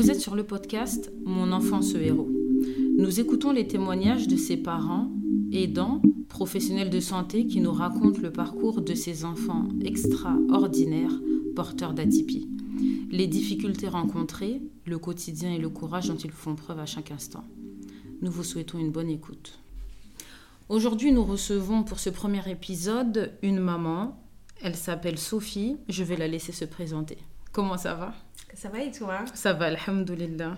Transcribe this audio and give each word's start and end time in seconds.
Vous 0.00 0.10
êtes 0.10 0.20
sur 0.22 0.34
le 0.34 0.44
podcast 0.44 1.12
Mon 1.26 1.52
enfant 1.52 1.82
ce 1.82 1.98
héros. 1.98 2.30
Nous 2.96 3.20
écoutons 3.20 3.52
les 3.52 3.66
témoignages 3.66 4.28
de 4.28 4.36
ses 4.36 4.56
parents, 4.56 5.12
aidants, 5.52 6.00
professionnels 6.30 6.88
de 6.88 7.00
santé 7.00 7.46
qui 7.46 7.60
nous 7.60 7.70
racontent 7.70 8.22
le 8.22 8.32
parcours 8.32 8.80
de 8.80 8.94
ces 8.94 9.26
enfants 9.26 9.68
extraordinaires 9.84 11.12
porteurs 11.54 11.92
d'atypie, 11.92 12.48
les 13.10 13.26
difficultés 13.26 13.88
rencontrées, 13.88 14.62
le 14.86 14.98
quotidien 14.98 15.52
et 15.52 15.58
le 15.58 15.68
courage 15.68 16.08
dont 16.08 16.16
ils 16.16 16.30
font 16.30 16.54
preuve 16.54 16.80
à 16.80 16.86
chaque 16.86 17.10
instant. 17.10 17.44
Nous 18.22 18.30
vous 18.30 18.42
souhaitons 18.42 18.78
une 18.78 18.92
bonne 18.92 19.10
écoute. 19.10 19.58
Aujourd'hui, 20.70 21.12
nous 21.12 21.24
recevons 21.24 21.82
pour 21.82 22.00
ce 22.00 22.08
premier 22.08 22.50
épisode 22.50 23.32
une 23.42 23.60
maman. 23.60 24.18
Elle 24.62 24.76
s'appelle 24.76 25.18
Sophie. 25.18 25.76
Je 25.90 26.04
vais 26.04 26.16
la 26.16 26.26
laisser 26.26 26.52
se 26.52 26.64
présenter. 26.64 27.18
Comment 27.52 27.76
ça 27.76 27.94
va? 27.94 28.14
Ça 28.54 28.68
va 28.68 28.80
et 28.80 28.90
toi? 28.90 29.24
Ça 29.34 29.52
va, 29.52 29.66
alhamdoulilah. 29.66 30.56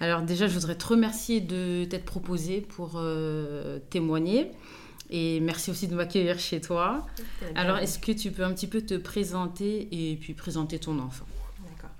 Alors 0.00 0.22
déjà, 0.22 0.46
je 0.46 0.54
voudrais 0.54 0.76
te 0.76 0.86
remercier 0.86 1.40
de 1.40 1.84
t'être 1.84 2.04
proposée 2.04 2.60
pour 2.60 2.92
euh, 2.96 3.78
témoigner. 3.90 4.52
Et 5.10 5.40
merci 5.40 5.70
aussi 5.72 5.88
de 5.88 5.94
m'accueillir 5.94 6.38
chez 6.38 6.60
toi. 6.60 7.06
Alors, 7.56 7.78
est-ce 7.78 7.98
que 7.98 8.12
tu 8.12 8.30
peux 8.30 8.44
un 8.44 8.52
petit 8.52 8.68
peu 8.68 8.80
te 8.82 8.94
présenter 8.94 9.88
et 9.90 10.16
puis 10.16 10.34
présenter 10.34 10.78
ton 10.78 10.98
enfant? 11.00 11.24
D'accord. 11.64 11.90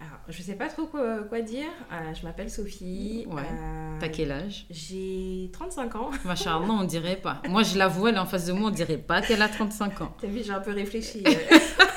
Alors, 0.00 0.20
je 0.28 0.38
ne 0.38 0.44
sais 0.44 0.54
pas 0.54 0.68
trop 0.68 0.86
quoi, 0.86 1.18
quoi 1.28 1.40
dire. 1.40 1.66
Euh, 1.92 2.14
je 2.14 2.24
m'appelle 2.24 2.48
Sophie. 2.50 3.26
Ouais. 3.28 3.42
Euh, 3.42 3.96
T'as 3.98 4.08
quel 4.08 4.30
âge? 4.30 4.66
J'ai 4.70 5.50
35 5.52 5.96
ans. 5.96 6.10
Machallah, 6.24 6.68
on 6.68 6.84
dirait 6.84 7.16
pas. 7.16 7.42
Moi, 7.48 7.64
je 7.64 7.76
la 7.76 7.88
vois, 7.88 8.10
elle 8.10 8.16
est 8.16 8.20
en 8.20 8.26
face 8.26 8.46
de 8.46 8.52
moi, 8.52 8.68
on 8.68 8.72
dirait 8.72 8.98
pas 8.98 9.22
qu'elle 9.22 9.42
a 9.42 9.48
35 9.48 10.00
ans. 10.02 10.16
T'as 10.20 10.28
vu, 10.28 10.42
j'ai 10.44 10.52
un 10.52 10.60
peu 10.60 10.72
réfléchi. 10.72 11.24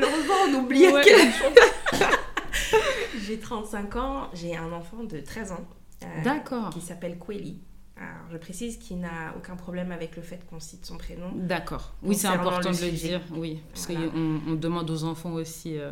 Malheureusement, 0.00 0.34
on 0.48 0.54
oublie 0.64 0.86
à 0.86 0.92
Ouais. 0.92 1.02
quel 1.04 1.20
âge 1.20 1.42
on- 1.44 3.18
J'ai 3.26 3.38
35 3.38 3.96
ans. 3.96 4.28
J'ai 4.34 4.56
un 4.56 4.72
enfant 4.72 5.02
de 5.04 5.18
13 5.20 5.52
ans. 5.52 5.66
euh, 6.02 6.22
D'accord. 6.24 6.70
Qui 6.70 6.80
s'appelle 6.80 7.18
Kweli. 7.18 7.58
Alors, 7.98 8.10
je 8.30 8.36
précise 8.36 8.76
qu'il 8.76 8.98
n'a 9.00 9.32
aucun 9.38 9.56
problème 9.56 9.90
avec 9.90 10.16
le 10.16 10.22
fait 10.22 10.38
qu'on 10.50 10.60
cite 10.60 10.84
son 10.84 10.98
prénom. 10.98 11.30
D'accord. 11.34 11.94
Oui, 12.02 12.14
c'est 12.14 12.26
important 12.26 12.68
le 12.70 12.76
de 12.76 12.84
le 12.84 12.90
dire. 12.90 13.22
Oui, 13.34 13.58
parce 13.72 13.86
Voilà. 13.90 14.10
qu'on 14.10 14.40
on 14.48 14.54
demande 14.54 14.90
aux 14.90 15.04
enfants 15.04 15.32
aussi 15.32 15.78
euh, 15.78 15.90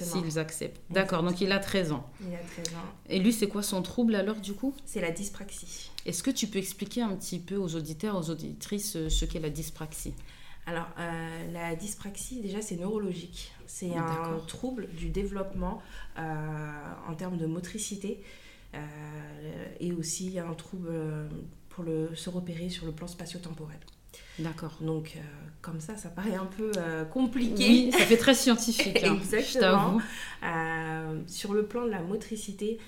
s'ils 0.00 0.38
acceptent. 0.38 0.80
D'accord, 0.88 1.22
donc 1.22 1.38
il 1.42 1.52
a 1.52 1.58
13 1.58 1.92
ans. 1.92 2.08
Il 2.26 2.34
a 2.34 2.38
13 2.38 2.74
ans. 2.74 2.86
Et 3.10 3.18
lui, 3.18 3.34
c'est 3.34 3.48
quoi 3.48 3.62
son 3.62 3.82
trouble 3.82 4.14
alors 4.14 4.36
du 4.36 4.54
coup? 4.54 4.74
C'est 4.86 5.02
la 5.02 5.10
dyspraxie. 5.10 5.90
Est-ce 6.06 6.22
que 6.22 6.30
tu 6.30 6.46
peux 6.46 6.58
expliquer 6.58 7.02
un 7.02 7.14
petit 7.14 7.38
peu 7.38 7.56
aux 7.56 7.74
auditeurs, 7.76 8.16
aux 8.16 8.30
auditrices 8.30 8.96
euh, 8.96 9.10
ce 9.10 9.26
qu'est 9.26 9.40
la 9.40 9.50
dyspraxie? 9.50 10.14
Alors, 10.66 10.88
euh, 10.98 11.52
la 11.52 11.76
dyspraxie, 11.76 12.40
déjà, 12.40 12.60
c'est 12.60 12.76
neurologique. 12.76 13.52
C'est 13.66 13.94
un 13.94 14.40
trouble 14.48 14.88
du 14.88 15.10
développement 15.10 15.80
euh, 16.18 16.22
en 17.08 17.14
termes 17.14 17.36
de 17.36 17.46
motricité 17.46 18.20
euh, 18.74 18.78
et 19.78 19.92
aussi 19.92 20.38
un 20.40 20.54
trouble 20.54 20.90
pour 21.68 21.84
le, 21.84 22.14
se 22.16 22.30
repérer 22.30 22.68
sur 22.68 22.84
le 22.84 22.92
plan 22.92 23.06
spatio-temporel. 23.06 23.78
D'accord. 24.40 24.76
Donc, 24.80 25.16
comme 25.62 25.80
ça, 25.80 25.96
ça 25.96 26.08
paraît 26.08 26.34
un 26.34 26.46
peu 26.46 26.72
compliqué. 27.12 27.64
Oui, 27.68 27.92
ça 27.92 28.04
fait 28.04 28.16
très 28.16 28.34
scientifique. 28.34 29.02
hein, 29.04 29.14
Exactement. 29.14 30.00
sur 31.28 31.54
le 31.54 31.64
plan 31.64 31.84
de 31.84 31.90
la 31.90 32.02
motricité, 32.02 32.78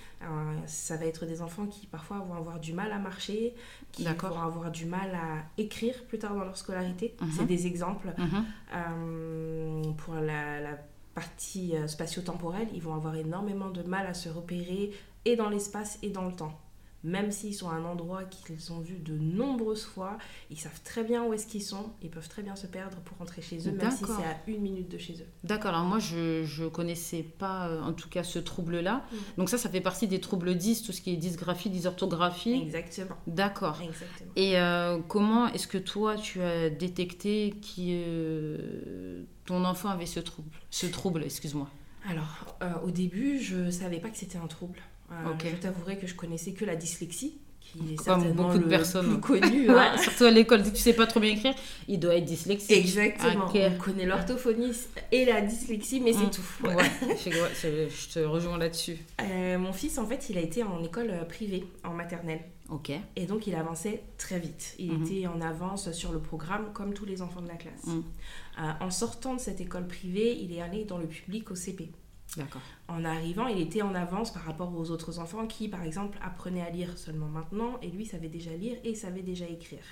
ça 0.66 0.96
va 0.96 1.06
être 1.06 1.26
des 1.26 1.42
enfants 1.42 1.66
qui 1.66 1.86
parfois 1.86 2.18
vont 2.18 2.34
avoir 2.34 2.58
du 2.58 2.72
mal 2.72 2.90
à 2.90 2.98
marcher, 2.98 3.54
qui 3.92 4.04
vont 4.04 4.42
avoir 4.42 4.70
du 4.70 4.86
mal 4.86 5.14
à 5.14 5.60
écrire 5.60 6.04
plus 6.06 6.18
tard 6.18 6.34
dans 6.34 6.44
leur 6.44 6.56
scolarité. 6.56 7.16
Mhm. 7.20 7.30
C'est 7.36 7.46
des 7.46 7.66
exemples. 7.66 8.14
Mhm. 8.16 8.44
Euh, 8.74 9.92
pour 9.98 10.14
la, 10.14 10.60
la 10.60 10.78
partie 11.14 11.76
euh, 11.76 11.88
spatio-temporelle, 11.88 12.68
ils 12.72 12.82
vont 12.82 12.94
avoir 12.94 13.16
énormément 13.16 13.70
de 13.70 13.82
mal 13.82 14.06
à 14.06 14.14
se 14.14 14.28
repérer 14.28 14.92
et 15.24 15.36
dans 15.36 15.48
l'espace 15.48 15.98
et 16.02 16.10
dans 16.10 16.26
le 16.26 16.32
temps. 16.32 16.58
Même 17.04 17.30
s'ils 17.30 17.54
sont 17.54 17.68
à 17.68 17.74
un 17.74 17.84
endroit 17.84 18.24
qu'ils 18.24 18.72
ont 18.72 18.80
vu 18.80 18.98
de 18.98 19.16
nombreuses 19.16 19.84
fois, 19.84 20.18
ils 20.50 20.58
savent 20.58 20.80
très 20.82 21.04
bien 21.04 21.24
où 21.24 21.32
est-ce 21.32 21.46
qu'ils 21.46 21.62
sont, 21.62 21.92
ils 22.02 22.10
peuvent 22.10 22.28
très 22.28 22.42
bien 22.42 22.56
se 22.56 22.66
perdre 22.66 22.96
pour 22.98 23.18
rentrer 23.18 23.40
chez 23.40 23.68
eux, 23.68 23.72
même 23.72 23.90
si 23.90 24.04
c'est 24.04 24.24
à 24.24 24.36
une 24.48 24.60
minute 24.60 24.90
de 24.90 24.98
chez 24.98 25.14
eux. 25.14 25.26
D'accord, 25.44 25.74
alors 25.74 25.84
moi 25.84 25.98
je 25.98 26.42
je 26.44 26.64
connaissais 26.64 27.22
pas 27.22 27.68
euh, 27.68 27.82
en 27.82 27.92
tout 27.92 28.08
cas 28.08 28.24
ce 28.24 28.38
trouble-là. 28.38 29.04
Mhm. 29.12 29.18
Donc 29.38 29.48
ça, 29.48 29.58
ça 29.58 29.68
fait 29.68 29.80
partie 29.80 30.08
des 30.08 30.20
troubles 30.20 30.56
10, 30.56 30.82
tout 30.82 30.92
ce 30.92 31.00
qui 31.00 31.12
est 31.12 31.16
dysgraphie, 31.16 31.70
dysorthographie. 31.70 32.54
Exactement. 32.54 33.16
D'accord. 33.26 33.80
Exactement. 33.80 34.32
Et 34.34 34.58
euh, 34.58 34.98
comment 35.06 35.46
est-ce 35.48 35.68
que 35.68 35.78
toi 35.78 36.16
tu 36.16 36.42
as 36.42 36.70
détecté 36.70 37.54
que 37.76 39.24
ton 39.44 39.64
enfant 39.64 39.88
avait 39.88 40.06
ce 40.06 40.20
trouble 40.20 40.50
Ce 40.70 40.86
trouble, 40.86 41.22
excuse-moi. 41.24 41.68
Alors, 42.08 42.56
euh, 42.62 42.72
au 42.84 42.90
début, 42.90 43.38
je 43.38 43.70
savais 43.70 43.98
pas 44.00 44.08
que 44.08 44.16
c'était 44.16 44.38
un 44.38 44.46
trouble. 44.46 44.78
Euh, 45.12 45.32
Ok. 45.32 45.46
Je 45.50 45.56
t'avouerai 45.56 45.98
que 45.98 46.06
je 46.06 46.14
connaissais 46.14 46.52
que 46.52 46.64
la 46.64 46.76
dyslexie, 46.76 47.38
qui 47.72 47.92
est 47.92 47.96
Comme 47.96 48.04
certainement 48.20 48.44
beaucoup 48.44 48.58
de 48.58 48.62
le 48.64 48.68
personnes. 48.68 49.20
plus 49.20 49.40
connu. 49.40 49.68
Ouais, 49.70 49.76
hein. 49.78 49.96
surtout 49.98 50.24
à 50.24 50.30
l'école, 50.30 50.62
dès 50.62 50.70
que 50.70 50.76
tu 50.76 50.82
sais 50.82 50.92
pas 50.94 51.06
trop 51.06 51.20
bien 51.20 51.30
écrire, 51.32 51.54
il 51.88 51.98
doit 52.00 52.14
être 52.16 52.24
dyslexique. 52.24 52.70
Exactement. 52.76 53.46
On 53.54 53.78
connaît 53.78 54.06
l'orthophonie 54.06 54.72
et 55.12 55.24
la 55.24 55.40
dyslexie, 55.40 56.00
mais 56.00 56.12
c'est 56.12 56.30
tout. 56.30 56.42
Ouais, 56.66 56.74
je, 57.24 57.30
ouais, 57.30 57.50
je- 57.62 57.88
je 57.94 58.08
te 58.14 58.18
rejoins 58.20 58.58
là-dessus. 58.58 58.96
Euh, 59.20 59.58
mon 59.58 59.72
fils, 59.72 59.98
en 59.98 60.06
fait, 60.06 60.28
il 60.30 60.38
a 60.38 60.40
été 60.40 60.62
en 60.62 60.82
école 60.82 61.10
euh, 61.10 61.24
privée, 61.24 61.64
en 61.84 61.92
maternelle. 61.94 62.40
Ok. 62.70 62.90
Et 63.16 63.24
donc, 63.26 63.46
il 63.46 63.54
avançait 63.54 64.02
très 64.18 64.38
vite. 64.38 64.74
Il 64.78 64.92
Mhm. 64.92 65.04
était 65.06 65.26
en 65.26 65.40
avance 65.40 65.90
sur 65.92 66.12
le 66.12 66.18
programme, 66.18 66.70
comme 66.74 66.92
tous 66.92 67.06
les 67.06 67.22
enfants 67.22 67.40
de 67.40 67.48
la 67.48 67.54
classe. 67.56 67.86
Mhm. 67.86 68.02
Euh, 68.60 68.62
en 68.80 68.90
sortant 68.90 69.34
de 69.34 69.40
cette 69.40 69.60
école 69.60 69.86
privée, 69.86 70.36
il 70.38 70.52
est 70.52 70.60
allé 70.60 70.84
dans 70.84 70.98
le 70.98 71.06
public 71.06 71.50
au 71.50 71.54
CP. 71.54 71.90
En 72.88 73.04
arrivant, 73.04 73.46
il 73.46 73.58
était 73.60 73.82
en 73.82 73.94
avance 73.94 74.32
par 74.32 74.42
rapport 74.44 74.72
aux 74.74 74.90
autres 74.90 75.18
enfants 75.18 75.46
qui, 75.46 75.68
par 75.68 75.82
exemple, 75.82 76.18
apprenaient 76.22 76.62
à 76.62 76.70
lire 76.70 76.96
seulement 76.98 77.26
maintenant, 77.28 77.78
et 77.82 77.88
lui 77.90 78.04
savait 78.06 78.28
déjà 78.28 78.50
lire 78.52 78.76
et 78.84 78.94
savait 78.94 79.22
déjà 79.22 79.46
écrire. 79.46 79.82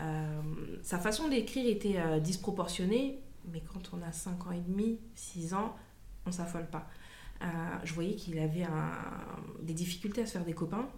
Euh, 0.00 0.40
sa 0.82 0.98
façon 0.98 1.28
d'écrire 1.28 1.68
était 1.68 1.98
euh, 1.98 2.18
disproportionnée, 2.20 3.20
mais 3.52 3.62
quand 3.72 3.90
on 3.92 4.02
a 4.02 4.12
5 4.12 4.46
ans 4.46 4.52
et 4.52 4.60
demi, 4.60 4.98
6 5.14 5.54
ans, 5.54 5.74
on 6.26 6.32
s'affole 6.32 6.66
pas. 6.66 6.86
Euh, 7.42 7.46
je 7.84 7.94
voyais 7.94 8.14
qu'il 8.16 8.38
avait 8.38 8.64
un- 8.64 8.92
des 9.62 9.72
difficultés 9.74 10.22
à 10.22 10.26
se 10.26 10.32
faire 10.32 10.44
des 10.44 10.52
copains. 10.54 10.88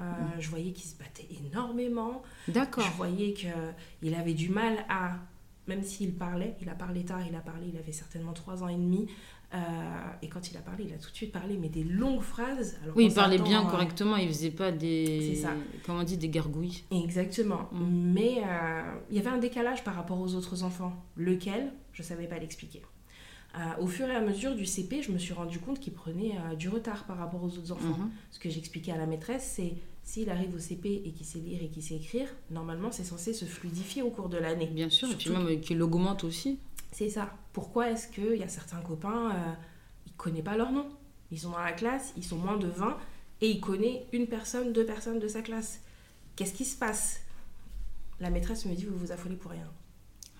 Euh, 0.00 0.02
Je 0.40 0.48
voyais 0.50 0.72
qu'il 0.72 0.88
se 0.90 0.96
battait 0.98 1.28
énormément. 1.46 2.22
D'accord. 2.48 2.82
Je 2.84 2.90
voyais 2.96 3.32
qu'il 3.32 4.14
avait 4.14 4.34
du 4.34 4.48
mal 4.48 4.84
à, 4.88 5.12
même 5.68 5.82
s'il 5.84 6.14
parlait, 6.14 6.56
il 6.60 6.68
a 6.68 6.74
parlé 6.74 7.04
tard, 7.04 7.20
il 7.24 7.34
a 7.36 7.40
parlé, 7.40 7.68
il 7.72 7.76
avait 7.78 7.92
certainement 7.92 8.32
3 8.32 8.64
ans 8.64 8.68
et 8.68 8.74
demi. 8.76 9.06
Euh, 9.54 9.58
et 10.22 10.28
quand 10.28 10.50
il 10.50 10.56
a 10.56 10.60
parlé, 10.60 10.84
il 10.88 10.92
a 10.92 10.98
tout 10.98 11.10
de 11.10 11.16
suite 11.16 11.32
parlé, 11.32 11.56
mais 11.56 11.68
des 11.68 11.84
longues 11.84 12.22
phrases. 12.22 12.76
alors 12.82 12.96
Oui, 12.96 13.06
il 13.06 13.14
parlait 13.14 13.38
bien 13.38 13.64
correctement, 13.64 14.16
il 14.16 14.28
faisait 14.28 14.50
pas 14.50 14.72
des. 14.72 15.36
Ça. 15.36 15.50
Comment 15.86 16.00
on 16.00 16.04
dit 16.04 16.16
Des 16.16 16.28
gargouilles. 16.28 16.82
Exactement. 16.90 17.68
Mm. 17.72 18.12
Mais 18.12 18.42
euh, 18.44 18.82
il 19.10 19.16
y 19.16 19.20
avait 19.20 19.30
un 19.30 19.38
décalage 19.38 19.84
par 19.84 19.94
rapport 19.94 20.20
aux 20.20 20.34
autres 20.34 20.64
enfants. 20.64 20.92
Lequel? 21.16 21.72
Je 21.92 22.02
ne 22.02 22.06
savais 22.06 22.26
pas 22.26 22.38
l'expliquer. 22.38 22.82
Euh, 23.56 23.60
au 23.80 23.86
fur 23.86 24.08
et 24.08 24.14
à 24.16 24.20
mesure 24.20 24.56
du 24.56 24.66
CP, 24.66 25.02
je 25.02 25.12
me 25.12 25.18
suis 25.18 25.32
rendu 25.32 25.60
compte 25.60 25.78
qu'il 25.78 25.92
prenait 25.92 26.32
du 26.58 26.68
retard 26.68 27.04
par 27.04 27.18
rapport 27.18 27.44
aux 27.44 27.56
autres 27.56 27.70
enfants. 27.70 27.98
Mhm. 27.98 28.10
Ce 28.32 28.40
que 28.40 28.50
j'expliquais 28.50 28.90
à 28.90 28.96
la 28.96 29.06
maîtresse, 29.06 29.52
c'est 29.54 29.74
s'il 30.02 30.28
arrive 30.28 30.54
au 30.54 30.58
CP 30.58 31.02
et 31.06 31.12
qu'il 31.12 31.24
sait 31.24 31.38
lire 31.38 31.62
et 31.62 31.68
qu'il 31.68 31.82
sait 31.82 31.94
écrire, 31.94 32.26
normalement 32.50 32.90
c'est 32.90 33.04
censé 33.04 33.32
se 33.32 33.44
fluidifier 33.44 34.02
au 34.02 34.10
cours 34.10 34.28
de 34.28 34.36
l'année. 34.36 34.66
Bien 34.66 34.90
sûr, 34.90 35.10
et 35.10 35.14
puis 35.14 35.30
même 35.30 35.60
qu'il 35.60 35.80
augmente 35.82 36.24
aussi. 36.24 36.58
C'est 36.94 37.10
ça. 37.10 37.28
Pourquoi 37.52 37.90
est-ce 37.90 38.06
qu'il 38.06 38.36
y 38.36 38.44
a 38.44 38.48
certains 38.48 38.80
copains, 38.80 39.32
euh, 39.32 39.52
il 40.06 40.12
ne 40.12 40.16
connaît 40.16 40.42
pas 40.44 40.56
leur 40.56 40.70
nom? 40.70 40.86
Ils 41.32 41.40
sont 41.40 41.50
dans 41.50 41.58
la 41.58 41.72
classe, 41.72 42.12
ils 42.16 42.22
sont 42.22 42.36
moins 42.36 42.56
de 42.56 42.68
20 42.68 42.96
et 43.40 43.50
il 43.50 43.60
connaît 43.60 44.06
une 44.12 44.28
personne, 44.28 44.72
deux 44.72 44.86
personnes 44.86 45.18
de 45.18 45.26
sa 45.26 45.42
classe. 45.42 45.80
Qu'est-ce 46.36 46.54
qui 46.54 46.64
se 46.64 46.78
passe? 46.78 47.20
La 48.20 48.30
maîtresse 48.30 48.64
me 48.66 48.76
dit 48.76 48.84
Vous 48.84 48.96
vous 48.96 49.10
affolez 49.10 49.34
pour 49.34 49.50
rien. 49.50 49.68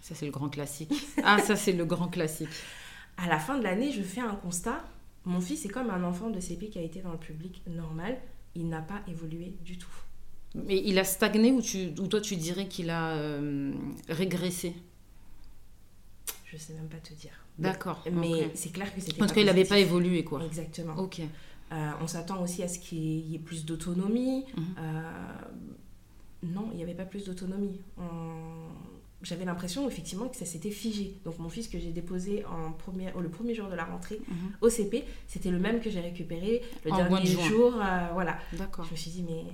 Ça, 0.01 0.15
c'est 0.15 0.27
le 0.27 0.31
grand 0.31 0.49
classique. 0.49 0.93
ah, 1.25 1.41
ça, 1.41 1.57
c'est 1.57 1.73
le 1.73 1.85
grand 1.85 2.07
classique. 2.07 2.49
À 3.17 3.27
la 3.27 3.41
fin 3.41 3.59
de 3.59 3.65
l'année, 3.65 3.91
je 3.91 4.03
fais 4.03 4.21
un 4.21 4.37
constat. 4.37 4.85
Mon 5.25 5.41
fils 5.41 5.65
est 5.65 5.71
comme 5.71 5.91
un 5.91 6.05
enfant 6.05 6.31
de 6.31 6.39
CP 6.39 6.69
qui 6.69 6.79
a 6.79 6.83
été 6.83 7.01
dans 7.01 7.13
le 7.13 7.19
public 7.19 7.63
normal. 7.67 8.17
Il 8.55 8.69
n'a 8.69 8.81
pas 8.81 9.03
évolué 9.09 9.57
du 9.65 9.77
tout. 9.77 9.91
Mais 10.55 10.81
il 10.85 11.01
a 11.01 11.05
stagné 11.05 11.51
ou, 11.51 11.61
tu, 11.61 11.89
ou 11.99 12.07
toi, 12.07 12.21
tu 12.21 12.37
dirais 12.37 12.69
qu'il 12.69 12.91
a 12.91 13.17
euh, 13.17 13.73
régressé? 14.09 14.77
Je 16.55 16.59
sais 16.59 16.73
même 16.75 16.87
pas 16.89 16.99
te 16.99 17.13
dire. 17.15 17.33
D'accord. 17.59 18.05
Mais 18.13 18.51
c'est 18.55 18.71
clair 18.71 18.95
que 18.95 19.01
c'était. 19.01 19.21
En 19.21 19.27
tout 19.27 19.35
cas, 19.35 19.41
il 19.41 19.47
n'avait 19.47 19.65
pas 19.65 19.79
évolué, 19.79 20.23
quoi. 20.23 20.45
Exactement. 20.45 20.95
Ok. 20.97 21.21
Euh, 21.73 21.91
on 22.01 22.07
s'attend 22.07 22.41
aussi 22.43 22.63
à 22.63 22.69
ce 22.69 22.79
qu'il 22.79 22.99
y 23.29 23.35
ait 23.35 23.39
plus 23.41 23.65
d'autonomie. 23.65 24.45
Mhm. 24.57 24.65
Euh, 24.79 25.03
non, 26.45 26.69
il 26.73 26.77
n'y 26.77 26.83
avait 26.83 26.95
pas 26.95 27.05
plus 27.07 27.25
d'autonomie. 27.25 27.81
On- 27.99 28.69
J'avais 29.23 29.47
l'impression 29.47 29.89
effectivement 29.89 30.29
que 30.29 30.37
ça 30.37 30.45
s'était 30.45 30.71
figé. 30.71 31.17
Donc 31.25 31.39
mon 31.39 31.49
fils 31.49 31.67
que 31.69 31.79
j'ai 31.79 31.93
déposé 31.93 32.45
en 32.45 32.73
premier, 32.73 33.11
le 33.19 33.31
premier 33.31 33.55
jour 33.55 33.69
de 33.71 33.75
la 33.75 33.85
rentrée 33.87 34.21
Mhm. 34.29 34.37
au 34.61 34.69
CP, 34.69 35.03
c'était 35.27 35.51
le 35.51 35.59
même 35.59 35.81
que 35.81 35.89
j'ai 35.89 36.01
récupéré 36.01 36.61
le 36.85 36.93
En 36.93 37.09
mois 37.09 37.21
de 37.21 37.27
dernier 37.27 37.49
jour. 37.49 37.73
euh, 37.75 38.09
voilà. 38.13 38.37
D'accord. 38.53 38.85
Je 38.85 38.91
me 38.91 38.97
suis 38.97 39.11
dit, 39.11 39.23
mais 39.27 39.45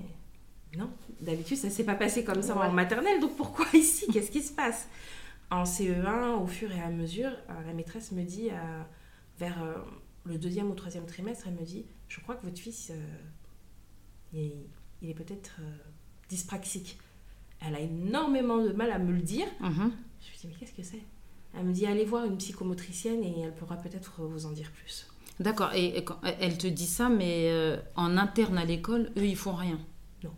non, 0.77 0.91
d'habitude 1.21 1.57
ça 1.57 1.71
s'est 1.71 1.85
pas 1.85 1.95
passé 1.95 2.25
comme 2.25 2.43
ça 2.43 2.57
Ouais. 2.59 2.67
en 2.67 2.73
maternelle, 2.73 3.21
donc 3.21 3.37
pourquoi 3.37 3.65
ici? 3.75 4.09
Qu'est-ce 4.13 4.33
qui 4.33 4.43
se 4.43 4.53
passe? 4.53 4.89
En 5.51 5.65
CE1, 5.65 6.35
au 6.41 6.47
fur 6.47 6.71
et 6.71 6.81
à 6.81 6.91
mesure, 6.91 7.31
euh, 7.31 7.67
la 7.67 7.73
maîtresse 7.73 8.13
me 8.13 8.23
dit, 8.23 8.51
euh, 8.51 8.83
vers 9.39 9.61
euh, 9.63 9.75
le 10.25 10.39
deuxième 10.39 10.71
ou 10.71 10.75
troisième 10.75 11.07
trimestre, 11.07 11.47
elle 11.49 11.55
me 11.55 11.65
dit, 11.65 11.85
je 12.09 12.21
crois 12.21 12.37
que 12.37 12.45
votre 12.47 12.59
fils, 12.59 12.93
il, 14.33 14.53
est 15.03 15.15
peut-être 15.15 15.57
dyspraxique. 16.29 16.99
Elle 17.61 17.75
a 17.75 17.81
énormément 17.81 18.59
de 18.63 18.71
mal 18.73 18.91
à 18.91 18.99
me 18.99 19.13
le 19.13 19.23
dire. 19.23 19.47
Mhm. 19.61 19.93
Je 20.21 20.31
me 20.31 20.41
dis, 20.41 20.47
mais 20.49 20.55
qu'est-ce 20.59 20.73
que 20.73 20.83
c'est? 20.83 21.03
Elle 21.57 21.65
me 21.65 21.73
dit, 21.73 21.85
allez 21.87 22.05
voir 22.05 22.25
une 22.27 22.37
psychomotricienne 22.39 23.25
et 23.25 23.41
elle 23.41 23.55
pourra 23.55 23.77
peut-être 23.77 24.23
vous 24.23 24.47
en 24.47 24.53
dire 24.53 24.71
plus. 24.71 25.09
D'accord. 25.41 25.73
Et, 25.75 25.97
et 25.99 26.05
quand- 26.05 26.21
elle 26.23 26.59
te 26.59 26.67
dit 26.69 26.87
ça, 26.87 27.09
mais 27.09 27.49
euh, 27.51 27.77
en 27.97 28.17
interne 28.17 28.57
à 28.59 28.65
l'école, 28.65 29.11
eux, 29.17 29.27
ils 29.27 29.37
font 29.37 29.55
rien? 29.55 29.81
Non. 30.23 30.33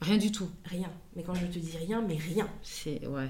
Rien 0.00 0.16
du 0.16 0.32
tout? 0.32 0.48
Rien. 0.64 0.90
Mais 1.16 1.22
quand 1.22 1.34
je 1.34 1.46
te 1.46 1.58
dis 1.58 1.76
rien, 1.76 2.00
mais 2.00 2.16
rien. 2.16 2.48
C'est 2.62 3.06
ouais. 3.06 3.28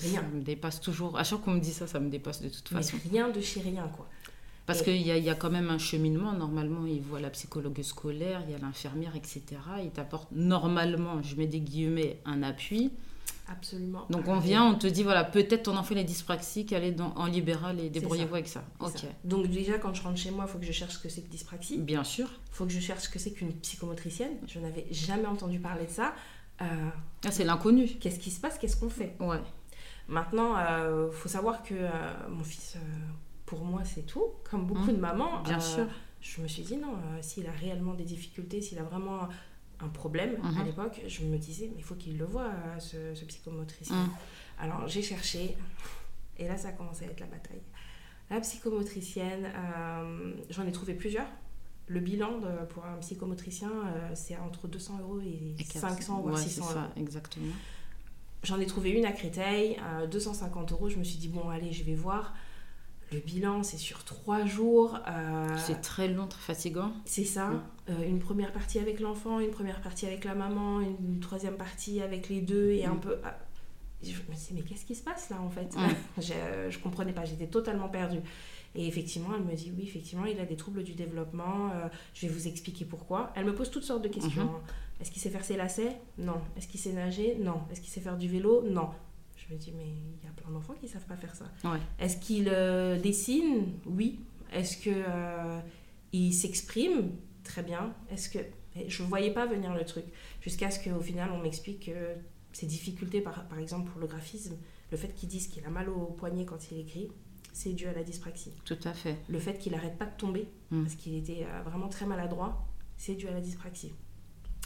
Rien. 0.00 0.20
Ça 0.20 0.26
me 0.28 0.40
dépasse 0.42 0.80
toujours. 0.80 1.18
À 1.18 1.24
chaque 1.24 1.38
fois 1.38 1.44
qu'on 1.46 1.52
me 1.52 1.60
dit 1.60 1.72
ça, 1.72 1.86
ça 1.86 2.00
me 2.00 2.08
dépasse 2.08 2.40
de 2.42 2.48
toute 2.48 2.70
Mais 2.72 2.78
façon. 2.82 2.96
rien 3.10 3.28
de 3.30 3.40
chez 3.40 3.60
rien, 3.60 3.88
quoi. 3.96 4.08
Parce 4.66 4.82
qu'il 4.82 5.00
y 5.00 5.10
a, 5.10 5.16
il 5.16 5.24
y 5.24 5.30
a 5.30 5.34
quand 5.34 5.48
même 5.50 5.70
un 5.70 5.78
cheminement. 5.78 6.32
Normalement, 6.34 6.86
ils 6.86 7.00
voient 7.00 7.20
la 7.20 7.30
psychologue 7.30 7.80
scolaire, 7.82 8.42
il 8.46 8.52
y 8.52 8.54
a 8.54 8.58
l'infirmière, 8.58 9.16
etc. 9.16 9.42
Ils 9.82 9.90
t'apportent 9.90 10.30
normalement, 10.30 11.22
je 11.22 11.36
mets 11.36 11.46
des 11.46 11.60
guillemets, 11.60 12.20
un 12.26 12.42
appui. 12.42 12.90
Absolument. 13.50 14.04
Donc 14.10 14.28
on 14.28 14.38
vient, 14.38 14.66
on 14.66 14.74
te 14.74 14.86
dit, 14.86 15.02
voilà, 15.02 15.24
peut-être 15.24 15.62
ton 15.64 15.76
enfant 15.78 15.94
il 15.94 15.98
est 15.98 16.04
dyspraxique, 16.04 16.74
allez 16.74 16.92
dans, 16.92 17.14
en 17.16 17.24
libéral 17.24 17.80
et 17.80 17.88
débrouillez-vous 17.88 18.34
avec 18.34 18.46
ça. 18.48 18.62
Ok. 18.78 18.98
ça. 18.98 19.06
Donc 19.24 19.46
déjà, 19.46 19.78
quand 19.78 19.94
je 19.94 20.02
rentre 20.02 20.18
chez 20.18 20.30
moi, 20.30 20.44
il 20.46 20.52
faut 20.52 20.58
que 20.58 20.66
je 20.66 20.72
cherche 20.72 20.94
ce 20.94 20.98
que 20.98 21.08
c'est 21.08 21.22
que 21.22 21.30
dyspraxie. 21.30 21.78
Bien 21.78 22.04
sûr. 22.04 22.28
Il 22.48 22.54
faut 22.54 22.66
que 22.66 22.72
je 22.72 22.80
cherche 22.80 23.04
ce 23.04 23.08
que 23.08 23.18
c'est 23.18 23.30
qu'une 23.32 23.54
psychomotricienne. 23.54 24.32
Je 24.46 24.58
n'avais 24.58 24.86
jamais 24.90 25.26
entendu 25.26 25.58
parler 25.60 25.86
de 25.86 25.90
ça. 25.90 26.12
Euh, 26.60 26.64
Ah, 27.24 27.30
c'est 27.30 27.44
l'inconnu. 27.44 27.86
Qu'est-ce 28.00 28.18
qui 28.18 28.30
se 28.30 28.38
passe? 28.40 28.58
Qu'est-ce 28.58 28.76
qu'on 28.76 28.90
fait? 28.90 29.16
Ouais. 29.18 29.40
Maintenant, 30.08 30.56
il 30.58 31.12
faut 31.12 31.28
savoir 31.28 31.62
que 31.62 31.74
euh, 31.74 31.90
mon 32.30 32.42
fils, 32.44 32.76
euh, 32.76 32.80
pour 33.46 33.64
moi, 33.64 33.82
c'est 33.84 34.06
tout. 34.06 34.24
Comme 34.50 34.66
beaucoup 34.66 34.90
Mmh. 34.90 34.96
de 34.96 35.00
mamans. 35.00 35.42
Bien 35.42 35.58
euh, 35.58 35.60
sûr. 35.60 35.86
Je 36.20 36.40
me 36.42 36.48
suis 36.48 36.62
dit, 36.62 36.76
non, 36.76 36.94
euh, 36.94 37.18
s'il 37.22 37.46
a 37.46 37.52
réellement 37.52 37.94
des 37.94 38.04
difficultés, 38.04 38.60
s'il 38.60 38.78
a 38.78 38.82
vraiment 38.82 39.28
un 39.80 39.88
problème 39.88 40.36
à 40.58 40.64
l'époque, 40.64 41.00
je 41.06 41.22
me 41.24 41.38
disais, 41.38 41.66
mais 41.68 41.76
il 41.78 41.84
faut 41.84 41.94
qu'il 41.94 42.18
le 42.18 42.24
voit, 42.24 42.46
euh, 42.50 42.78
ce, 42.80 43.14
ce 43.14 43.24
psychomotricien. 43.24 43.94
Mm. 44.06 44.10
Alors, 44.60 44.88
j'ai 44.88 45.02
cherché. 45.02 45.56
Et 46.38 46.48
là, 46.48 46.56
ça 46.56 46.68
a 46.68 46.72
commencé 46.72 47.04
à 47.04 47.08
être 47.08 47.20
la 47.20 47.26
bataille. 47.26 47.62
La 48.30 48.40
psychomotricienne, 48.40 49.46
euh, 49.54 50.32
j'en 50.50 50.66
ai 50.66 50.72
trouvé 50.72 50.94
plusieurs. 50.94 51.26
Le 51.86 52.00
bilan 52.00 52.38
de- 52.38 52.66
pour 52.68 52.84
un 52.84 52.96
psychomotricien, 52.96 53.70
euh, 53.70 54.10
c'est 54.14 54.36
entre 54.36 54.68
200 54.68 54.98
euros 55.00 55.20
et, 55.20 55.54
Et 55.58 55.64
quatre- 55.64 55.80
500 55.88 56.20
voire 56.20 56.34
ouais, 56.34 56.40
600 56.42 56.64
c'est 56.68 56.74
euros. 56.74 56.84
exactement. 56.96 57.52
J'en 58.44 58.60
ai 58.60 58.66
trouvé 58.66 58.90
une 58.90 59.04
à 59.04 59.12
Créteil, 59.12 59.76
à 59.78 60.06
250 60.06 60.72
euros. 60.72 60.88
Je 60.88 60.96
me 60.98 61.04
suis 61.04 61.18
dit, 61.18 61.28
bon, 61.28 61.48
allez, 61.48 61.72
je 61.72 61.82
vais 61.84 61.94
voir. 61.94 62.34
Le 63.12 63.18
bilan, 63.20 63.62
c'est 63.62 63.78
sur 63.78 64.04
trois 64.04 64.44
jours. 64.44 64.98
euh, 65.08 65.46
C'est 65.56 65.80
très 65.80 66.08
long, 66.08 66.26
très 66.26 66.40
fatigant. 66.42 66.92
c'est 67.06 67.24
ça. 67.24 67.50
Euh, 67.88 68.06
une 68.06 68.18
première 68.18 68.52
partie 68.52 68.78
avec 68.78 69.00
l'enfant, 69.00 69.40
une 69.40 69.50
première 69.50 69.80
partie 69.80 70.06
avec 70.06 70.24
la 70.24 70.34
maman, 70.34 70.80
une 70.80 71.18
troisième 71.20 71.56
partie 71.56 72.00
avec 72.02 72.28
les 72.28 72.40
deux 72.42 72.70
et 72.70 72.84
un 72.84 72.94
Mm. 72.94 73.00
peu. 73.00 73.16
ah, 73.24 73.38
Je 74.02 74.10
me 74.12 74.36
suis 74.36 74.54
dit, 74.54 74.60
mais 74.60 74.62
qu'est-ce 74.62 74.84
qui 74.84 74.94
se 74.94 75.02
passe 75.02 75.30
là 75.30 75.40
en 75.40 75.48
fait? 75.50 75.74
Je, 76.18 76.32
je 76.70 76.78
comprenais 76.78 77.12
pas, 77.12 77.24
j'étais 77.24 77.46
totalement 77.48 77.88
perdue. 77.88 78.20
Et 78.76 78.86
effectivement, 78.86 79.30
elle 79.34 79.42
me 79.42 79.54
dit, 79.54 79.72
oui, 79.76 79.82
effectivement, 79.84 80.26
il 80.26 80.38
a 80.38 80.44
des 80.44 80.54
troubles 80.56 80.84
du 80.84 80.92
développement, 80.92 81.70
euh, 81.72 81.88
je 82.14 82.26
vais 82.26 82.32
vous 82.32 82.46
expliquer 82.46 82.84
pourquoi. 82.84 83.32
Elle 83.34 83.46
me 83.46 83.54
pose 83.54 83.70
toutes 83.70 83.82
sortes 83.84 84.02
de 84.02 84.08
questions. 84.08 84.44
Mhm. 84.44 84.50
hein. 84.50 84.60
Est-ce 85.00 85.10
qu'il 85.10 85.20
sait 85.22 85.30
faire 85.30 85.44
ses 85.44 85.56
lacets? 85.56 85.96
Non. 86.18 86.40
Est-ce 86.56 86.66
qu'il 86.68 86.80
sait 86.80 86.92
nager? 86.92 87.36
Non. 87.40 87.60
Est-ce 87.70 87.80
qu'il 87.80 87.90
sait 87.90 88.00
faire 88.00 88.16
du 88.16 88.28
vélo? 88.28 88.62
Non. 88.68 88.88
Je 89.36 89.54
me 89.54 89.58
dis, 89.58 89.72
mais 89.76 89.86
il 89.86 90.24
y 90.24 90.28
a 90.28 90.32
plein 90.32 90.50
d'enfants 90.50 90.74
qui 90.80 90.88
savent 90.88 91.06
pas 91.06 91.16
faire 91.16 91.34
ça. 91.34 91.44
Ouais. 91.64 91.78
Est-ce 92.00 92.16
qu'il 92.16 92.48
euh, 92.48 92.98
dessine? 93.00 93.66
Oui. 93.86 94.18
Est-ce 94.52 94.76
que 94.76 94.90
euh, 94.90 95.60
il 96.12 96.32
s'exprime? 96.32 97.12
Très 97.44 97.62
bien. 97.62 97.94
Est-ce 98.10 98.28
que 98.28 98.38
je 98.86 99.02
voyais 99.02 99.32
pas 99.32 99.46
venir 99.46 99.74
le 99.74 99.84
truc 99.84 100.04
jusqu'à 100.40 100.70
ce 100.70 100.78
qu'au 100.82 101.00
final 101.00 101.30
on 101.32 101.38
m'explique 101.38 101.86
que 101.86 102.14
ses 102.52 102.66
difficultés, 102.66 103.20
par, 103.20 103.44
par 103.48 103.58
exemple 103.58 103.90
pour 103.90 104.00
le 104.00 104.06
graphisme, 104.06 104.56
le 104.90 104.96
fait 104.96 105.14
qu'il 105.14 105.28
dise 105.28 105.48
qu'il 105.48 105.64
a 105.64 105.70
mal 105.70 105.88
au 105.88 106.06
poignet 106.06 106.44
quand 106.44 106.70
il 106.70 106.78
écrit, 106.80 107.08
c'est 107.52 107.72
dû 107.72 107.86
à 107.86 107.92
la 107.92 108.02
dyspraxie. 108.02 108.52
Tout 108.64 108.78
à 108.84 108.92
fait. 108.92 109.16
Le 109.28 109.38
fait 109.38 109.58
qu'il 109.58 109.74
arrête 109.74 109.96
pas 109.98 110.06
de 110.06 110.16
tomber 110.16 110.46
Mm. 110.70 110.82
parce 110.82 110.94
qu'il 110.96 111.14
était 111.16 111.44
euh, 111.44 111.62
vraiment 111.62 111.88
très 111.88 112.04
maladroit, 112.06 112.66
c'est 112.96 113.14
dû 113.14 113.26
à 113.28 113.30
la 113.32 113.40
dyspraxie. 113.40 113.92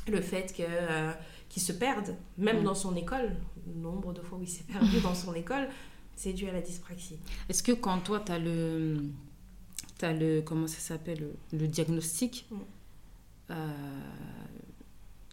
Le 0.09 0.21
fait 0.21 0.53
que, 0.57 0.63
euh, 0.67 1.13
qu'il 1.49 1.63
se 1.63 1.73
perde, 1.73 2.17
même 2.39 2.61
Mm. 2.61 2.65
dans 2.65 2.75
son 2.75 2.97
école, 2.97 3.31
le 3.67 3.81
nombre 3.81 4.13
de 4.13 4.21
fois 4.21 4.39
où 4.39 4.43
il 4.43 4.49
s'est 4.49 4.65
perdu 4.65 5.01
dans 5.01 5.15
son 5.15 5.35
école, 5.35 5.69
c'est 6.17 6.33
dû 6.33 6.49
à 6.49 6.53
la 6.53 6.61
dyspraxie. 6.61 7.19
Est-ce 7.49 7.63
que 7.63 7.73
quand 7.73 7.99
toi, 8.01 8.21
tu 8.21 8.33
as 8.33 8.39
le, 8.39 9.03
t'as 9.99 10.13
le. 10.13 10.41
Comment 10.43 10.67
ça 10.67 10.79
s'appelle 10.79 11.29
Le, 11.53 11.69
diagnostic, 11.69 12.47
Mm. 12.51 12.57
euh, 13.51 13.69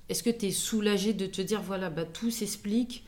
est-ce 0.08 0.24
que 0.24 0.30
tu 0.30 0.48
es 0.48 0.52
soulagé 0.52 1.14
de 1.14 1.26
te 1.26 1.42
dire, 1.42 1.62
voilà, 1.62 1.90
bah, 1.90 2.06
tout 2.06 2.32
s'explique 2.32 3.06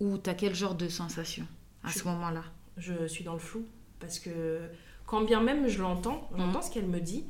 Ou 0.00 0.18
tu 0.18 0.28
as 0.28 0.34
quel 0.34 0.54
genre 0.54 0.74
de 0.74 0.88
sensation 0.88 1.46
à 1.82 1.88
Je- 1.88 2.00
ce 2.00 2.04
moment-là? 2.04 2.44
Je 2.76 3.06
suis 3.06 3.24
dans 3.24 3.32
le 3.32 3.38
flou 3.38 3.64
parce 3.98 4.18
que 4.18 4.60
quand 5.06 5.22
bien 5.22 5.40
même 5.40 5.68
je 5.68 5.80
l'entends, 5.80 6.28
j'entends 6.36 6.60
ce 6.60 6.70
qu'elle 6.70 6.86
me 6.86 7.00
dit, 7.00 7.24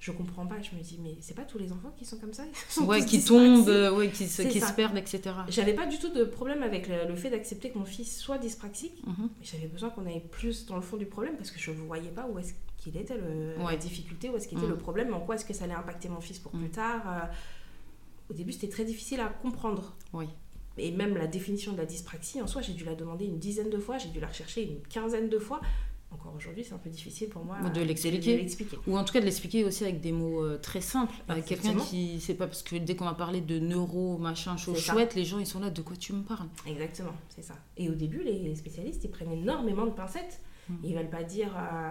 je 0.00 0.10
comprends 0.12 0.46
pas. 0.46 0.56
Je 0.62 0.74
me 0.76 0.80
dis 0.82 0.98
mais 1.02 1.16
c'est 1.20 1.34
pas 1.34 1.44
tous 1.44 1.58
les 1.58 1.72
enfants 1.72 1.92
qui 1.96 2.04
sont 2.04 2.16
comme 2.18 2.32
ça. 2.32 2.44
Ils 2.46 2.72
sont 2.72 2.86
Ouais, 2.86 3.00
tous 3.00 3.06
qui 3.06 3.24
tombent, 3.24 3.68
euh, 3.68 3.94
ouais, 3.96 4.08
qui, 4.10 4.26
se, 4.26 4.42
qui 4.42 4.60
se 4.60 4.72
perdent, 4.72 4.96
etc. 4.96 5.20
J'avais 5.48 5.74
pas 5.74 5.86
du 5.86 5.98
tout 5.98 6.08
de 6.10 6.24
problème 6.24 6.62
avec 6.62 6.88
le, 6.88 7.06
le 7.08 7.14
fait 7.16 7.30
d'accepter 7.30 7.70
que 7.70 7.78
mon 7.78 7.84
fils 7.84 8.18
soit 8.18 8.38
dyspraxique, 8.38 9.02
Mhm. 9.06 9.28
mais 9.38 9.44
j'avais 9.46 9.66
besoin 9.66 9.90
qu'on 9.90 10.06
aille 10.06 10.22
plus 10.30 10.66
dans 10.66 10.76
le 10.76 10.82
fond 10.82 10.96
du 10.96 11.06
problème 11.06 11.36
parce 11.36 11.50
que 11.50 11.58
je 11.60 11.70
voyais 11.70 12.10
pas 12.10 12.26
où 12.26 12.38
est-ce 12.38 12.54
qu'il 12.78 12.96
était 12.96 13.16
le, 13.18 13.62
Ouais. 13.62 13.72
la 13.72 13.76
difficulté, 13.76 14.30
où 14.30 14.36
est-ce 14.36 14.48
qu'il 14.48 14.56
était 14.58 14.66
Mhm. 14.66 14.72
le 14.72 14.78
problème, 14.78 15.12
en 15.14 15.20
quoi 15.20 15.34
est-ce 15.34 15.44
que 15.44 15.52
ça 15.52 15.64
allait 15.64 15.74
impacter 15.74 16.08
mon 16.08 16.20
fils 16.20 16.38
pour 16.38 16.54
Mhm. 16.54 16.60
plus 16.62 16.70
tard. 16.70 17.02
euh. 17.06 17.26
Au 18.30 18.32
début, 18.34 18.52
c'était 18.52 18.68
très 18.68 18.84
difficile 18.84 19.20
à 19.20 19.26
comprendre. 19.28 19.96
Oui. 20.12 20.26
Et 20.78 20.92
même 20.92 21.16
la 21.16 21.26
définition 21.26 21.72
de 21.72 21.78
la 21.78 21.84
dyspraxie, 21.84 22.40
en 22.40 22.46
soi, 22.46 22.62
j'ai 22.62 22.72
dû 22.72 22.84
la 22.84 22.94
demander 22.94 23.24
une 23.26 23.38
dizaine 23.38 23.68
de 23.70 23.76
fois, 23.78 23.98
j'ai 23.98 24.08
dû 24.08 24.20
la 24.20 24.28
rechercher 24.28 24.62
une 24.62 24.80
quinzaine 24.88 25.28
de 25.28 25.38
fois. 25.38 25.60
Encore 26.12 26.34
aujourd'hui, 26.34 26.64
c'est 26.64 26.72
un 26.74 26.78
peu 26.78 26.90
difficile 26.90 27.28
pour 27.28 27.44
moi 27.44 27.60
De 27.70 27.80
l'expliquer. 27.82 28.50
Ou 28.88 28.98
en 28.98 29.04
tout 29.04 29.12
cas 29.12 29.20
de 29.20 29.24
l'expliquer 29.24 29.64
aussi 29.64 29.84
avec 29.84 30.00
des 30.00 30.10
mots 30.10 30.42
euh, 30.44 30.58
très 30.58 30.80
simples. 30.80 31.14
Avec 31.28 31.44
quelqu'un 31.44 31.76
qui 31.76 32.20
sait 32.20 32.34
pas, 32.34 32.46
parce 32.48 32.62
que 32.64 32.76
dès 32.76 32.96
qu'on 32.96 33.04
va 33.04 33.14
parler 33.14 33.40
de 33.40 33.58
neuro, 33.60 34.18
machin, 34.18 34.56
ça. 34.56 34.74
chouette, 34.74 35.14
les 35.14 35.24
gens 35.24 35.38
ils 35.38 35.46
sont 35.46 35.60
là, 35.60 35.70
de 35.70 35.82
quoi 35.82 35.96
tu 35.96 36.12
me 36.12 36.22
parles? 36.22 36.48
Exactement, 36.66 37.12
c'est 37.28 37.42
ça. 37.42 37.54
Et 37.76 37.88
au 37.88 37.94
début, 37.94 38.22
les 38.24 38.54
spécialistes, 38.56 39.04
ils 39.04 39.10
prennent 39.10 39.30
énormément 39.32 39.86
de 39.86 39.92
pincettes. 39.92 40.40
Mhm. 40.68 40.78
Ils 40.82 40.94
veulent 40.96 41.10
pas 41.10 41.22
dire 41.22 41.56
euh, 41.56 41.90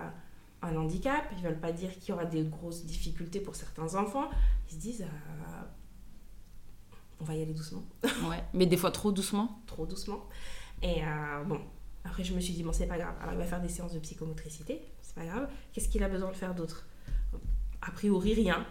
un 0.63 0.75
handicap, 0.75 1.23
ils 1.37 1.43
veulent 1.43 1.59
pas 1.59 1.71
dire 1.71 1.89
qu'il 1.99 2.09
y 2.09 2.11
aura 2.11 2.25
des 2.25 2.43
grosses 2.43 2.83
difficultés 2.85 3.39
pour 3.39 3.55
certains 3.55 3.95
enfants. 3.95 4.29
Ils 4.69 4.75
se 4.75 4.79
disent, 4.79 5.01
euh, 5.03 5.61
on 7.21 7.23
va 7.23 7.35
y 7.35 7.41
aller 7.41 7.53
doucement, 7.53 7.83
Ouais, 8.03 8.43
mais 8.53 8.65
des 8.65 8.77
fois 8.77 8.91
trop 8.91 9.11
doucement. 9.13 9.61
trop 9.65 9.85
doucement. 9.85 10.25
Et 10.81 11.01
bon, 11.45 11.59
après 12.05 12.23
je 12.23 12.33
me 12.33 12.39
suis 12.39 12.53
dit, 12.53 12.63
bon, 12.63 12.71
c'est 12.73 12.87
pas 12.87 12.97
grave. 12.97 13.13
Alors 13.21 13.33
il 13.33 13.37
va 13.39 13.45
faire 13.45 13.61
des 13.61 13.69
séances 13.69 13.93
de 13.93 13.99
psychomotricité, 13.99 14.81
c'est 15.01 15.15
pas 15.15 15.25
grave. 15.25 15.49
Qu'est-ce 15.73 15.89
qu'il 15.89 16.03
a 16.03 16.09
besoin 16.09 16.31
de 16.31 16.35
faire 16.35 16.53
d'autre? 16.55 16.85
A 17.81 17.91
priori, 17.91 18.33
rien. 18.33 18.65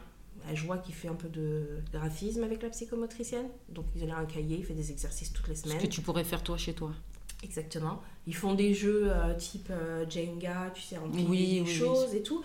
Je 0.55 0.65
vois 0.65 0.79
qu'il 0.79 0.95
fait 0.95 1.09
un 1.09 1.15
peu 1.15 1.29
de 1.29 1.81
graphisme 1.93 2.43
avec 2.45 2.63
la 2.63 2.71
psychomotricienne. 2.71 3.49
Donc, 3.69 3.87
il 3.97 4.09
a 4.11 4.17
un 4.17 4.25
cahier, 4.25 4.57
il 4.59 4.65
fait 4.65 4.73
des 4.75 4.91
exercices 4.91 5.33
toutes 5.33 5.49
les 5.49 5.55
Ce 5.57 5.65
semaines. 5.65 5.79
que 5.79 5.87
tu 5.87 6.01
pourrais 6.01 6.25
faire 6.25 6.43
toi 6.43 6.57
chez 6.57 6.73
toi. 6.75 6.93
Exactement. 7.43 8.03
Ils 8.27 8.35
font 8.35 8.55
des 8.55 8.73
jeux 8.73 9.11
euh, 9.13 9.35
type 9.35 9.69
euh, 9.71 10.09
Jenga, 10.09 10.71
tu 10.75 10.83
sais, 10.83 10.97
empiler 10.97 11.27
Oui, 11.29 11.39
des 11.55 11.61
oui, 11.61 11.67
oui. 11.67 11.75
choses 11.75 12.15
et 12.15 12.23
tout. 12.23 12.43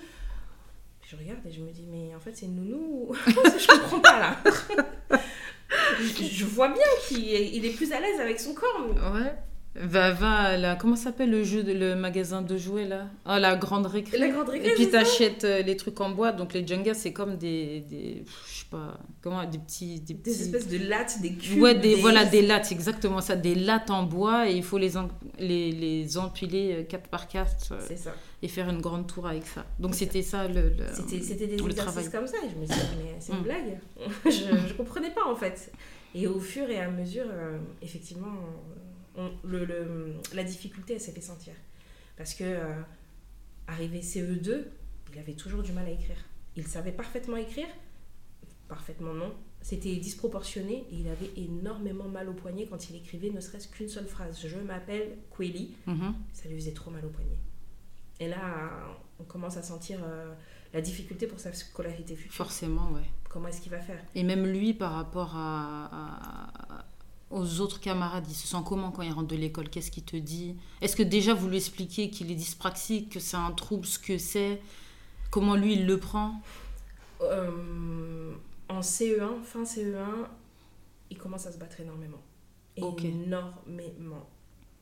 Je 1.08 1.16
regarde 1.16 1.46
et 1.46 1.52
je 1.52 1.62
me 1.62 1.72
dis, 1.72 1.86
mais 1.90 2.14
en 2.16 2.20
fait, 2.20 2.36
c'est 2.36 2.48
nounou. 2.48 3.14
je 3.26 3.68
comprends 3.68 4.00
pas 4.00 4.20
là. 4.20 4.38
je, 6.00 6.24
je 6.24 6.46
vois 6.46 6.70
bien 6.70 6.84
qu'il 7.08 7.28
est, 7.30 7.56
il 7.56 7.66
est 7.66 7.72
plus 7.74 7.92
à 7.92 8.00
l'aise 8.00 8.20
avec 8.20 8.40
son 8.40 8.54
corps. 8.54 8.82
mais- 8.94 9.00
Ouais. 9.22 9.36
Va, 9.76 10.12
va 10.12 10.32
à 10.36 10.58
la. 10.58 10.76
Comment 10.76 10.96
s'appelle 10.96 11.32
le 11.32 11.44
jeu, 11.44 11.64
de, 11.64 11.72
le 11.74 11.96
magasin 11.96 12.44
de 12.44 12.58
jouets 12.58 12.86
là? 12.88 13.08
Ah, 13.26 13.40
la 13.40 13.56
grande 13.56 13.88
récré. 13.88 14.20
La 14.20 14.28
grande 14.28 14.50
récré, 14.50 14.70
Et 14.70 14.74
puis 14.76 14.90
t'achètes 14.90 15.46
euh, 15.46 15.64
les 15.64 15.76
trucs 15.76 16.00
en 16.00 16.12
bois. 16.12 16.32
Donc 16.32 16.54
les 16.54 16.66
Jenga, 16.66 16.94
c'est 16.94 17.12
comme 17.12 17.38
des. 17.38 17.80
des 17.90 18.24
je 18.48 18.60
sais 18.60 18.66
pas. 18.70 19.00
Comment 19.22 19.44
Des 19.46 19.58
petits. 19.58 20.00
Des, 20.02 20.42
espèces 20.44 20.68
de 20.68 20.78
lattes, 20.78 21.20
des 21.22 21.34
cubes. 21.34 21.60
Ouais, 21.60 21.74
des, 21.74 21.96
voilà, 21.96 22.24
des 22.24 22.44
lattes, 22.44 22.66
c'est 22.66 22.76
exactement 22.76 23.20
ça. 23.20 23.36
Des 23.36 23.56
lattes 23.56 23.90
en 23.90 24.04
bois 24.04 24.48
et 24.48 24.54
il 24.56 24.64
faut 24.64 24.78
les, 24.78 24.96
en- 24.96 25.10
les, 25.40 25.72
les 25.72 26.18
empiler 26.20 26.86
4 26.88 27.10
par 27.10 27.28
4 27.28 27.74
C'est 27.88 27.98
ça. 27.98 28.14
et 28.44 28.48
faire 28.48 28.70
une 28.70 28.80
grande 28.80 29.08
tour 29.08 29.26
avec 29.28 29.48
ça. 29.48 29.66
Donc 29.80 29.96
c'était 29.96 30.22
ça 30.22 30.48
le. 30.48 30.70
le- 30.70 30.86
C'était 30.94 31.20
c'était 31.20 31.48
des 31.48 31.58
le 31.58 31.66
exercices 31.66 31.94
travail. 31.94 32.12
comme 32.12 32.28
ça. 32.28 32.38
Et 32.46 32.50
je 32.52 32.60
me 32.62 32.66
dit, 32.68 32.74
mais 33.04 33.16
c'est 33.20 33.32
une 33.34 33.40
Mm. 33.40 33.44
blague. 33.44 33.80
je, 34.26 34.68
je 34.68 34.74
comprenais 34.76 35.10
pas 35.10 35.26
en 35.28 35.36
fait. 35.36 35.72
Et 36.14 36.28
au 36.28 36.40
fur 36.40 36.70
et 36.70 36.80
à 36.80 36.92
mesure, 36.92 37.26
euh, 37.28 37.58
effectivement, 37.82 38.28
on- 39.16 39.32
le, 39.44 39.66
le- 39.66 40.14
la 40.34 40.44
difficulté, 40.44 40.94
elle 40.96 41.02
s'est 41.02 41.12
fait 41.12 41.22
sentir. 41.22 41.54
Parce 42.18 42.34
que, 42.34 42.44
euh, 42.44 42.74
arrivé 43.68 44.02
CE2, 44.02 44.66
il 45.14 45.20
avait 45.20 45.34
toujours 45.34 45.64
du 45.64 45.72
mal 45.72 45.86
à 45.86 45.92
écrire. 45.92 46.18
Il 46.56 46.68
savait 46.68 46.92
parfaitement 46.92 47.38
écrire, 47.38 47.68
parfaitement 48.68 49.14
non. 49.14 49.34
C'était 49.62 49.96
disproportionné 49.96 50.86
et 50.92 50.96
il 50.96 51.08
avait 51.08 51.32
énormément 51.38 52.10
mal 52.10 52.28
au 52.28 52.34
poignet 52.34 52.66
quand 52.70 52.90
il 52.90 52.98
écrivait 52.98 53.30
ne 53.30 53.40
serait-ce 53.40 53.70
qu'une 53.70 53.88
seule 53.88 54.08
phrase. 54.08 54.40
Je 54.46 54.58
m'appelle 54.58 55.18
Kweli. 55.32 55.76
Mhm. 55.88 56.14
Ça 56.34 56.50
lui 56.50 56.56
faisait 56.56 56.74
trop 56.74 56.92
mal 56.92 57.06
au 57.06 57.10
poignet. 57.10 57.38
Et 58.20 58.28
là, 58.28 58.70
on 59.20 59.24
commence 59.24 59.56
à 59.58 59.64
sentir 59.64 60.00
euh, 60.04 60.34
la 60.74 60.82
difficulté 60.82 61.28
pour 61.28 61.40
sa 61.40 61.54
scolarité 61.54 62.16
future. 62.16 62.34
Forcément, 62.36 62.92
ouais. 62.92 63.10
Comment 63.30 63.48
est-ce 63.48 63.62
qu'il 63.62 63.72
va 63.72 63.80
faire? 63.80 64.04
Et 64.16 64.24
même 64.24 64.46
lui, 64.46 64.74
par 64.74 64.94
rapport 64.94 65.36
à, 65.36 65.86
à- 66.80 66.83
aux 67.34 67.60
autres 67.62 67.80
camarades, 67.80 68.26
il 68.30 68.34
se 68.36 68.48
sent 68.48 68.58
comment 68.66 68.92
quand 68.92 69.02
il 69.02 69.12
rentre 69.12 69.28
de 69.28 69.36
l'école? 69.36 69.70
Qu'est-ce 69.70 69.92
qu'il 69.92 70.04
te 70.04 70.16
dit? 70.16 70.56
Est-ce 70.82 70.96
que 70.96 71.04
déjà 71.04 71.34
vous 71.34 71.50
lui 71.50 71.58
expliquez 71.58 72.10
qu'il 72.10 72.32
est 72.32 72.36
dyspraxique, 72.36 73.10
que 73.12 73.20
c'est 73.20 73.38
un 73.38 73.52
trouble, 73.52 73.86
ce 73.86 74.00
que 74.00 74.18
c'est? 74.18 74.62
Comment 75.32 75.56
lui, 75.56 75.74
il 75.74 75.86
le 75.88 76.00
prend? 76.00 76.42
Euh, 77.22 78.34
En 78.70 78.80
CE1, 78.82 79.42
fin 79.44 79.64
CE1, 79.64 80.28
il 81.10 81.18
commence 81.18 81.46
à 81.48 81.52
se 81.52 81.58
battre 81.58 81.80
énormément. 81.80 82.22
Ok. 82.80 83.04
Énormément. 83.04 84.30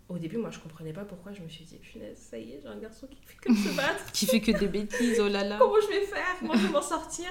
Au 0.10 0.18
début, 0.18 0.38
moi, 0.38 0.50
je 0.50 0.60
comprenais 0.60 0.92
pas 0.94 1.06
pourquoi. 1.06 1.32
Je 1.34 1.42
me 1.42 1.48
suis 1.48 1.64
dit, 1.66 1.78
punaise, 1.78 2.18
ça 2.18 2.38
y 2.38 2.52
est, 2.52 2.60
j'ai 2.62 2.68
un 2.68 2.78
garçon 2.80 3.08
qui 3.08 3.18
fait 3.26 3.38
que 3.38 3.50
de 3.52 3.58
se 3.58 3.70
battre. 3.78 4.12
Qui 4.12 4.26
fait 4.26 4.42
que 4.42 4.52
des 4.52 4.68
bêtises, 4.68 5.20
oh 5.22 5.28
là 5.30 5.44
là 5.44 5.58
Comment 5.58 5.80
je 5.82 5.88
vais 5.88 6.06
faire? 6.06 6.36
Comment 6.40 6.54
je 6.54 6.68
vais 6.68 6.74
m'en 6.74 6.82
sortir 6.82 7.28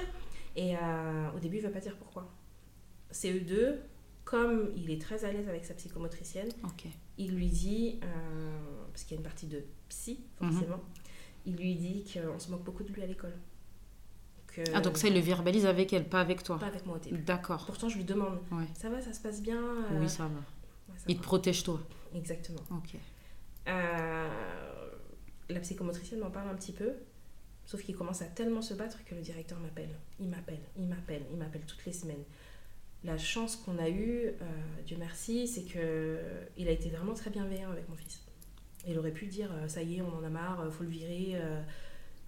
Et 0.55 0.75
euh, 0.75 1.29
au 1.35 1.39
début, 1.39 1.57
il 1.57 1.63
va 1.63 1.69
pas 1.69 1.79
dire 1.79 1.95
pourquoi. 1.95 2.27
CE2, 3.13 3.75
comme 4.31 4.71
il 4.77 4.89
est 4.91 5.01
très 5.01 5.25
à 5.25 5.31
l'aise 5.33 5.49
avec 5.49 5.65
sa 5.65 5.73
psychomotricienne, 5.73 6.47
il 7.17 7.35
lui 7.35 7.47
dit, 7.49 7.99
euh, 8.01 8.85
parce 8.93 9.03
qu'il 9.03 9.11
y 9.11 9.17
a 9.17 9.19
une 9.19 9.25
partie 9.25 9.45
de 9.45 9.61
psy, 9.89 10.21
forcément, 10.39 10.79
il 11.45 11.57
lui 11.57 11.75
dit 11.75 12.05
qu'on 12.13 12.39
se 12.39 12.49
moque 12.49 12.63
beaucoup 12.63 12.83
de 12.83 12.93
lui 12.93 13.03
à 13.03 13.07
l'école. 13.07 13.33
Que- 14.47 14.61
Ah, 14.73 14.79
donc 14.79 14.97
ça, 14.97 15.09
il 15.09 15.15
le 15.15 15.19
verbalise 15.19 15.65
avec 15.65 15.91
elle, 15.91 16.07
pas 16.07 16.21
avec 16.21 16.43
toi 16.43 16.57
Pas 16.57 16.67
avec 16.67 16.85
moi 16.85 16.95
au 16.95 16.99
début. 16.99 17.17
D'accord. 17.23 17.65
Pourtant, 17.65 17.89
je 17.89 17.97
lui 17.97 18.05
demande, 18.05 18.39
Ouais. 18.53 18.63
ça 18.73 18.89
va, 18.89 19.01
ça 19.01 19.11
se 19.11 19.19
passe 19.19 19.41
bien 19.41 19.61
euh, 19.61 19.99
Oui, 19.99 20.07
ça 20.07 20.23
va. 20.23 20.29
ouais, 20.29 20.97
ça 20.97 21.05
Il 21.09 21.15
va. 21.15 21.19
te 21.21 21.25
protège, 21.27 21.63
toi. 21.63 21.81
Exactement. 22.15 22.61
Ok. 22.71 22.95
Euh, 23.67 24.89
la 25.49 25.59
psychomotricienne 25.59 26.21
m'en 26.21 26.31
parle 26.31 26.47
un 26.49 26.55
petit 26.55 26.71
peu, 26.73 26.93
sauf 27.65 27.83
qu'il 27.83 27.95
commence 27.97 28.21
à 28.21 28.25
tellement 28.27 28.61
se 28.61 28.73
battre 28.73 29.03
que 29.03 29.13
le 29.13 29.21
directeur 29.21 29.59
m'appelle. 29.59 29.89
Il 30.21 30.29
m'appelle, 30.29 30.61
il 30.77 30.87
m'appelle, 30.87 31.23
il 31.31 31.37
m'appelle 31.37 31.65
toutes 31.65 31.85
les 31.85 31.93
semaines. 31.93 32.23
La 33.03 33.17
chance 33.17 33.55
qu'on 33.55 33.79
a 33.79 33.89
eue, 33.89 34.27
euh, 34.27 34.31
Dieu 34.85 34.95
merci, 34.99 35.47
c'est 35.47 35.63
que 35.63 36.19
il 36.57 36.67
a 36.67 36.71
été 36.71 36.89
vraiment 36.89 37.13
très 37.15 37.31
bienveillant 37.31 37.71
avec 37.71 37.89
mon 37.89 37.95
fils. 37.95 38.21
Il 38.87 38.97
aurait 38.99 39.11
pu 39.11 39.25
dire 39.25 39.51
euh, 39.53 39.67
ça 39.67 39.81
y 39.81 39.97
est, 39.97 40.01
on 40.01 40.13
en 40.15 40.23
a 40.23 40.29
marre, 40.29 40.61
euh, 40.61 40.69
faut 40.71 40.83
le 40.83 40.89
virer. 40.89 41.35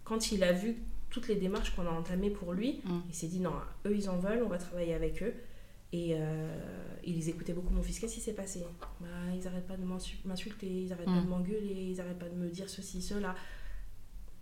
Quand 0.04 0.32
il 0.32 0.44
a 0.44 0.52
vu 0.52 0.78
toutes 1.12 1.28
les 1.28 1.36
démarches 1.36 1.76
qu'on 1.76 1.86
a 1.86 1.92
entamées 1.92 2.32
pour 2.32 2.54
lui, 2.54 2.82
Mm. 2.86 3.00
il 3.08 3.14
s'est 3.16 3.28
dit 3.28 3.40
non, 3.40 3.54
eux 3.86 3.96
ils 3.96 4.10
en 4.10 4.18
veulent, 4.18 4.42
on 4.44 4.48
va 4.50 4.58
travailler 4.58 4.94
avec 4.96 5.22
eux. 5.22 5.34
Et 5.96 6.16
euh, 6.16 6.58
ils 7.06 7.30
écoutaient 7.30 7.54
beaucoup 7.54 7.72
mon 7.72 7.84
fils. 7.84 8.00
Qu'est-ce 8.00 8.16
qui 8.16 8.22
s'est 8.22 8.34
passé? 8.34 8.66
Bah, 9.00 9.08
Ils 9.36 9.48
arrêtent 9.48 9.68
pas 9.68 9.78
de 9.78 9.86
m'insu- 9.86 10.18
m'insulter, 10.26 10.66
ils 10.66 10.92
arrêtent 10.92 11.06
pas 11.06 11.12
Mm. 11.22 11.26
de 11.26 11.30
m'engueuler, 11.30 11.88
ils 11.92 12.02
arrêtent 12.02 12.18
pas 12.18 12.30
de 12.30 12.36
me 12.36 12.50
dire 12.50 12.68
ceci, 12.68 13.00
cela. 13.04 13.36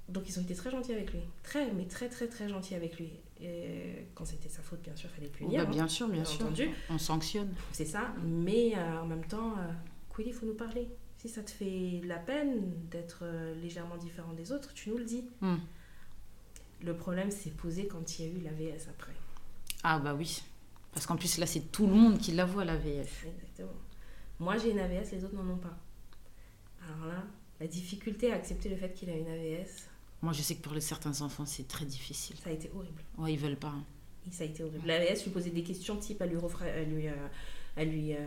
Donc 0.08 0.30
ils 0.30 0.40
ont 0.40 0.44
été 0.44 0.56
très 0.56 0.72
gentils 0.72 0.94
avec 0.94 1.12
lui. 1.12 1.20
Très, 1.44 1.72
mais 1.74 1.86
très, 1.86 2.08
très, 2.08 2.28
très 2.28 2.48
gentils 2.48 2.76
avec 2.76 2.98
lui. 2.98 3.12
Et 3.42 4.08
quand 4.14 4.26
c'était 4.26 4.50
sa 4.50 4.62
faute, 4.62 4.82
bien 4.82 4.96
sûr, 4.96 5.10
il 5.12 5.16
fallait 5.16 5.28
le 5.28 5.34
Oh, 5.34 5.38
punir. 5.38 5.64
bah, 5.64 5.68
hein. 5.68 5.72
bien 5.74 5.88
sûr, 5.88 6.08
bien 6.08 6.16
bien 6.18 6.26
sûr. 6.26 6.46
entendu. 6.46 6.70
On 6.90 6.98
sanctionne. 6.98 7.54
C'est 7.72 7.86
ça. 7.86 8.14
Mais 8.24 8.74
euh, 8.78 9.02
en 9.02 9.06
même 9.08 9.26
temps, 9.26 9.54
euh, 9.58 9.72
Quilly, 10.16 10.30
il 10.30 10.34
faut 10.34 10.46
nous 10.46 10.54
parler. 10.54 10.88
Si 11.18 11.28
ça 11.30 11.42
te 11.44 11.52
fait 11.52 12.02
la 12.04 12.18
peine 12.18 12.72
d'être 12.90 13.20
euh, 13.24 13.54
légèrement 13.62 13.98
différent 13.98 14.34
des 14.34 14.52
autres, 14.52 14.74
tu 14.74 14.90
nous 14.90 14.98
le 14.98 15.06
dis. 15.06 15.26
Mm. 15.42 15.56
Le 16.84 16.96
problème 16.96 17.30
s'est 17.32 17.52
posé 17.52 17.88
quand 17.88 18.20
il 18.20 18.26
y 18.26 18.30
a 18.30 18.32
eu 18.32 18.42
l'AVS 18.42 18.88
après. 18.90 19.14
Ah, 19.84 20.00
bah 20.00 20.14
oui. 20.16 20.42
Parce 20.94 21.06
qu'en 21.06 21.16
plus, 21.16 21.38
là, 21.38 21.46
c'est 21.46 21.72
tout 21.72 21.88
le 21.88 21.94
monde 21.94 22.18
qui 22.18 22.32
la 22.34 22.46
voit, 22.46 22.66
la 22.66 22.76
VF. 22.76 23.26
Exactement. 23.26 23.72
Moi, 24.40 24.58
j'ai 24.58 24.72
une 24.72 24.80
AVS, 24.80 25.12
les 25.14 25.24
autres 25.24 25.36
n'en 25.36 25.54
ont 25.54 25.58
pas. 25.58 25.78
Alors 26.88 27.08
là, 27.08 27.24
la 27.60 27.68
difficulté 27.68 28.32
à 28.32 28.36
accepter 28.36 28.70
le 28.70 28.76
fait 28.76 28.92
qu'il 28.94 29.10
a 29.12 29.14
une 29.16 29.28
AVS, 29.28 29.88
Moi, 30.22 30.34
je 30.34 30.42
sais 30.42 30.56
que 30.56 30.62
pour 30.62 30.74
les 30.74 30.82
certains 30.82 31.22
enfants, 31.22 31.46
c'est 31.46 31.68
très 31.68 31.86
difficile. 31.86 32.36
ça 32.44 32.50
a 32.50 32.54
été 32.54 32.70
horrible. 32.76 33.02
Ouais, 33.18 33.34
ils 33.34 33.40
veulent 33.40 33.56
pas. 33.58 33.70
hein. 33.70 33.84
Et 34.28 34.32
ça 34.32 34.44
a 34.44 34.48
été 34.48 34.64
horrible. 34.64 34.86
L'AVS 34.86 35.24
lui 35.24 35.32
posait 35.32 35.50
des 35.50 35.64
questions 35.64 35.98
type, 35.98 36.22
elle 36.22 36.30
lui, 36.30 36.38
refra- 36.38 36.66
elle 36.66 36.94
lui, 36.94 37.08
euh, 37.08 37.14
elle 37.76 37.90
lui 37.90 38.14
euh, 38.14 38.18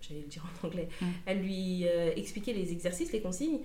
j'allais 0.00 0.22
le 0.22 0.26
dire 0.26 0.44
en 0.62 0.66
anglais, 0.66 0.88
Mm. 1.00 1.04
elle 1.26 1.42
lui 1.42 1.86
euh, 1.86 2.12
expliquait 2.16 2.52
les 2.52 2.72
exercices, 2.72 3.12
les 3.12 3.20
consignes. 3.20 3.60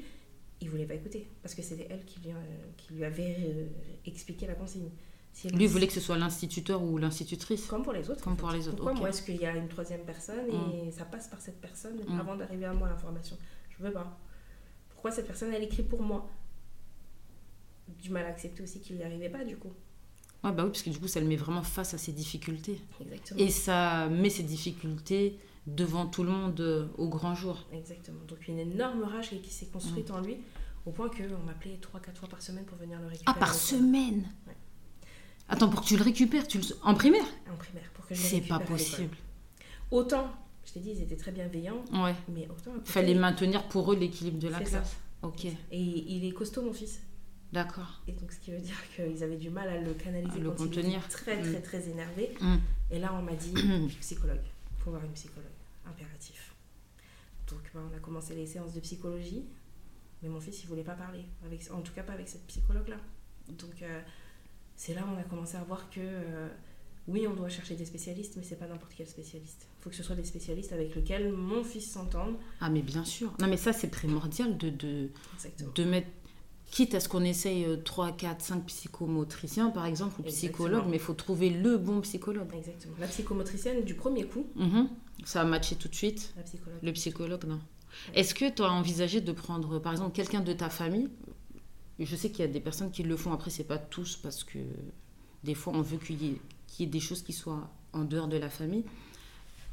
Il 0.62 0.70
voulait 0.70 0.86
pas 0.86 0.94
écouter 0.96 1.28
parce 1.42 1.56
que 1.56 1.62
c'était 1.64 1.88
elle 1.90 2.04
qui 2.06 2.20
lui, 2.20 2.32
euh, 2.32 2.36
qui 2.78 2.94
lui 2.94 3.04
avait 3.04 3.36
euh, 3.40 3.66
expliqué 4.06 4.46
la 4.46 4.54
consigne. 4.56 4.90
Si 5.32 5.48
Lui, 5.50 5.68
voulait 5.68 5.88
que 5.88 5.94
ce 5.94 6.00
soit 6.02 6.18
l'instituteur 6.18 6.84
ou 6.84 6.98
l'institutrice. 6.98 7.66
Comme 7.68 7.84
pour 7.84 7.94
les 7.94 8.10
autres. 8.10 8.22
Comme 8.24 8.34
en 8.34 8.36
fait. 8.36 8.42
pour 8.42 8.52
les 8.52 8.68
autres, 8.68 8.78
Pourquoi 8.78 8.94
moi 8.96 9.10
est-ce 9.10 9.22
qu'il 9.22 9.38
y 9.38 9.46
a 9.46 9.56
une 9.56 9.70
troisième 9.70 10.02
personne 10.02 10.48
et 10.74 10.92
ça 10.92 11.06
passe 11.06 11.28
par 11.30 11.40
cette 11.40 11.62
personne 11.62 11.98
Mm. 12.08 12.20
avant 12.20 12.36
d'arriver 12.36 12.66
à 12.66 12.74
moi 12.74 12.90
l'information? 12.90 13.38
Je 13.70 13.84
veux 13.84 13.92
pas. 13.92 14.20
Pourquoi 14.90 15.12
cette 15.12 15.28
personne 15.28 15.54
elle 15.54 15.64
écrit 15.64 15.84
pour 15.84 16.02
moi? 16.02 16.30
Du 18.02 18.10
mal 18.12 18.26
à 18.26 18.30
accepter 18.30 18.64
aussi 18.64 18.80
qu'il 18.80 18.98
n'y 18.98 19.04
arrivait 19.04 19.30
pas 19.30 19.44
du 19.44 19.58
coup. 19.58 19.72
Ouais, 20.44 20.52
bah 20.54 20.64
oui, 20.64 20.70
parce 20.70 20.84
que 20.84 20.90
du 20.90 20.98
coup, 21.00 21.08
ça 21.08 21.20
le 21.20 21.26
met 21.28 21.36
vraiment 21.36 21.64
face 21.64 21.94
à 21.94 21.98
ses 21.98 22.14
difficultés. 22.14 22.80
Exactement. 23.02 23.40
Et 23.40 23.50
ça 23.50 24.08
met 24.08 24.30
ses 24.30 24.44
difficultés 24.44 25.38
devant 25.68 26.06
tout 26.06 26.24
le 26.24 26.30
monde 26.32 26.60
euh, 26.62 26.88
au 26.98 27.10
grand 27.10 27.36
jour. 27.36 27.68
Exactement. 27.74 28.20
Donc 28.28 28.48
une 28.48 28.60
énorme 28.60 29.04
rage 29.04 29.30
qui 29.42 29.50
s'est 29.52 29.66
construite 29.68 30.12
en 30.12 30.22
lui 30.22 30.38
au 30.86 30.92
point 30.92 31.10
qu'on 31.10 31.44
m'appelait 31.46 31.78
3-4 31.82 32.16
fois 32.16 32.30
par 32.30 32.42
semaine 32.42 32.64
pour 32.66 32.78
venir 32.78 33.00
le 33.02 33.08
récupérer. 33.08 33.36
Ah, 33.36 33.40
par 33.40 33.50
l'école. 33.50 33.62
semaine 33.62 34.24
Ouais. 34.48 34.56
Attends, 35.50 35.68
pour 35.70 35.82
que 35.82 35.86
tu 35.88 35.98
le 35.98 36.04
récupères, 36.04 36.48
tu 36.48 36.60
le... 36.60 36.64
en 36.84 36.94
primaire 36.94 37.26
En 37.52 37.58
primaire, 37.58 37.90
pour 37.94 38.06
que 38.08 38.16
je 38.16 38.22
le 38.22 38.28
C'est 38.28 38.42
pas 38.42 38.60
possible. 38.60 39.16
Autant, 39.92 40.30
je 40.66 40.74
t'ai 40.74 40.80
dit, 40.80 40.92
ils 40.92 41.02
étaient 41.02 41.18
très 41.18 41.32
bienveillants, 41.32 41.84
Ouais. 41.92 42.16
mais 42.30 42.48
autant. 42.50 42.72
Fallait 42.86 43.16
maintenir 43.16 43.68
pour 43.68 43.92
eux 43.92 43.96
l'équilibre 43.98 44.40
de 44.40 44.48
la 44.48 44.60
ça. 44.60 44.64
classe. 44.64 44.96
Ok, 45.22 45.46
Et 45.46 45.56
il 45.72 46.24
est 46.26 46.32
costaud, 46.32 46.62
mon 46.62 46.72
fils. 46.72 47.02
D'accord. 47.54 48.02
Et 48.08 48.12
donc, 48.14 48.32
ce 48.32 48.40
qui 48.40 48.52
veut 48.52 48.60
dire 48.60 48.76
qu'ils 48.96 49.24
avaient 49.24 49.38
du 49.38 49.50
mal 49.50 49.68
à 49.70 49.80
le 49.80 49.94
canaliser 49.94 50.40
À 50.40 50.44
le 50.44 50.52
contenir. 50.52 51.08
très, 51.10 51.42
très, 51.42 51.62
très 51.62 51.90
énervé. 51.90 52.32
Mm. 52.42 52.56
Et 52.92 53.00
là, 53.00 53.14
on 53.14 53.22
m'a 53.22 53.34
dit 53.34 53.54
psychologue. 54.02 54.42
Il 54.78 54.84
faut 54.84 54.92
voir 54.92 55.04
une 55.04 55.12
psychologue. 55.14 55.46
Impératif. 55.88 56.54
Donc, 57.50 57.60
bah, 57.74 57.82
on 57.92 57.96
a 57.96 58.00
commencé 58.00 58.36
les 58.36 58.46
séances 58.46 58.74
de 58.74 58.80
psychologie. 58.80 59.44
Mais 60.22 60.30
mon 60.30 60.40
fils, 60.40 60.64
il 60.64 60.68
voulait 60.68 60.84
pas 60.84 60.94
parler. 60.96 61.24
Avec, 61.46 61.62
en 61.72 61.82
tout 61.82 61.94
cas, 61.94 62.04
pas 62.04 62.14
avec 62.14 62.28
cette 62.28 62.46
psychologue-là. 62.48 62.98
Donc, 63.50 63.82
euh, 63.82 64.02
c'est 64.76 64.94
là 64.94 65.02
où 65.06 65.16
on 65.16 65.20
a 65.20 65.24
commencé 65.24 65.56
à 65.58 65.64
voir 65.64 65.90
que, 65.90 66.00
euh, 66.02 66.48
oui, 67.08 67.26
on 67.28 67.34
doit 67.34 67.50
chercher 67.50 67.76
des 67.76 67.86
spécialistes, 67.86 68.36
mais 68.38 68.44
c'est 68.44 68.58
pas 68.58 68.68
n'importe 68.68 68.94
quel 68.96 69.08
spécialiste. 69.08 69.68
Il 69.80 69.84
faut 69.84 69.90
que 69.90 69.96
ce 69.96 70.04
soit 70.04 70.16
des 70.16 70.24
spécialistes 70.26 70.74
avec 70.74 70.94
lesquels 70.94 71.32
mon 71.32 71.64
fils 71.64 71.90
s'entende. 71.90 72.36
Ah, 72.62 72.70
mais 72.70 72.82
bien 72.82 73.04
sûr. 73.06 73.34
Non, 73.40 73.48
mais 73.48 73.58
ça, 73.58 73.74
c'est 73.74 73.88
primordial 73.88 74.58
de, 74.58 74.70
de, 74.70 75.10
de 75.74 75.84
mettre. 75.86 76.08
Quitte 76.72 76.94
à 76.96 77.00
ce 77.00 77.10
qu'on 77.10 77.24
essaye 77.24 77.66
3, 77.84 78.12
4, 78.12 78.42
5 78.42 78.66
psychomotriciens, 78.68 79.70
par 79.72 79.86
exemple, 79.86 80.22
ou 80.22 80.24
Exactement. 80.24 80.52
psychologues, 80.54 80.86
mais 80.88 80.98
il 80.98 81.02
faut 81.02 81.14
trouver 81.14 81.50
le 81.50 81.78
bon 81.78 82.02
psychologue. 82.02 82.48
Exactement. 82.56 82.94
La 83.00 83.08
psychomotricienne, 83.08 83.84
du 83.84 83.96
premier 83.96 84.26
coup, 84.26 84.46
Mhm. 84.56 84.88
Ça 85.26 85.42
a 85.42 85.46
matché 85.46 85.76
tout 85.76 85.88
de 85.90 85.96
suite. 85.96 86.34
la 86.38 86.44
psychologue. 86.44 86.80
Le 86.82 86.94
psychologue, 86.94 87.44
non. 87.46 87.60
Est-ce 88.14 88.34
que 88.34 88.50
tu 88.50 88.62
as 88.62 88.72
envisagé 88.72 89.20
de 89.20 89.32
prendre, 89.34 89.80
par 89.80 89.92
exemple, 89.92 90.12
quelqu'un 90.16 90.40
de 90.42 90.54
ta 90.54 90.70
famille? 90.70 91.10
Je 92.00 92.16
sais 92.16 92.30
qu'il 92.30 92.40
y 92.46 92.48
a 92.48 92.52
des 92.52 92.62
personnes 92.62 92.92
qui 92.92 93.04
le 93.04 93.18
font, 93.18 93.34
après, 93.34 93.50
c'est 93.50 93.66
pas 93.66 93.78
tous, 93.80 94.16
parce 94.16 94.44
que 94.46 94.60
des 95.44 95.56
fois, 95.56 95.74
on 95.76 95.82
veut 95.82 95.98
qu'il 95.98 96.24
y, 96.24 96.28
ait- 96.30 96.42
qu'il 96.68 96.86
y 96.86 96.88
ait 96.88 96.92
des 96.92 97.00
choses 97.02 97.22
qui 97.24 97.34
soient 97.34 97.70
en 97.92 98.06
dehors 98.06 98.28
de 98.30 98.38
la 98.38 98.50
famille. 98.50 98.86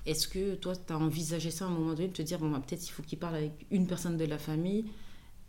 Est-ce 0.06 0.26
que 0.26 0.54
toi, 0.56 0.74
tu 0.74 0.92
as 0.92 0.98
envisagé 0.98 1.50
ça 1.52 1.66
à 1.66 1.68
un 1.68 1.70
moment 1.70 1.90
donné, 1.94 2.08
de 2.08 2.12
te 2.12 2.22
dire, 2.22 2.38
bon, 2.40 2.50
bah, 2.50 2.60
peut-être 2.66 2.84
il 2.86 2.90
faut 2.90 3.02
qu'il 3.02 3.18
parle 3.18 3.36
avec 3.36 3.66
une 3.70 3.86
personne 3.86 4.16
de 4.16 4.24
la 4.24 4.38
famille, 4.38 4.86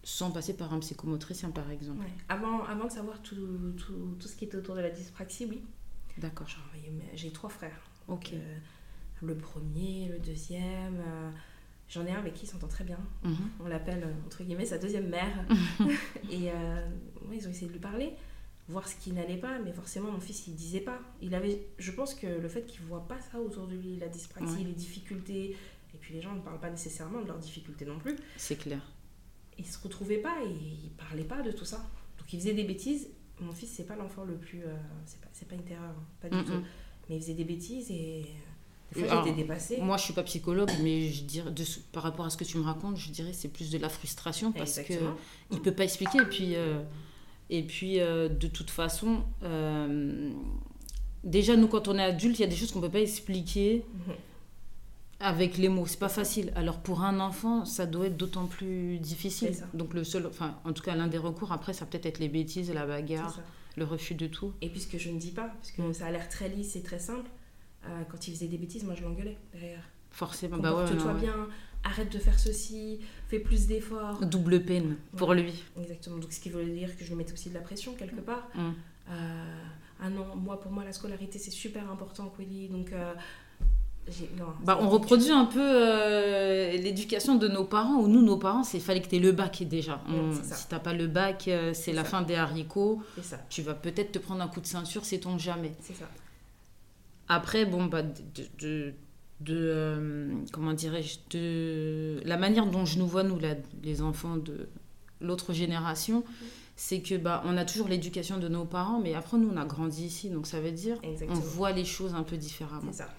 sans 0.09 0.31
passer 0.31 0.55
par 0.55 0.73
un 0.73 0.79
psychomotricien, 0.79 1.49
par 1.51 1.69
exemple 1.69 1.99
Ouais. 1.99 2.11
Avant, 2.29 2.63
avant 2.63 2.85
de 2.85 2.91
savoir 2.91 3.21
tout, 3.21 3.73
tout, 3.77 4.15
tout 4.17 4.27
ce 4.29 4.37
qui 4.37 4.45
était 4.45 4.55
autour 4.55 4.75
de 4.75 4.79
la 4.79 4.89
dyspraxie, 4.89 5.45
oui. 5.49 5.61
D'accord. 6.17 6.47
J'ai 7.13 7.31
trois 7.31 7.49
frères. 7.49 7.81
Ok. 8.07 8.31
Euh, 8.33 8.57
le 9.21 9.35
premier, 9.35 10.07
le 10.07 10.19
deuxième. 10.19 10.95
euh, 11.05 11.29
J'en 11.89 12.05
ai 12.05 12.11
un 12.11 12.19
avec 12.19 12.33
qui 12.35 12.45
il 12.45 12.49
s'entend 12.49 12.67
très 12.69 12.85
bien. 12.85 12.99
Mhm. 13.23 13.35
On 13.59 13.67
l'appelle, 13.67 14.03
euh, 14.05 14.25
entre 14.25 14.43
guillemets, 14.43 14.65
sa 14.65 14.77
deuxième 14.77 15.09
mère. 15.09 15.45
et 16.31 16.51
euh, 16.51 16.87
ouais, 17.27 17.35
ils 17.37 17.45
ont 17.47 17.49
essayé 17.51 17.67
de 17.67 17.73
lui 17.73 17.79
parler, 17.79 18.13
voir 18.69 18.87
ce 18.87 18.95
qui 18.95 19.11
n'allait 19.11 19.37
pas, 19.37 19.59
mais 19.59 19.73
forcément, 19.73 20.09
mon 20.11 20.21
fils, 20.21 20.47
il 20.47 20.55
disait 20.55 20.79
pas. 20.81 20.99
Il 21.21 21.35
avait, 21.35 21.67
je 21.79 21.91
pense 21.91 22.13
que 22.15 22.27
le 22.27 22.47
fait 22.47 22.65
qu'il 22.65 22.81
voit 22.85 23.05
pas 23.09 23.19
ça 23.19 23.39
autour 23.41 23.67
de 23.67 23.75
lui, 23.75 23.97
la 23.97 24.07
dyspraxie, 24.07 24.55
Ouais. 24.59 24.63
les 24.63 24.73
difficultés, 24.73 25.57
et 25.93 25.97
puis 25.99 26.13
les 26.13 26.21
gens 26.21 26.33
ne 26.33 26.39
parlent 26.41 26.59
pas 26.61 26.69
nécessairement 26.69 27.21
de 27.21 27.27
leurs 27.27 27.39
difficultés 27.39 27.85
non 27.85 27.99
plus, 27.99 28.15
C'est 28.37 28.55
clair. 28.57 28.81
Il 29.57 29.65
se 29.65 29.77
retrouvait 29.81 30.17
pas 30.17 30.35
et 30.45 30.49
il 30.85 30.89
parlait 30.91 31.23
pas 31.23 31.41
de 31.41 31.51
tout 31.51 31.65
ça. 31.65 31.77
Donc 32.19 32.31
il 32.33 32.39
faisait 32.39 32.53
des 32.53 32.63
bêtises. 32.63 33.07
Mon 33.39 33.51
fils, 33.51 33.69
c'est 33.71 33.85
pas 33.85 33.95
l'enfant 33.95 34.23
le 34.23 34.35
plus. 34.35 34.61
euh, 34.63 34.75
c'est 35.05 35.19
pas, 35.21 35.27
c'est 35.33 35.47
pas 35.47 35.55
une 35.55 35.63
terreur, 35.63 35.89
hein, 35.97 36.03
pas 36.21 36.29
du 36.29 36.37
Mm, 36.37 36.43
tout. 36.45 36.63
Mais 37.09 37.15
il 37.17 37.21
faisait 37.21 37.33
des 37.35 37.43
bêtises 37.43 37.91
et. 37.91 38.25
Des 38.95 39.03
fois, 39.03 39.21
j'étais 39.25 39.35
dépassée. 39.35 39.77
Moi, 39.81 39.97
je 39.97 40.03
suis 40.05 40.13
pas 40.13 40.23
psychologue, 40.23 40.71
mais 40.81 41.09
je 41.09 41.23
dirais, 41.25 41.51
de 41.51 41.63
par 41.91 42.03
rapport 42.03 42.25
à 42.25 42.29
ce 42.29 42.37
que 42.37 42.45
tu 42.45 42.57
me 42.57 42.63
racontes, 42.63 42.95
je 42.97 43.11
dirais 43.11 43.33
c'est 43.33 43.49
plus 43.49 43.69
de 43.69 43.77
la 43.77 43.89
frustration 43.89 44.53
parce 44.53 44.75
que 44.75 44.79
Exactement. 44.93 45.13
il 45.51 45.59
peut 45.61 45.73
pas 45.73 45.83
expliquer. 45.83 46.19
Et 46.19 46.25
puis, 46.25 46.55
euh, 46.55 46.81
et 47.49 47.63
puis 47.63 47.99
euh, 47.99 48.29
de 48.29 48.47
toute 48.47 48.69
façon, 48.69 49.23
euh, 49.43 50.31
déjà, 51.23 51.57
nous, 51.57 51.67
quand 51.67 51.89
on 51.89 51.97
est 51.97 52.01
adulte, 52.03 52.39
il 52.39 52.43
y 52.43 52.45
a 52.45 52.47
des 52.47 52.55
choses 52.55 52.71
qu'on 52.71 52.79
peut 52.81 52.89
pas 52.89 53.01
expliquer. 53.01 53.83
Mhm. 53.93 54.13
Avec 55.19 55.57
les 55.57 55.67
mots, 55.69 55.85
c'est 55.87 55.99
pas 55.99 56.09
facile. 56.09 56.51
Alors 56.55 56.79
pour 56.79 57.01
un 57.03 57.19
enfant, 57.19 57.65
ça 57.65 57.85
doit 57.85 58.07
être 58.07 58.17
d'autant 58.17 58.45
plus 58.45 58.99
difficile. 58.99 59.55
Donc 59.73 59.93
le 59.93 60.03
seul, 60.03 60.25
enfin 60.27 60.55
en 60.63 60.73
tout 60.73 60.83
cas 60.83 60.95
l'un 60.95 61.07
des 61.07 61.17
recours 61.17 61.51
après, 61.51 61.73
ça 61.73 61.85
peut 61.85 61.97
être 61.97 62.05
être 62.05 62.19
les 62.19 62.29
bêtises, 62.29 62.71
la 62.71 62.85
bagarre, 62.85 63.39
le 63.75 63.83
refus 63.85 64.13
de 64.15 64.27
tout. 64.27 64.53
Et 64.61 64.69
puis 64.69 64.79
ce 64.79 64.87
que 64.87 64.97
je 64.99 65.09
ne 65.09 65.19
dis 65.19 65.31
pas, 65.31 65.47
parce 65.47 65.71
que 65.71 65.81
Mm. 65.81 65.93
ça 65.93 66.05
a 66.07 66.11
l'air 66.11 66.29
très 66.29 66.49
lisse 66.49 66.75
et 66.75 66.81
très 66.83 66.99
simple, 66.99 67.29
euh, 67.85 68.03
quand 68.11 68.27
il 68.27 68.33
faisait 68.33 68.47
des 68.47 68.57
bêtises, 68.57 68.83
moi 68.83 68.93
je 68.95 69.03
l'engueulais 69.03 69.37
derrière. 69.53 69.81
Forcément, 70.11 70.57
bah 70.57 70.73
ouais, 70.75 70.83
Comporte-toi 70.83 71.13
ouais. 71.13 71.19
bien, 71.21 71.47
arrête 71.83 72.11
de 72.11 72.17
faire 72.19 72.39
ceci, 72.39 72.99
fais 73.27 73.39
plus 73.39 73.67
d'efforts. 73.67 74.25
Double 74.25 74.63
peine 74.63 74.97
pour 75.15 75.33
lui. 75.33 75.63
Exactement. 75.79 76.17
Donc 76.17 76.31
ce 76.31 76.39
qui 76.39 76.49
veut 76.49 76.65
dire 76.65 76.95
que 76.97 77.03
je 77.03 77.09
lui 77.09 77.15
mettais 77.15 77.33
aussi 77.33 77.49
de 77.49 77.53
la 77.55 77.61
pression 77.61 77.93
quelque 77.95 78.21
part. 78.21 78.47
Mm. 78.55 78.71
Euh, 79.09 79.63
ah 80.01 80.09
non, 80.09 80.35
moi 80.35 80.59
pour 80.59 80.71
moi 80.71 80.83
la 80.83 80.93
scolarité 80.93 81.39
c'est 81.39 81.51
super 81.51 81.89
important, 81.89 82.31
Quelly. 82.37 82.67
Donc 82.69 82.91
euh. 82.93 83.13
Bah, 84.63 84.77
on 84.81 84.89
reproduit 84.89 85.31
un 85.31 85.45
peu 85.45 85.59
euh, 85.61 86.71
l'éducation 86.77 87.35
de 87.35 87.47
nos 87.47 87.63
parents, 87.65 87.95
où 87.97 88.07
nous, 88.07 88.21
nos 88.21 88.37
parents, 88.37 88.63
c'est 88.63 88.79
fallait 88.79 89.01
que 89.01 89.07
tu 89.09 89.15
aies 89.17 89.19
le 89.19 89.31
bac 89.33 89.63
déjà. 89.63 90.01
On- 90.09 90.33
si 90.33 90.67
t'as 90.69 90.79
pas 90.79 90.93
le 90.93 91.07
bac, 91.07 91.47
euh, 91.47 91.73
c'est 91.73 91.93
la 91.93 92.03
ça. 92.03 92.09
fin 92.09 92.21
des 92.21 92.35
haricots. 92.35 93.01
Ça, 93.21 93.37
Tu 93.49 93.61
vas 93.61 93.73
peut-être 93.73 94.13
te 94.13 94.19
prendre 94.19 94.41
un 94.41 94.47
coup 94.47 94.61
de 94.61 94.65
ceinture, 94.65 95.03
c'est 95.05 95.19
ton 95.19 95.37
jamais. 95.37 95.73
c'est 95.81 95.95
ça. 95.95 96.05
Après, 97.27 97.65
bon, 97.65 97.85
bah, 97.85 98.01
de, 98.03 98.13
de, 98.59 98.93
de, 99.41 99.53
euh, 99.55 100.31
comment 100.53 100.73
dirais-je, 100.73 101.17
de 101.37 102.21
la 102.25 102.37
manière 102.37 102.65
dont 102.67 102.85
je 102.85 102.99
nous 102.99 103.07
vois, 103.07 103.23
nous, 103.23 103.37
là, 103.39 103.55
les 103.83 104.01
enfants 104.01 104.37
de 104.37 104.69
l'autre 105.19 105.51
génération, 105.51 106.23
c'est 106.77 107.01
que 107.01 107.15
bah, 107.15 107.43
on 107.45 107.57
a 107.57 107.65
toujours 107.65 107.87
l'éducation 107.89 108.37
de 108.37 108.47
nos 108.47 108.63
parents, 108.63 108.99
mais 109.01 109.13
après, 109.15 109.37
nous, 109.37 109.49
on 109.53 109.57
a 109.57 109.65
grandi 109.65 110.05
ici, 110.05 110.29
donc 110.29 110.47
ça 110.47 110.61
veut 110.61 110.71
dire 110.71 110.97
on 111.03 111.09
Exactement. 111.09 111.39
voit 111.39 111.71
les 111.71 111.85
choses 111.85 112.13
un 112.13 112.23
peu 112.23 112.37
différemment. 112.37 112.91
C'est 112.91 112.99
ça. 112.99 113.09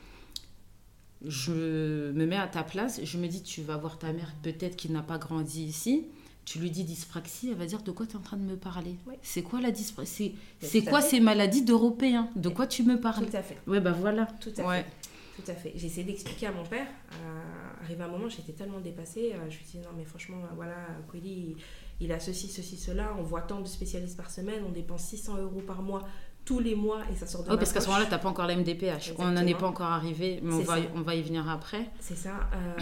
Je 1.25 2.13
me 2.13 2.27
mets 2.27 2.37
à 2.37 2.47
ta 2.47 2.63
place, 2.63 3.01
je 3.03 3.19
me 3.19 3.27
dis, 3.27 3.43
tu 3.43 3.63
vas 3.63 3.77
voir 3.77 3.99
ta 3.99 4.13
mère, 4.13 4.33
peut-être 4.43 4.77
qui 4.77 4.91
n'a 4.91 5.03
pas 5.03 5.19
grandi 5.19 5.65
ici. 5.65 6.07
Tu 6.45 6.61
lui 6.61 6.71
dis 6.71 6.85
dyspraxie, 6.85 7.51
elle 7.51 7.57
va 7.59 7.67
dire 7.67 7.83
de 7.83 7.91
quoi 7.91 8.07
tu 8.07 8.13
es 8.13 8.17
en 8.17 8.21
train 8.23 8.37
de 8.39 8.43
me 8.43 8.57
parler? 8.57 8.95
Oui. 9.07 9.15
C'est 9.21 9.43
quoi 9.43 9.61
la 9.61 9.71
dyspraxie? 9.71 10.35
C'est 10.61 10.87
à 10.87 10.91
quoi 10.91 11.03
ces 11.03 11.21
maladies 11.21 11.63
d'Européens? 11.63 12.31
De 12.37 12.49
quoi 12.49 12.67
tu 12.67 12.85
me 12.85 12.99
parles? 12.99 13.27
Tout 13.27 13.37
à 13.37 13.43
fait. 13.43 13.59
Ouais, 13.67 13.81
bah 13.81 13.93
voilà. 13.93 14.27
Tout 14.41 14.53
à 14.57 14.67
Ouais. 14.67 14.83
fait. 14.85 15.43
Tout 15.45 15.51
à 15.51 15.55
fait. 15.55 15.73
J'ai 15.77 15.87
essayé 15.87 16.05
d'expliquer 16.05 16.47
à 16.47 16.53
mon 16.53 16.65
père. 16.65 16.87
Euh, 17.13 17.83
arrivé 17.85 18.03
un 18.03 18.09
moment, 18.09 18.29
j'étais 18.31 18.53
tellement 18.53 18.81
dépassée. 18.81 19.33
euh, 19.35 19.51
je 19.51 19.59
lui 19.59 19.65
dis 19.71 19.79
non, 19.79 19.91
mais 19.97 20.05
franchement, 20.05 20.39
euh, 20.45 20.55
voilà, 20.57 20.75
Quelly, 21.13 21.55
il, 22.01 22.07
il 22.07 22.13
a 22.13 22.19
ceci, 22.19 22.49
ceci, 22.49 22.77
cela. 22.79 23.15
On 23.19 23.23
voit 23.23 23.43
tant 23.43 23.61
de 23.61 23.67
spécialistes 23.69 24.17
par 24.17 24.31
semaine. 24.31 24.63
On 24.67 24.73
dépense 24.73 25.03
600 25.05 25.37
euros 25.37 25.61
par 25.67 25.83
mois, 25.83 26.09
tous 26.49 26.61
les 26.61 26.75
mois, 26.75 27.03
et 27.13 27.15
ça 27.15 27.27
sort 27.27 27.43
de 27.43 27.49
Oui, 27.49 27.57
ma 27.57 27.59
parce 27.59 27.75
qu'à 27.75 27.81
ce 27.83 27.89
moment-là, 27.89 28.07
tu 28.07 28.11
n'as 28.11 28.19
pas 28.19 28.29
encore 28.31 28.47
la 28.47 28.57
MDPH. 28.57 29.13
On 29.19 29.27
n'en 29.33 29.47
est 29.47 29.55
pas 29.55 29.67
encore 29.67 29.89
arrivé, 29.89 30.41
mais 30.43 30.55
on 30.55 30.61
va, 30.61 30.77
on 30.95 31.03
va 31.03 31.15
y 31.15 31.21
venir 31.21 31.47
après. 31.47 31.91
C'est 32.01 32.17
ça. 32.17 32.49
euh, 32.55 32.81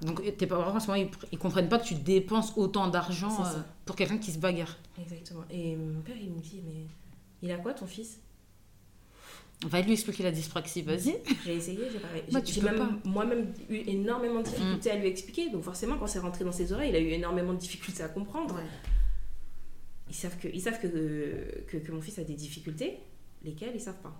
Donc, 0.06 0.22
tes 0.36 0.46
parents, 0.46 0.76
à 0.76 0.78
ce 0.78 0.86
moment, 0.86 1.02
ils, 1.02 1.10
ils 1.32 1.38
comprennent 1.38 1.68
pas 1.68 1.80
que 1.80 1.84
tu 1.86 1.96
dépenses 1.96 2.52
autant 2.56 2.86
d'argent 2.86 3.36
euh, 3.44 3.58
pour 3.84 3.96
quelqu'un 3.96 4.18
qui 4.18 4.30
se 4.30 4.38
bagarre. 4.38 4.76
exactement. 5.02 5.42
Et 5.50 5.74
mon 5.74 6.00
père, 6.00 6.14
il 6.16 6.30
me 6.30 6.38
dit 6.38 6.62
mais 6.64 6.86
il 7.42 7.50
a 7.50 7.56
quoi 7.56 7.74
ton 7.74 7.86
fils? 7.86 8.20
On 9.64 9.68
va 9.68 9.80
lui 9.80 9.94
expliquer 9.94 10.22
la 10.22 10.30
dyspraxie, 10.30 10.82
vas-y. 10.82 11.16
J'ai 11.44 11.56
essayé, 11.56 11.80
j'ai. 11.90 12.60
Bah, 12.60 12.72
moi-même 13.04 13.52
eu 13.68 13.78
énormément 13.88 14.38
de 14.42 14.44
difficultés 14.44 14.92
à 14.92 14.96
lui 14.96 15.08
expliquer. 15.08 15.50
Donc 15.50 15.64
forcément, 15.64 15.96
quand 15.98 16.06
c'est 16.06 16.20
rentré 16.20 16.44
dans 16.44 16.52
ses 16.52 16.72
oreilles, 16.72 16.90
il 16.90 16.94
a 16.96 17.00
eu 17.00 17.08
énormément 17.08 17.52
de 17.52 17.58
difficultés 17.58 18.04
à 18.04 18.08
comprendre. 18.08 18.60
Ils 20.08 20.14
savent 20.14 20.38
que, 20.38 20.46
ils 20.48 20.60
savent 20.62 20.80
que, 20.80 20.86
que, 21.66 21.76
que 21.76 21.92
mon 21.92 22.00
fils 22.00 22.18
a 22.20 22.24
des 22.24 22.34
difficultés, 22.34 23.00
lesquelles 23.42 23.72
ils 23.74 23.80
savent 23.80 24.00
pas. 24.02 24.14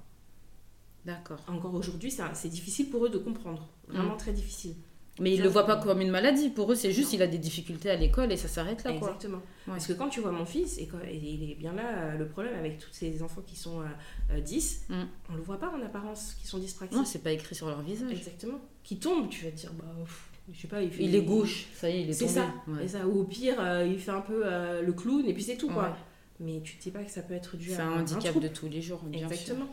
D'accord. 1.05 1.39
Encore 1.49 1.75
aujourd'hui, 1.75 2.11
c'est 2.11 2.23
c'est 2.35 2.49
difficile 2.49 2.91
pour 2.91 3.05
eux 3.07 3.09
de 3.09 3.19
comprendre. 3.19 3.69
Vraiment 3.89 4.15
Mm. 4.15 4.19
très 4.19 4.33
difficile. 4.33 4.75
Mais 5.21 5.33
ils 5.33 5.39
Ça, 5.39 5.43
le 5.45 5.49
voient 5.49 5.63
c'est- 5.63 5.67
pas 5.69 5.77
comme 5.79 6.01
une 6.01 6.11
maladie. 6.11 6.49
Pour 6.51 6.71
eux, 6.71 6.77
c'est 6.77 6.93
juste 6.93 7.11
Non. 7.13 7.19
il 7.19 7.23
a 7.23 7.27
des 7.27 7.39
difficultés 7.39 7.91
à 7.91 7.97
l'école 7.97 8.31
et 8.31 8.37
ça 8.37 8.47
s'arrête 8.47 8.85
là, 8.85 8.93
quoi. 8.93 9.09
Exactement. 9.09 9.43
Parce 9.67 9.87
que 9.87 9.93
quand 9.95 10.09
tu 10.09 10.21
vois 10.21 10.31
mon 10.31 10.45
fils, 10.45 10.79
et, 10.79 10.87
quand, 10.87 10.99
et 11.05 11.17
il 11.17 11.51
est 11.51 11.55
bien 11.57 11.73
là, 11.73 11.89
euh, 11.99 12.19
le 12.19 12.29
problème 12.29 12.54
avec 12.57 12.78
tous 12.78 12.91
ces 12.93 13.21
enfants 13.23 13.43
qui 13.45 13.57
sont 13.57 13.81
euh, 13.81 13.85
euh, 14.33 14.41
10, 14.41 14.85
Mm. 14.89 14.95
on 15.33 15.35
le 15.35 15.43
voit 15.43 15.59
pas 15.59 15.71
en 15.71 15.83
apparence, 15.83 16.35
qui 16.41 16.47
sont 16.47 16.59
dyspraxiques. 16.59 16.97
Non, 16.97 17.04
c'est 17.04 17.23
pas 17.23 17.33
écrit 17.33 17.54
sur 17.57 17.67
leur 17.67 17.81
visage. 17.83 18.13
Exactement. 18.13 18.61
Qui 18.85 18.99
tombent, 18.99 19.28
tu 19.28 19.45
vas 19.45 19.50
te 19.50 19.57
dire, 19.57 19.73
bah, 19.73 19.87
pff, 20.04 20.31
je 20.52 20.61
sais 20.61 20.69
pas, 20.69 20.83
il 20.83 20.91
fait. 20.91 21.02
Il 21.02 21.15
est 21.17 21.23
gauche, 21.23 21.67
ça 21.75 21.91
y 21.91 21.95
est, 21.97 22.02
il 22.02 22.11
est 22.11 22.13
C'est 22.13 22.26
tombé. 22.26 22.39
ça. 22.41 22.54
Ouais. 22.69 22.85
Et 22.85 22.89
ça. 22.89 23.04
Ou 23.07 23.21
au 23.21 23.25
pire, 23.25 23.57
euh, 23.59 23.85
il 23.87 23.99
fait 23.99 24.13
un 24.13 24.21
peu 24.21 24.43
euh, 24.45 24.83
le 24.83 24.93
clown 24.93 25.25
et 25.26 25.35
puis 25.35 25.43
c'est 25.43 25.57
tout, 25.57 25.69
quoi. 25.69 25.97
Mais 26.41 26.61
tu 26.63 26.77
te 26.77 26.83
dis 26.83 26.91
pas 26.91 27.03
que 27.03 27.11
ça 27.11 27.23
peut 27.23 27.35
être 27.35 27.57
dû 27.57 27.73
à 27.75 27.85
un 27.87 28.01
handicap 28.01 28.31
trouble. 28.31 28.49
de 28.49 28.53
tous 28.55 28.69
les 28.69 28.81
jours, 28.83 29.03
bien 29.05 29.21
sûr. 29.29 29.31
Exactement. 29.33 29.67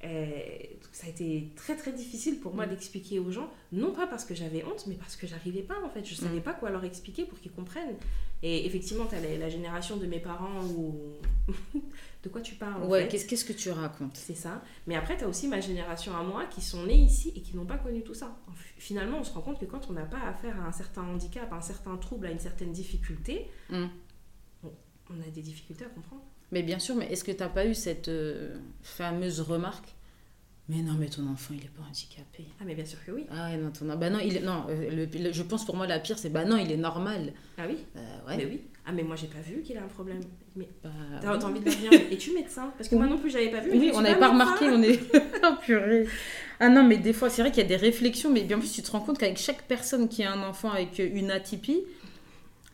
Et 0.00 0.78
donc, 0.80 0.90
ça 0.92 1.08
a 1.08 1.10
été 1.10 1.48
très 1.56 1.74
très 1.74 1.92
difficile 1.92 2.38
pour 2.38 2.54
moi 2.54 2.66
Mm. 2.66 2.70
d'expliquer 2.70 3.18
aux 3.18 3.32
gens, 3.32 3.50
non 3.72 3.92
pas 3.92 4.06
parce 4.06 4.24
que 4.24 4.32
j'avais 4.32 4.64
honte, 4.64 4.84
mais 4.86 4.94
parce 4.94 5.16
que 5.16 5.26
j'arrivais 5.26 5.62
pas 5.62 5.74
en 5.84 5.88
fait. 5.88 6.04
Je 6.04 6.14
savais 6.14 6.38
Mm. 6.38 6.42
pas 6.42 6.52
quoi 6.52 6.70
leur 6.70 6.84
expliquer 6.84 7.24
pour 7.24 7.40
qu'ils 7.40 7.50
comprennent. 7.50 7.96
Et 8.44 8.64
effectivement, 8.64 9.06
tu 9.06 9.16
as 9.16 9.20
la, 9.20 9.36
la 9.36 9.48
génération 9.48 9.96
de 9.96 10.06
mes 10.06 10.20
parents 10.20 10.62
où. 10.66 10.94
de 12.22 12.28
quoi 12.28 12.40
tu 12.42 12.54
parles 12.54 12.84
Ouais, 12.84 13.08
qu'est-ce 13.08 13.44
que 13.44 13.52
tu 13.52 13.70
racontes? 13.72 14.14
C'est 14.16 14.36
ça. 14.36 14.62
Mais 14.86 14.94
après, 14.94 15.16
tu 15.16 15.24
as 15.24 15.28
aussi 15.28 15.48
ma 15.48 15.60
génération 15.60 16.16
à 16.16 16.22
moi 16.22 16.44
qui 16.46 16.60
sont 16.60 16.84
nés 16.86 16.94
ici 16.94 17.32
et 17.34 17.40
qui 17.42 17.56
n'ont 17.56 17.66
pas 17.66 17.78
connu 17.78 18.02
tout 18.04 18.14
ça. 18.14 18.36
Finalement, 18.76 19.18
on 19.18 19.24
se 19.24 19.32
rend 19.32 19.40
compte 19.40 19.58
que 19.58 19.64
quand 19.64 19.90
on 19.90 19.94
n'a 19.94 20.04
pas 20.04 20.20
affaire 20.28 20.60
à 20.62 20.66
un 20.68 20.72
certain 20.72 21.02
handicap, 21.02 21.52
à 21.52 21.56
un 21.56 21.60
certain 21.60 21.96
trouble, 21.96 22.26
à 22.26 22.30
une 22.30 22.38
certaine 22.38 22.70
difficulté, 22.70 23.48
Mm. 23.70 23.86
On, 25.10 25.20
a 25.20 25.30
des 25.32 25.42
difficultés 25.42 25.84
à 25.84 25.88
comprendre. 25.88 26.22
Mais 26.52 26.62
bien 26.62 26.78
sûr, 26.78 26.94
mais 26.94 27.06
est-ce 27.12 27.24
que 27.24 27.32
t'as 27.32 27.48
pas 27.48 27.66
eu 27.66 27.74
cette 27.74 28.08
euh, 28.08 28.56
fameuse 28.82 29.40
remarque 29.40 29.94
Mais 30.68 30.82
non, 30.82 30.94
mais 30.98 31.08
ton 31.08 31.26
enfant, 31.28 31.52
il 31.56 31.64
est 31.64 31.68
pas 31.70 31.82
handicapé. 31.88 32.46
Ah, 32.60 32.64
mais 32.66 32.74
bien 32.74 32.84
sûr 32.86 32.98
que 33.04 33.10
oui. 33.12 33.26
Ah 33.30 33.54
non, 33.56 33.70
ton... 33.70 33.84
bah 33.96 34.08
non, 34.10 34.18
il 34.18 34.36
est... 34.36 34.40
non 34.40 34.64
euh, 34.70 34.90
le- 34.90 35.18
le- 35.24 35.32
je 35.32 35.42
pense 35.42 35.64
pour 35.66 35.76
moi 35.76 35.86
la 35.86 35.98
pire, 35.98 36.18
c'est 36.18 36.30
bah 36.30 36.44
non, 36.46 36.56
il 36.56 36.72
est 36.72 36.76
normal. 36.78 37.32
Ah 37.58 37.64
oui? 37.68 37.76
Euh, 37.96 38.00
ouais. 38.28 38.36
Mais 38.38 38.46
oui. 38.46 38.60
Ah, 38.86 38.92
mais 38.92 39.02
moi, 39.02 39.16
j'ai 39.16 39.26
pas 39.26 39.40
vu 39.40 39.60
qu'il 39.60 39.76
a 39.76 39.82
un 39.84 39.88
problème. 39.88 40.20
Mais 40.56 40.66
Bah, 40.82 40.88
t'as 41.20 41.36
oui. 41.36 41.44
envie 41.44 41.60
de 41.60 41.66
leur 41.66 41.74
dire, 41.76 41.92
es-tu 42.10 42.32
médecin? 42.32 42.72
Parce 42.78 42.88
que 42.88 42.94
moi 42.94 43.06
non 43.06 43.18
plus, 43.18 43.28
j'avais 43.30 43.50
pas 43.50 43.60
vu. 43.60 43.70
mais 43.72 43.78
Oui, 43.78 43.88
me 43.88 43.94
on 43.96 44.00
n'avait 44.00 44.18
pas 44.18 44.30
remarqué, 44.30 44.64
on 44.70 44.82
est. 44.82 44.98
oh 45.44 45.54
purée. 45.60 46.06
Ah 46.60 46.70
non, 46.70 46.82
mais 46.82 46.96
des 46.96 47.12
fois, 47.12 47.28
c'est 47.28 47.42
vrai 47.42 47.50
qu'il 47.52 47.62
y 47.62 47.66
a 47.66 47.68
des 47.68 47.76
réflexions, 47.76 48.32
mais 48.32 48.42
bien 48.42 48.58
plus, 48.58 48.72
tu 48.72 48.80
te 48.82 48.90
rends 48.90 49.00
compte 49.00 49.18
qu'avec 49.18 49.36
chaque 49.36 49.62
personne 49.68 50.08
qui 50.08 50.24
a 50.24 50.32
un 50.32 50.42
enfant 50.48 50.70
avec 50.70 50.98
une 50.98 51.30
atypie, 51.30 51.82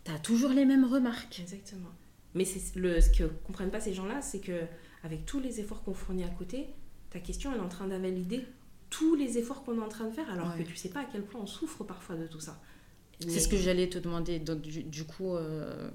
t'as 0.05 0.19
toujours 0.21 0.51
les 0.51 0.65
mêmes 0.65 0.85
remarques. 0.85 1.41
Exactement. 1.41 1.91
Mais 2.35 2.45
le, 2.77 3.01
ce 3.01 3.11
que 3.11 3.25
comprennent 3.47 3.71
pas 3.71 3.81
ces 3.81 3.95
gens-là, 3.95 4.21
c'est 4.23 4.41
que 4.41 4.63
avec 5.03 5.25
tous 5.27 5.41
les 5.41 5.61
efforts 5.61 5.83
qu'on 5.85 5.95
fournit 5.95 6.25
à 6.25 6.29
côté, 6.29 6.67
ta 7.11 7.21
question, 7.21 7.53
elle 7.53 7.59
est 7.59 7.63
en 7.63 7.69
train 7.69 7.87
d'invalider 7.87 8.45
tous 8.91 9.15
les 9.15 9.39
efforts 9.39 9.63
qu'on 9.65 9.79
est 9.79 9.83
en 9.85 9.89
train 9.89 10.07
de 10.07 10.13
faire, 10.13 10.29
alors 10.31 10.49
Ouais. 10.57 10.63
que 10.63 10.69
tu 10.69 10.77
sais 10.77 10.89
pas 10.89 11.01
à 11.01 11.05
quel 11.05 11.23
point 11.23 11.41
on 11.41 11.47
souffre 11.47 11.85
parfois 11.85 12.17
de 12.17 12.27
tout 12.27 12.41
ça. 12.41 12.61
C'est 13.21 13.41
ce 13.41 13.49
que 13.49 13.57
j'allais 13.57 13.89
te 13.89 13.99
demander. 13.99 14.39
Donc, 14.41 14.61
du, 14.63 14.83
du 14.83 15.05
coup, 15.05 15.37
euh, 15.37 15.91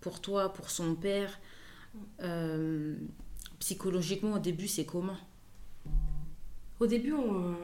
pour 0.00 0.20
toi, 0.20 0.52
pour 0.52 0.70
son 0.70 0.94
père, 0.94 1.38
euh, 2.22 2.96
psychologiquement, 3.58 4.34
au 4.34 4.38
début, 4.38 4.66
c'est 4.68 4.86
comment? 4.86 5.16
Au 6.78 6.86
début, 6.86 7.12
on- 7.12 7.54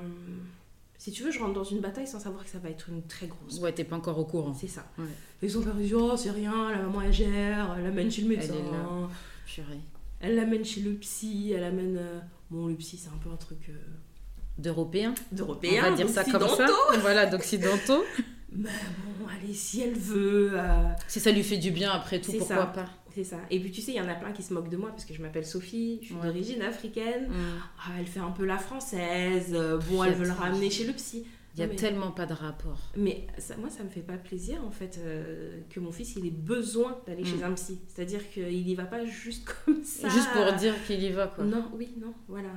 si 0.98 1.12
tu 1.12 1.22
veux, 1.22 1.30
je 1.30 1.38
rentre 1.38 1.52
dans 1.54 1.64
une 1.64 1.80
bataille 1.80 2.06
sans 2.06 2.20
savoir 2.20 2.44
que 2.44 2.50
ça 2.50 2.58
va 2.58 2.70
être 2.70 2.88
une 2.88 3.02
très 3.06 3.26
grosse. 3.26 3.58
Ouais, 3.60 3.72
t'es 3.72 3.84
pas 3.84 3.96
encore 3.96 4.18
au 4.18 4.24
courant. 4.24 4.54
C'est 4.54 4.66
ça. 4.68 4.86
Ouais. 4.98 5.04
Et 5.42 5.48
son 5.48 5.62
père 5.62 5.74
dit 5.74 5.92
Oh, 5.94 6.16
c'est 6.16 6.30
rien, 6.30 6.70
la 6.70 6.78
maman 6.82 7.02
elle 7.02 7.12
gère, 7.12 7.74
elle 7.76 7.84
l'amène 7.84 8.10
chez 8.10 8.22
le 8.22 8.28
médecin, 8.28 8.54
Elle 8.58 8.66
est 8.66 8.70
là. 8.72 9.08
Purée. 9.46 9.80
elle 10.20 10.34
l'amène 10.36 10.64
chez 10.64 10.80
le 10.80 10.92
psy, 10.94 11.52
elle 11.52 11.64
amène. 11.64 11.96
euh, 11.98 12.20
Bon, 12.50 12.66
le 12.68 12.74
psy, 12.76 12.96
c'est 12.96 13.08
un 13.08 13.18
peu 13.22 13.28
un 13.30 13.36
truc 13.36 13.58
euh, 13.68 13.72
D'européen 14.58 15.14
d'européen. 15.32 15.84
On 15.86 15.90
va 15.90 15.96
dire 15.96 16.08
ça 16.08 16.24
comme 16.24 16.48
ça. 16.48 16.66
Voilà, 17.00 17.26
d'occidentaux. 17.26 18.04
Mais 18.52 18.70
bon, 19.20 19.26
allez, 19.26 19.52
si 19.52 19.82
elle 19.82 19.94
veut. 19.98 20.52
euh, 20.54 20.88
Si 21.08 21.20
ça 21.20 21.30
lui 21.30 21.42
fait 21.42 21.58
du 21.58 21.70
bien 21.72 21.90
après 21.90 22.20
tout, 22.20 22.32
pourquoi 22.32 22.56
ça. 22.56 22.66
pas 22.66 22.86
C'est 23.16 23.24
ça. 23.24 23.38
Et 23.50 23.58
puis 23.60 23.70
tu 23.70 23.80
sais, 23.80 23.92
il 23.92 23.96
y 23.96 24.00
en 24.00 24.08
a 24.08 24.14
plein 24.14 24.30
qui 24.30 24.42
se 24.42 24.52
moquent 24.52 24.68
de 24.68 24.76
moi 24.76 24.90
parce 24.90 25.06
que 25.06 25.14
je 25.14 25.22
m'appelle 25.22 25.46
Sophie, 25.46 25.98
je 26.02 26.06
suis 26.08 26.14
Ouais. 26.16 26.22
d'origine 26.26 26.60
africaine. 26.60 27.28
Mm. 27.28 27.32
Ah, 27.78 27.92
elle 27.98 28.06
fait 28.06 28.20
un 28.20 28.30
peu 28.30 28.44
la 28.44 28.58
française. 28.58 29.52
euh, 29.54 29.78
Bon, 29.90 30.04
elle 30.04 30.12
veut 30.14 30.26
le 30.26 30.32
ramener 30.32 30.68
chez 30.70 30.84
le 30.86 30.92
psy. 30.92 31.24
Il 31.54 31.60
y 31.60 31.62
a 31.62 31.66
mais- 31.68 31.76
tellement 31.76 32.10
pas 32.10 32.26
de 32.26 32.34
rapport. 32.34 32.78
Mais 32.98 33.26
ça, 33.38 33.56
moi, 33.56 33.70
ça 33.70 33.82
me 33.82 33.88
fait 33.88 34.02
pas 34.02 34.18
plaisir 34.18 34.62
en 34.62 34.70
fait 34.70 35.00
euh, 35.02 35.58
que 35.70 35.80
mon 35.80 35.90
fils 35.90 36.14
il 36.16 36.26
ait 36.26 36.30
besoin 36.30 36.98
d'aller 37.06 37.22
Mm. 37.22 37.26
chez 37.38 37.42
un 37.42 37.52
psy. 37.54 37.78
C'est-à-dire 37.88 38.28
qu'il 38.30 38.68
y 38.68 38.74
va 38.74 38.84
pas 38.84 39.06
juste 39.06 39.48
comme 39.64 39.82
ça. 39.82 40.10
Juste 40.10 40.28
pour 40.34 40.52
dire 40.52 40.74
qu'il 40.86 41.02
y 41.02 41.10
va, 41.12 41.26
quoi. 41.28 41.44
Non, 41.44 41.70
oui, 41.74 41.88
non, 41.98 42.12
voilà. 42.28 42.50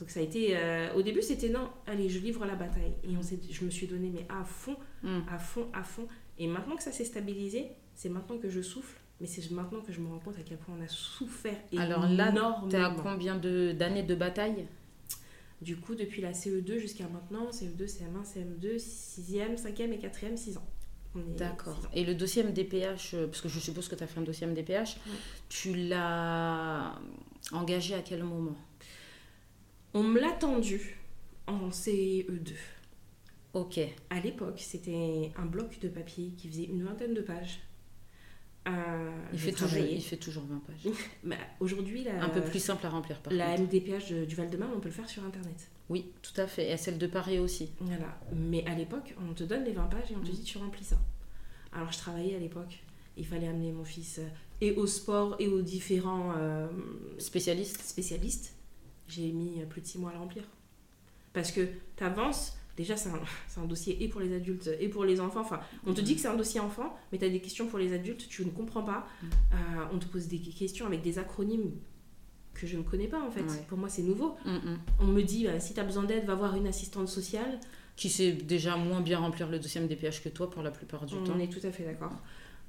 Donc 0.00 0.10
ça 0.10 0.20
a 0.20 0.22
été. 0.22 0.56
euh, 0.56 0.92
au 0.94 1.02
début, 1.02 1.22
c'était 1.22 1.50
non, 1.50 1.68
allez, 1.86 2.08
je 2.08 2.18
livre 2.18 2.44
la 2.46 2.54
bataille. 2.56 2.94
Et 3.04 3.16
on 3.16 3.20
je 3.22 3.64
me 3.64 3.70
suis 3.70 3.86
donné 3.86 4.10
mais 4.10 4.26
à 4.28 4.42
fond, 4.44 4.76
Mm. 5.02 5.20
à 5.30 5.38
fond, 5.38 5.68
à 5.74 5.82
fond. 5.82 6.08
Et 6.38 6.46
maintenant 6.46 6.74
que 6.76 6.82
ça 6.82 6.90
s'est 6.92 7.04
stabilisé, 7.04 7.68
c'est 7.94 8.08
maintenant 8.08 8.38
que 8.38 8.48
je 8.48 8.60
souffle. 8.62 8.98
Mais 9.20 9.26
c'est 9.26 9.50
maintenant 9.50 9.80
que 9.82 9.92
je 9.92 10.00
me 10.00 10.08
rends 10.08 10.18
compte 10.18 10.38
à 10.38 10.42
quel 10.42 10.56
point 10.56 10.74
on 10.78 10.82
a 10.82 10.88
souffert 10.88 11.56
Alors 11.76 12.08
là, 12.08 12.30
énormément. 12.30 12.82
À 12.82 12.94
combien 13.02 13.36
de- 13.36 13.72
d'années 13.78 14.02
de 14.02 14.14
bataille? 14.14 14.66
Du 15.60 15.76
coup, 15.76 15.94
depuis 15.94 16.22
la 16.22 16.32
CE2 16.32 16.78
jusqu'à 16.78 17.06
maintenant, 17.06 17.48
E 17.48 17.52
CE2, 17.52 17.86
CM1, 17.86 18.24
CM2, 18.24 18.78
6e, 18.78 19.56
5e 19.58 19.92
et 19.92 19.98
4e, 19.98 20.38
6 20.38 20.56
ans. 20.56 20.66
D'accord. 21.36 21.78
Et 21.92 22.04
le 22.04 22.14
dossier 22.14 22.42
MDPH, 22.42 23.12
euh, 23.14 23.26
parce 23.26 23.42
que 23.42 23.48
je 23.50 23.58
suppose 23.58 23.88
que 23.88 23.94
tu 23.96 24.02
as 24.02 24.06
fait 24.06 24.20
un 24.20 24.22
dossier 24.22 24.46
MDPH, 24.46 24.94
Ouais. 24.94 25.12
tu 25.50 25.74
l'as 25.74 26.94
engagé 27.52 27.94
à 27.94 28.00
quel 28.00 28.22
moment? 28.22 28.56
On 29.94 30.02
me 30.02 30.20
l'a 30.20 30.30
tendu 30.32 30.96
en 31.46 31.68
CE2. 31.70 32.52
Ok. 33.54 33.80
À 34.10 34.20
l'époque, 34.20 34.58
c'était 34.60 35.32
un 35.36 35.46
bloc 35.46 35.78
de 35.80 35.88
papier 35.88 36.30
qui 36.36 36.48
faisait 36.48 36.64
une 36.64 36.84
vingtaine 36.84 37.14
de 37.14 37.20
pages. 37.20 37.60
Euh, 38.68 39.10
Il 39.32 39.38
fait, 39.38 39.52
toujours, 39.52 39.78
il 39.78 40.02
fait 40.02 40.16
toujours 40.18 40.44
20 40.44 40.58
pages. 40.66 40.92
Bah, 41.24 41.36
Aujourd'hui, 41.60 42.06
Un 42.08 42.28
peu 42.28 42.42
plus 42.42 42.60
simple 42.62 42.84
à 42.86 42.90
remplir 42.90 43.18
par 43.20 43.32
la 43.32 43.56
contre. 43.56 43.62
MDPH 43.74 44.12
de- 44.12 44.24
du 44.26 44.34
Val-de-Marne, 44.36 44.72
on 44.76 44.80
peut 44.80 44.88
le 44.90 44.94
faire 44.94 45.08
sur 45.08 45.24
Internet. 45.24 45.68
Oui, 45.88 46.12
tout 46.22 46.38
à 46.40 46.46
fait. 46.46 46.70
Et 46.70 46.76
celle 46.76 46.98
de 46.98 47.06
Paris 47.06 47.38
aussi. 47.40 47.70
Voilà. 47.80 48.20
Mais 48.36 48.64
à 48.66 48.74
l'époque, 48.74 49.14
on 49.28 49.32
te 49.32 49.42
donne 49.44 49.64
les 49.64 49.72
20 49.72 49.84
pages 49.86 50.12
et 50.12 50.14
on 50.16 50.20
te 50.20 50.28
Mm. 50.30 50.34
dit 50.34 50.42
tu 50.44 50.58
remplis 50.58 50.84
ça. 50.84 50.98
Alors 51.72 51.90
je 51.90 51.98
travaillais 51.98 52.36
à 52.36 52.38
l'époque. 52.38 52.78
Il 53.16 53.26
fallait 53.26 53.48
amener 53.48 53.72
mon 53.72 53.84
fils 53.84 54.18
euh, 54.18 54.28
et 54.60 54.72
au 54.72 54.86
sport 54.86 55.36
et 55.40 55.48
aux 55.48 55.62
différents 55.62 56.32
euh, 56.36 56.68
Spécialiste 57.18 57.80
spécialistes. 57.82 58.54
J'ai 59.10 59.32
mis 59.32 59.60
plus 59.68 59.80
de 59.80 59.86
6 59.86 59.98
mois 59.98 60.10
à 60.10 60.14
le 60.14 60.20
remplir. 60.20 60.44
Parce 61.32 61.52
que 61.52 61.60
tu 61.96 62.04
avances, 62.04 62.56
déjà 62.76 62.96
c'est 62.96 63.10
un, 63.10 63.64
dossier 63.64 64.02
et 64.02 64.08
pour 64.08 64.20
les 64.20 64.34
adultes 64.34 64.70
et 64.80 64.88
pour 64.88 65.04
les 65.04 65.20
enfants. 65.20 65.40
Enfin, 65.40 65.60
on 65.86 65.92
te 65.92 66.00
dit 66.00 66.14
que 66.14 66.20
c'est 66.20 66.28
un 66.28 66.36
dossier 66.36 66.60
enfant, 66.60 66.96
mais 67.12 67.18
tu 67.18 67.24
as 67.24 67.28
des 67.28 67.40
questions 67.40 67.66
pour 67.66 67.78
les 67.78 67.92
adultes, 67.92 68.28
tu 68.28 68.44
ne 68.44 68.50
comprends 68.50 68.82
pas. 68.82 69.06
Mm. 69.22 69.26
Euh, 69.26 69.56
on 69.92 69.98
te 69.98 70.06
pose 70.06 70.28
des 70.28 70.38
questions 70.38 70.86
avec 70.86 71.02
des 71.02 71.18
acronymes 71.18 71.72
que 72.54 72.66
je 72.66 72.76
ne 72.76 72.82
connais 72.82 73.06
pas 73.06 73.22
en 73.22 73.30
fait. 73.30 73.42
Ouais. 73.42 73.64
Pour 73.68 73.78
moi 73.78 73.88
c'est 73.88 74.02
nouveau. 74.02 74.36
Mm, 74.44 74.50
mm. 74.50 74.78
On 75.00 75.06
me 75.06 75.22
dit 75.22 75.44
bah, 75.44 75.60
si 75.60 75.74
tu 75.74 75.80
as 75.80 75.84
besoin 75.84 76.04
d'aide, 76.04 76.24
va 76.24 76.34
voir 76.34 76.56
une 76.56 76.66
assistante 76.66 77.08
sociale. 77.08 77.60
Qui 77.96 78.08
sait 78.08 78.32
déjà 78.32 78.76
moins 78.76 79.02
bien 79.02 79.18
remplir 79.18 79.48
le 79.50 79.58
dossier 79.58 79.80
MDPH 79.80 80.22
que 80.22 80.30
toi 80.30 80.48
pour 80.48 80.62
la 80.62 80.70
plupart 80.70 81.04
du 81.04 81.14
On 81.16 81.24
temps. 81.24 81.38
est 81.38 81.48
tout 81.48 81.66
à 81.66 81.70
fait 81.70 81.84
d'accord. 81.84 82.12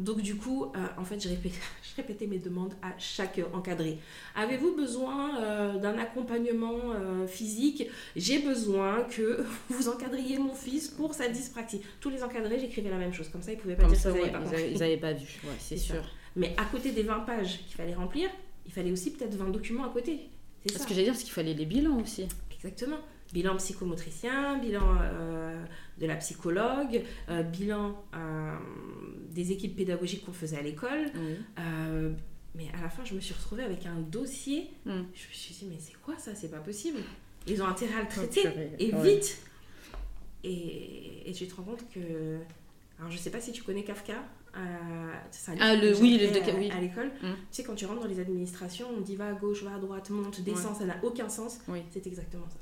Donc 0.01 0.21
du 0.21 0.35
coup, 0.35 0.65
euh, 0.75 0.87
en 0.97 1.05
fait, 1.05 1.21
je 1.21 1.29
répétais, 1.29 1.59
je 1.83 1.95
répétais 1.95 2.25
mes 2.25 2.39
demandes 2.39 2.73
à 2.81 2.91
chaque 2.97 3.39
encadré. 3.53 3.99
Avez-vous 4.35 4.75
besoin 4.75 5.39
euh, 5.39 5.77
d'un 5.77 5.97
accompagnement 5.99 6.79
euh, 6.93 7.27
physique? 7.27 7.87
J'ai 8.15 8.39
besoin 8.39 9.03
que 9.03 9.45
vous 9.69 9.89
encadriez 9.89 10.39
mon 10.39 10.53
fils 10.53 10.87
pour 10.87 11.13
sa 11.13 11.27
dyspraxie. 11.29 11.81
Tous 11.99 12.09
les 12.09 12.23
encadrés, 12.23 12.59
j'écrivais 12.59 12.89
la 12.89 12.97
même 12.97 13.13
chose. 13.13 13.29
Comme 13.29 13.43
ça, 13.43 13.51
ils 13.53 13.57
pouvaient 13.57 13.75
pas 13.75 13.83
Comme 13.83 13.91
dire 13.93 14.01
ça, 14.01 14.11
qu'ils 14.11 14.21
ouais, 14.21 14.31
n'avaient 14.73 14.97
pas 14.97 15.13
pas 15.13 15.19
vu. 15.19 15.39
Ouais, 15.43 15.49
c'est 15.59 15.77
C'est 15.77 15.87
ça. 15.87 15.93
sûr. 15.93 16.03
Mais 16.35 16.55
à 16.57 16.65
côté 16.65 16.91
des 16.91 17.03
20 17.03 17.19
pages 17.19 17.59
qu'il 17.67 17.75
fallait 17.75 17.93
remplir, 17.93 18.29
il 18.65 18.71
fallait 18.71 18.91
aussi 18.91 19.11
peut-être 19.11 19.35
20 19.35 19.49
documents 19.49 19.85
à 19.85 19.89
côté. 19.89 20.29
C'est 20.65 20.77
ça. 20.77 20.85
que 20.85 20.89
j'allais 20.91 21.03
dire, 21.03 21.13
parce 21.13 21.23
qu'il 21.23 21.33
fallait 21.33 21.53
les 21.53 21.65
bilans 21.65 21.99
aussi. 22.01 22.25
Exactement. 22.51 22.97
Bilan 23.33 23.55
psychomotricien, 23.57 24.57
bilan 24.57 24.97
euh, 25.01 25.63
de 25.99 26.05
la 26.05 26.15
psychologue, 26.17 27.01
euh, 27.29 27.43
bilan 27.43 28.03
euh, 28.13 28.55
des 29.29 29.51
équipes 29.53 29.75
pédagogiques 29.77 30.25
qu'on 30.25 30.33
faisait 30.33 30.57
à 30.57 30.61
l'école. 30.61 31.11
Euh, 31.59 32.11
mais 32.55 32.65
à 32.77 32.81
la 32.81 32.89
fin, 32.89 33.05
je 33.05 33.13
me 33.13 33.21
suis 33.21 33.33
retrouvée 33.33 33.63
avec 33.63 33.85
un 33.85 33.95
dossier. 33.99 34.69
Mm. 34.85 34.91
Je 35.13 35.27
me 35.27 35.33
suis 35.33 35.53
dit, 35.55 35.65
mais 35.69 35.77
c'est 35.79 35.95
quoi 36.01 36.17
ça? 36.17 36.35
C'est 36.35 36.49
pas 36.51 36.59
possible. 36.59 36.99
Ils 37.47 37.63
ont 37.63 37.67
intérêt 37.67 37.93
à 37.95 38.01
le 38.01 38.07
Oh, 38.09 38.13
traiter. 38.13 38.43
et 38.79 38.93
Ouais. 38.93 39.15
vite. 39.15 39.37
Et, 40.43 41.29
et 41.29 41.33
tu 41.33 41.47
te 41.47 41.55
rends 41.55 41.63
compte 41.63 41.83
que. 41.93 42.37
Alors, 42.99 43.11
je 43.11 43.17
sais 43.17 43.29
pas 43.31 43.39
si 43.39 43.51
tu 43.51 43.63
connais 43.63 43.83
Kafka. 43.83 44.15
Ah, 44.53 45.75
le- 45.75 45.97
oui, 46.01 46.19
le 46.19 46.27
de- 46.27 46.51
à, 46.51 46.55
oui. 46.55 46.69
à 46.71 46.81
l'école. 46.81 47.07
Mm. 47.21 47.27
Tu 47.29 47.33
sais, 47.51 47.63
quand 47.63 47.75
tu 47.75 47.85
rentres 47.85 48.01
dans 48.01 48.07
les 48.07 48.19
administrations, 48.19 48.87
on 48.95 48.99
dit 49.01 49.15
va 49.15 49.27
à 49.29 49.33
gauche, 49.33 49.63
va 49.63 49.75
à 49.75 49.79
droite, 49.79 50.09
monte, 50.09 50.41
descend, 50.41 50.75
ça 50.75 50.83
n'a 50.85 50.97
aucun 51.03 51.29
sens. 51.29 51.59
Oui. 51.69 51.79
C'est 51.91 52.05
exactement 52.05 52.47
ça. 52.49 52.57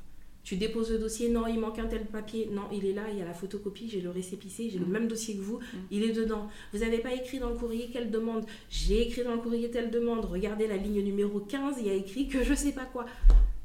Tu 0.50 0.56
déposes 0.56 0.90
le 0.90 0.98
dossier, 0.98 1.30
non, 1.30 1.46
il 1.46 1.60
manque 1.60 1.78
un 1.78 1.86
tel 1.86 2.08
papier, 2.08 2.50
non, 2.52 2.64
il 2.74 2.84
est 2.84 2.94
là, 2.94 3.04
il 3.12 3.20
y 3.20 3.22
a 3.22 3.26
la 3.26 3.36
photocopie, 3.36 3.88
j'ai 3.88 4.02
le 4.02 4.10
récépissé, 4.10 4.68
j'ai 4.72 4.80
le 4.80 4.86
Mm. 4.88 4.92
même 4.92 5.08
dossier 5.08 5.36
que 5.36 5.42
vous, 5.42 5.60
il 5.92 6.02
est 6.02 6.12
dedans. 6.12 6.50
Vous 6.74 6.80
n'avez 6.80 6.98
pas 6.98 7.14
écrit 7.14 7.38
dans 7.38 7.50
le 7.52 7.56
courrier 7.56 7.92
quelle 7.94 8.10
demande 8.10 8.48
J'ai 8.72 9.04
écrit 9.08 9.24
dans 9.24 9.36
le 9.36 9.42
courrier 9.42 9.70
telle 9.70 9.92
demande. 9.92 10.26
Regardez 10.26 10.66
la 10.66 10.78
ligne 10.78 11.04
numéro 11.04 11.40
15, 11.40 11.76
il 11.82 11.86
y 11.86 11.92
a 11.92 11.94
écrit 11.94 12.28
que 12.28 12.44
je 12.44 12.56
sais 12.56 12.72
pas 12.72 12.86
quoi. 12.86 13.06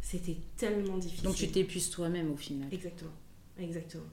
C'était 0.03 0.37
tellement 0.59 0.99
difficile. 0.99 1.25
Donc 1.25 1.37
tu 1.37 1.49
t'épuises 1.49 1.89
toi-même 1.89 2.31
au 2.31 2.37
final. 2.37 2.69
Exactement, 2.71 3.13
exactement. 3.59 4.05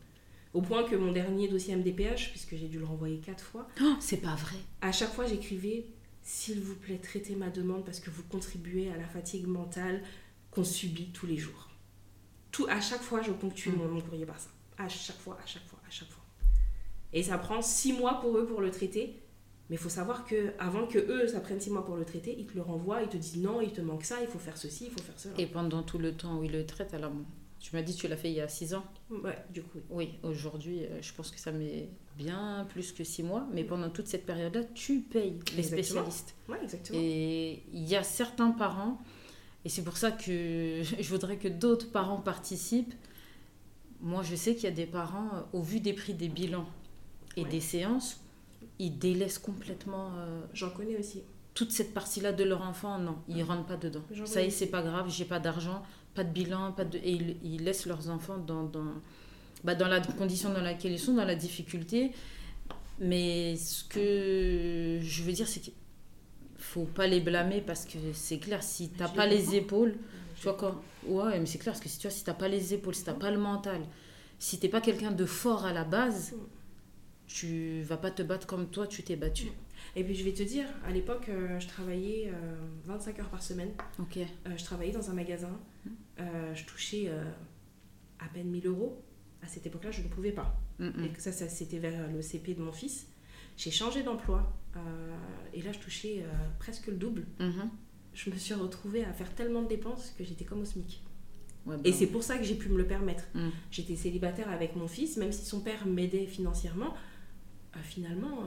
Au 0.53 0.61
point 0.61 0.85
que 0.85 0.95
mon 0.95 1.11
dernier 1.11 1.49
dossier 1.49 1.75
MDPH, 1.75 2.29
puisque 2.29 2.55
j'ai 2.55 2.69
dû 2.69 2.79
le 2.79 2.85
renvoyer 2.85 3.17
quatre 3.17 3.43
fois, 3.43 3.67
Oh, 3.81 3.95
c'est 3.99 4.21
pas 4.21 4.35
vrai. 4.35 4.55
à 4.79 4.93
chaque 4.93 5.11
fois 5.13 5.25
j'écrivais 5.25 5.83
S'il 6.23 6.61
vous 6.61 6.75
plaît, 6.75 6.99
traitez 7.03 7.35
ma 7.35 7.49
demande 7.49 7.83
parce 7.83 7.99
que 7.99 8.09
vous 8.09 8.23
contribuez 8.29 8.89
à 8.91 8.95
la 8.95 9.07
fatigue 9.07 9.47
mentale 9.47 10.01
qu'on 10.51 10.63
subit 10.63 11.07
tous 11.11 11.25
les 11.27 11.35
jours. 11.35 11.67
Tout, 12.51 12.67
à 12.69 12.81
chaque 12.81 13.01
fois, 13.01 13.21
je 13.21 13.31
ponctue 13.31 13.69
Mm. 13.69 13.75
mon, 13.77 13.87
mon 13.87 14.01
courrier 14.01 14.25
par 14.25 14.39
ça. 14.39 14.49
À 14.77 14.87
chaque 14.89 15.17
fois, 15.17 15.37
à 15.43 15.45
chaque 15.47 15.65
fois, 15.67 15.79
à 15.87 15.91
chaque 15.91 16.09
fois. 16.09 16.23
Et 17.13 17.23
ça 17.23 17.37
prend 17.37 17.61
six 17.61 17.93
mois 17.93 18.19
pour 18.21 18.37
eux 18.37 18.45
pour 18.45 18.61
le 18.61 18.71
traiter. 18.71 19.17
Mais 19.69 19.77
il 19.77 19.79
faut 19.79 19.89
savoir 19.89 20.25
que 20.25 20.51
avant 20.59 20.85
que 20.85 20.97
eux, 20.99 21.27
ça 21.27 21.39
prenne 21.39 21.59
six 21.61 21.69
mois 21.69 21.85
pour 21.85 21.95
le 21.95 22.03
traiter, 22.03 22.35
ils 22.37 22.45
te 22.45 22.55
le 22.55 22.61
renvoient, 22.61 23.01
ils 23.03 23.07
te 23.07 23.15
disent 23.15 23.37
non, 23.37 23.61
il 23.61 23.71
te 23.71 23.79
manque 23.79 24.03
ça, 24.03 24.17
il 24.21 24.27
faut 24.27 24.39
faire 24.39 24.57
ceci, 24.57 24.85
il 24.85 24.91
faut 24.91 25.01
faire 25.01 25.17
cela. 25.17 25.33
Et 25.37 25.45
pendant 25.45 25.81
tout 25.81 25.97
le 25.97 26.13
temps 26.13 26.39
où 26.39 26.43
il 26.43 26.51
le 26.51 26.65
traite, 26.65 26.93
alors 26.93 27.13
tu 27.59 27.73
m'as 27.75 27.81
dit 27.81 27.95
que 27.95 28.01
tu 28.01 28.07
l'as 28.09 28.17
fait 28.17 28.29
il 28.31 28.35
y 28.35 28.41
a 28.41 28.47
6 28.49 28.73
ans. 28.73 28.83
Ouais, 29.09 29.37
du 29.49 29.61
coup, 29.63 29.77
oui. 29.89 30.15
Aujourd'hui, 30.23 30.83
euh, 30.83 31.01
je 31.01 31.13
pense 31.13 31.31
que 31.31 31.39
ça 31.39 31.51
met 31.53 31.89
bien 32.17 32.65
plus 32.69 32.91
que 32.91 33.03
6 33.05 33.23
mois. 33.23 33.45
Mais 33.53 33.63
pendant 33.63 33.89
toute 33.89 34.07
cette 34.07 34.25
période-là, 34.25 34.63
tu 34.73 34.99
payes 35.01 35.39
les 35.55 35.59
Exactement. 35.59 35.83
spécialistes. 35.83 36.35
Ouais, 36.49 36.57
exactement. 36.63 36.99
Et 37.01 37.63
il 37.71 37.87
y 37.87 37.95
a 37.95 38.03
certains 38.03 38.51
parents, 38.51 38.99
et 39.65 39.69
c'est 39.69 39.83
pour 39.83 39.97
ça 39.97 40.11
que 40.11 40.81
je 40.99 41.09
voudrais 41.09 41.37
que 41.37 41.47
d'autres 41.47 41.91
parents 41.91 42.17
participent. 42.21 42.93
Moi, 44.01 44.23
je 44.23 44.35
sais 44.35 44.55
qu'il 44.55 44.63
y 44.63 44.67
a 44.67 44.71
des 44.75 44.85
parents, 44.87 45.29
euh, 45.35 45.41
au 45.57 45.61
vu 45.61 45.79
des 45.79 45.93
prix 45.93 46.13
des 46.13 46.27
bilans 46.29 46.65
et 47.37 47.43
Ouais. 47.43 47.49
des 47.49 47.59
séances, 47.61 48.19
ils 48.79 48.97
délaissent 48.97 49.37
complètement 49.39 50.09
euh, 50.17 50.41
J'en 50.53 50.71
connais 50.71 50.97
aussi. 50.97 51.21
toute 51.53 51.71
cette 51.71 51.93
partie-là 51.93 52.31
de 52.33 52.43
leur 52.43 52.61
enfant. 52.63 52.97
Non, 52.97 53.17
ils 53.27 53.43
rentrent 53.43 53.65
pas 53.67 53.77
dedans. 53.77 54.01
Ça 54.25 54.41
y 54.41 54.47
est, 54.47 54.49
c'est 54.49 54.67
pas 54.67 54.81
grave, 54.81 55.05
j'ai 55.09 55.25
pas 55.25 55.39
d'argent, 55.39 55.83
pas 56.15 56.23
de 56.23 56.31
bilan, 56.31 56.71
pas 56.71 56.83
de... 56.85 56.97
et 56.97 57.11
ils, 57.11 57.37
ils 57.43 57.63
laissent 57.63 57.85
leurs 57.85 58.09
enfants 58.09 58.37
dans, 58.39 58.63
dans, 58.63 58.85
bah, 59.63 59.75
dans 59.75 59.87
la 59.87 60.01
condition 60.01 60.51
dans 60.51 60.61
laquelle 60.61 60.93
ils 60.93 60.99
sont, 60.99 61.13
dans 61.13 61.25
la 61.25 61.35
difficulté. 61.35 62.11
Mais 62.99 63.55
ce 63.57 63.83
que 63.83 64.99
je 65.03 65.23
veux 65.23 65.31
dire, 65.31 65.47
c'est 65.47 65.59
qu'il 65.59 65.73
faut 66.61 66.85
pas 66.85 67.07
les 67.07 67.19
blâmer 67.19 67.61
parce 67.61 67.85
que 67.85 67.97
c'est 68.13 68.39
clair, 68.39 68.63
si 68.63 68.89
t'as 68.89 69.07
pas 69.09 69.25
les 69.25 69.37
comprends. 69.39 69.53
épaules, 69.53 69.95
tu 70.37 70.43
vois 70.43 70.53
quoi 70.55 70.81
Ouais, 71.07 71.39
mais 71.39 71.45
c'est 71.45 71.57
clair, 71.57 71.73
parce 71.73 71.83
que 71.83 71.89
si 71.89 71.97
tu 71.97 72.07
vois, 72.07 72.11
si 72.15 72.23
t'as 72.23 72.33
pas 72.33 72.47
les 72.47 72.73
épaules, 72.73 72.95
si 72.95 73.03
t'as 73.03 73.13
pas 73.13 73.31
le 73.31 73.39
mental, 73.39 73.81
si 74.39 74.59
t'es 74.59 74.69
pas 74.69 74.81
quelqu'un 74.81 75.11
de 75.11 75.25
fort 75.25 75.65
à 75.65 75.73
la 75.73 75.83
base, 75.83 76.33
Mm. 76.33 76.37
tu 77.27 77.81
vas 77.83 77.97
pas 77.97 78.11
te 78.11 78.21
battre 78.23 78.45
comme 78.47 78.67
toi, 78.69 78.87
tu 78.87 79.03
t'es 79.03 79.15
battu. 79.15 79.47
Et 79.95 80.03
puis 80.03 80.13
je 80.15 80.23
vais 80.23 80.33
te 80.33 80.43
dire, 80.43 80.65
à 80.85 80.91
l'époque, 80.91 81.27
euh, 81.29 81.59
je 81.59 81.67
travaillais 81.67 82.29
euh, 82.33 82.55
25 82.85 83.19
heures 83.19 83.29
par 83.29 83.41
semaine. 83.41 83.71
Ok. 83.99 84.17
Euh, 84.17 84.25
je 84.57 84.63
travaillais 84.63 84.91
dans 84.91 85.09
un 85.09 85.13
magasin. 85.13 85.59
Euh, 86.19 86.53
je 86.53 86.65
touchais 86.65 87.05
euh, 87.07 87.23
à 88.19 88.27
peine 88.27 88.47
1000 88.47 88.67
euros. 88.67 89.01
À 89.43 89.47
cette 89.47 89.65
époque-là, 89.65 89.89
je 89.91 90.01
ne 90.03 90.07
pouvais 90.07 90.31
pas. 90.31 90.55
Mm, 90.79 90.85
mm. 90.89 91.03
Et 91.05 91.09
que 91.09 91.21
ça, 91.21 91.31
ça 91.31 91.49
c'était 91.49 91.79
vers 91.79 92.07
le 92.11 92.21
CP 92.21 92.53
de 92.53 92.61
mon 92.61 92.71
fils. 92.71 93.07
J'ai 93.57 93.71
changé 93.71 94.03
d'emploi. 94.03 94.53
Euh, 94.77 95.15
et 95.53 95.61
là, 95.61 95.71
je 95.71 95.79
touchais 95.79 96.23
euh, 96.25 96.31
presque 96.59 96.87
le 96.87 96.95
double. 96.95 97.25
Mhm. 97.39 97.69
Je 98.13 98.29
me 98.29 98.35
suis 98.35 98.53
retrouvée 98.53 99.05
à 99.05 99.13
faire 99.13 99.33
tellement 99.35 99.61
de 99.61 99.67
dépenses 99.69 100.13
que 100.17 100.23
j'étais 100.23 100.43
comme 100.45 100.61
au 100.61 100.65
SMIC. 100.65 101.01
Ouais, 101.65 101.75
Et 101.83 101.91
bah, 101.91 101.97
c'est 101.97 102.07
pour 102.07 102.23
ça 102.23 102.37
que 102.37 102.43
j'ai 102.43 102.55
pu 102.55 102.69
me 102.69 102.77
le 102.77 102.85
permettre. 102.87 103.23
Mm. 103.35 103.49
J'étais 103.69 103.95
célibataire 103.95 104.49
avec 104.49 104.75
mon 104.75 104.87
fils, 104.87 105.15
même 105.17 105.31
si 105.31 105.45
son 105.45 105.61
père 105.61 105.85
m'aidait 105.85 106.25
financièrement. 106.25 106.93
euh, 107.75 107.79
finalement, 107.83 108.43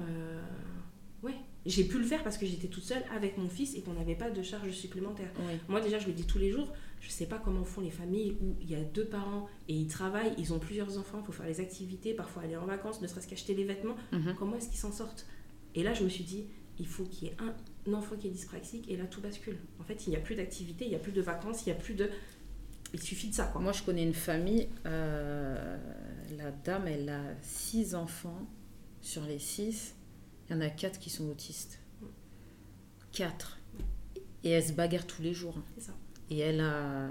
ouais, 1.22 1.34
j'ai 1.64 1.84
pu 1.84 1.98
le 1.98 2.04
faire 2.04 2.22
parce 2.22 2.36
que 2.36 2.44
j'étais 2.44 2.66
toute 2.68 2.82
seule 2.84 3.02
avec 3.14 3.38
mon 3.38 3.48
fils 3.48 3.74
et 3.74 3.80
qu'on 3.80 3.94
n'avait 3.94 4.16
pas 4.16 4.30
de 4.30 4.42
charges 4.42 4.70
supplémentaires. 4.72 5.30
Moi 5.68 5.80
déjà, 5.80 5.98
je 5.98 6.06
le 6.08 6.12
dis 6.12 6.24
tous 6.26 6.38
les 6.38 6.50
jours, 6.50 6.70
je 7.00 7.08
sais 7.08 7.24
pas 7.26 7.38
comment 7.42 7.64
font 7.64 7.80
les 7.80 7.90
familles 7.90 8.36
où 8.42 8.56
il 8.60 8.70
y 8.70 8.74
a 8.74 8.82
deux 8.82 9.06
parents 9.06 9.48
et 9.68 9.74
ils 9.74 9.86
travaillent, 9.88 10.34
ils 10.36 10.52
ont 10.52 10.58
plusieurs 10.58 10.98
enfants, 10.98 11.18
il 11.22 11.24
faut 11.24 11.32
faire 11.32 11.46
les 11.46 11.60
activités, 11.60 12.12
parfois 12.12 12.42
aller 12.42 12.56
en 12.56 12.66
vacances, 12.66 13.00
ne 13.00 13.06
serait-ce 13.06 13.28
qu'acheter 13.28 13.54
les 13.54 13.64
vêtements. 13.64 13.96
Mhm. 14.12 14.34
Comment 14.38 14.56
est-ce 14.56 14.68
qu'ils 14.68 14.78
s'en 14.78 14.92
sortent? 14.92 15.26
Et 15.74 15.82
là, 15.82 15.94
je 15.94 16.04
me 16.04 16.08
suis 16.08 16.24
dit, 16.24 16.44
il 16.78 16.86
faut 16.86 17.04
qu'il 17.04 17.28
y 17.28 17.30
ait 17.30 17.36
un 17.38 17.92
enfant 17.92 18.16
qui 18.16 18.28
est 18.28 18.30
dyspraxique 18.30 18.88
et 18.88 18.96
là, 18.96 19.04
tout 19.04 19.20
bascule. 19.20 19.58
En 19.80 19.84
fait, 19.84 20.06
il 20.06 20.10
n'y 20.10 20.16
a 20.16 20.20
plus 20.20 20.34
d'activité, 20.34 20.84
il 20.84 20.90
n'y 20.90 20.96
a 20.96 21.00
plus 21.00 21.12
de 21.12 21.20
vacances, 21.20 21.66
il 21.66 21.70
n'y 21.70 21.72
a 21.72 21.80
plus 21.80 21.94
de... 21.94 22.10
Il 22.92 23.00
suffit 23.00 23.28
de 23.28 23.34
ça, 23.34 23.46
quoi. 23.46 23.60
Moi, 23.60 23.72
je 23.72 23.82
connais 23.82 24.04
une 24.04 24.14
famille. 24.14 24.68
euh, 24.86 25.76
la 26.36 26.52
dame, 26.52 26.86
elle 26.86 27.08
a 27.08 27.22
six 27.42 27.94
enfants. 27.94 28.46
Sur 29.00 29.24
les 29.24 29.38
six, 29.38 29.94
il 30.48 30.54
y 30.54 30.56
en 30.56 30.60
a 30.60 30.70
quatre 30.70 30.98
qui 30.98 31.10
sont 31.10 31.28
autistes. 31.28 31.80
Quatre. 33.12 33.58
Et 34.44 34.50
elle 34.50 34.64
se 34.64 34.72
bagarre 34.72 35.06
tous 35.06 35.22
les 35.22 35.34
jours. 35.34 35.58
C'est 35.74 35.86
ça. 35.86 35.92
Et 36.30 36.38
elle 36.38 36.60
a, 36.60 37.08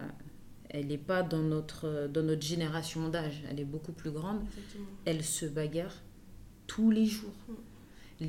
elle 0.69 0.87
n'est 0.87 0.97
pas 0.97 1.21
dans 1.21 1.41
notre, 1.43 2.07
dans 2.07 2.23
notre 2.23 2.41
génération 2.41 3.09
d'âge. 3.09 3.43
Elle 3.49 3.59
est 3.59 3.65
beaucoup 3.65 3.91
plus 3.91 4.11
grande. 4.11 4.41
Exactement. 4.41 4.85
Elle 5.05 5.23
se 5.23 5.45
bagarre 5.45 6.01
tous 6.65 6.89
les 6.89 7.05
jours. 7.05 7.35
Mm. 7.47 7.53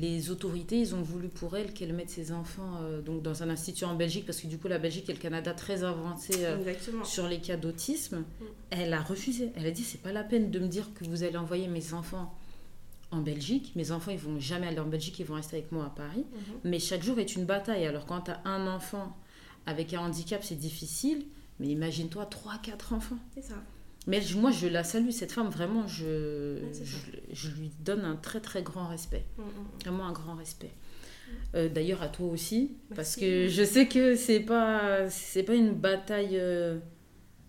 Les 0.01 0.29
autorités, 0.31 0.79
ils 0.79 0.93
ont 0.95 1.01
voulu 1.01 1.27
pour 1.29 1.55
elle 1.55 1.73
qu'elle 1.73 1.93
mette 1.93 2.09
ses 2.09 2.31
enfants 2.31 2.79
euh, 2.81 3.01
donc 3.01 3.21
dans 3.21 3.43
un 3.43 3.49
institut 3.49 3.85
en 3.85 3.95
Belgique 3.95 4.25
parce 4.25 4.39
que 4.41 4.47
du 4.47 4.57
coup 4.57 4.67
la 4.67 4.77
Belgique 4.79 5.09
et 5.09 5.13
le 5.13 5.19
Canada 5.19 5.53
très 5.53 5.83
avancé 5.83 6.33
euh, 6.45 6.57
sur 7.03 7.27
les 7.27 7.39
cas 7.39 7.55
d'autisme, 7.57 8.17
Mm. 8.19 8.43
elle 8.71 8.93
a 8.93 9.01
refusé. 9.01 9.51
Elle 9.55 9.65
a 9.67 9.71
dit 9.71 9.83
c'est 9.83 10.01
pas 10.01 10.11
la 10.11 10.23
peine 10.23 10.51
de 10.51 10.59
me 10.59 10.67
dire 10.67 10.93
que 10.93 11.05
vous 11.05 11.23
allez 11.23 11.37
envoyer 11.37 11.67
mes 11.67 11.93
enfants 11.93 12.33
en 13.11 13.21
Belgique. 13.21 13.71
Mes 13.75 13.91
enfants 13.91 14.11
ils 14.11 14.17
vont 14.19 14.39
jamais 14.39 14.67
aller 14.67 14.79
en 14.79 14.87
Belgique, 14.87 15.19
ils 15.19 15.25
vont 15.25 15.35
rester 15.35 15.57
avec 15.57 15.71
moi 15.71 15.85
à 15.85 15.89
Paris. 15.89 16.25
Mhm. 16.33 16.55
Mais 16.65 16.79
chaque 16.79 17.03
jour 17.03 17.19
est 17.19 17.35
une 17.35 17.45
bataille. 17.45 17.85
Alors 17.85 18.05
quand 18.05 18.21
tu 18.21 18.31
as 18.31 18.41
un 18.45 18.67
enfant 18.67 19.15
avec 19.65 19.93
un 19.93 19.99
handicap, 20.01 20.43
c'est 20.43 20.55
difficile. 20.55 21.25
Mais 21.59 21.67
imagine-toi 21.67 22.25
3 22.25 22.57
4 22.61 22.93
enfants. 22.93 23.17
C'est 23.33 23.43
ça. 23.43 23.55
Mais 24.07 24.21
je- 24.21 24.37
moi, 24.37 24.51
je 24.51 24.67
la 24.67 24.83
salue, 24.83 25.09
cette 25.09 25.31
femme, 25.31 25.49
vraiment, 25.49 25.87
je, 25.87 26.59
Ouais, 26.63 26.71
je, 27.33 27.49
lui 27.49 27.71
donne 27.79 28.05
un 28.05 28.15
très 28.15 28.39
très 28.39 28.61
grand 28.61 28.87
respect. 28.87 29.25
Mm, 29.37 29.41
mm. 29.41 29.79
Vraiment 29.83 30.05
un 30.07 30.13
grand 30.13 30.35
respect. 30.35 30.71
Euh, 31.55 31.69
D'ailleurs, 31.69 32.03
à 32.03 32.07
toi 32.07 32.27
aussi, 32.27 32.77
parce 32.95 33.15
que 33.15 33.47
je 33.47 33.63
sais 33.63 33.87
que 33.87 34.15
c'est 34.15 34.41
pas, 34.41 35.09
c'est 35.09 35.41
pas 35.43 35.55
une 35.55 35.73
bataille 35.73 36.37
euh, 36.37 36.77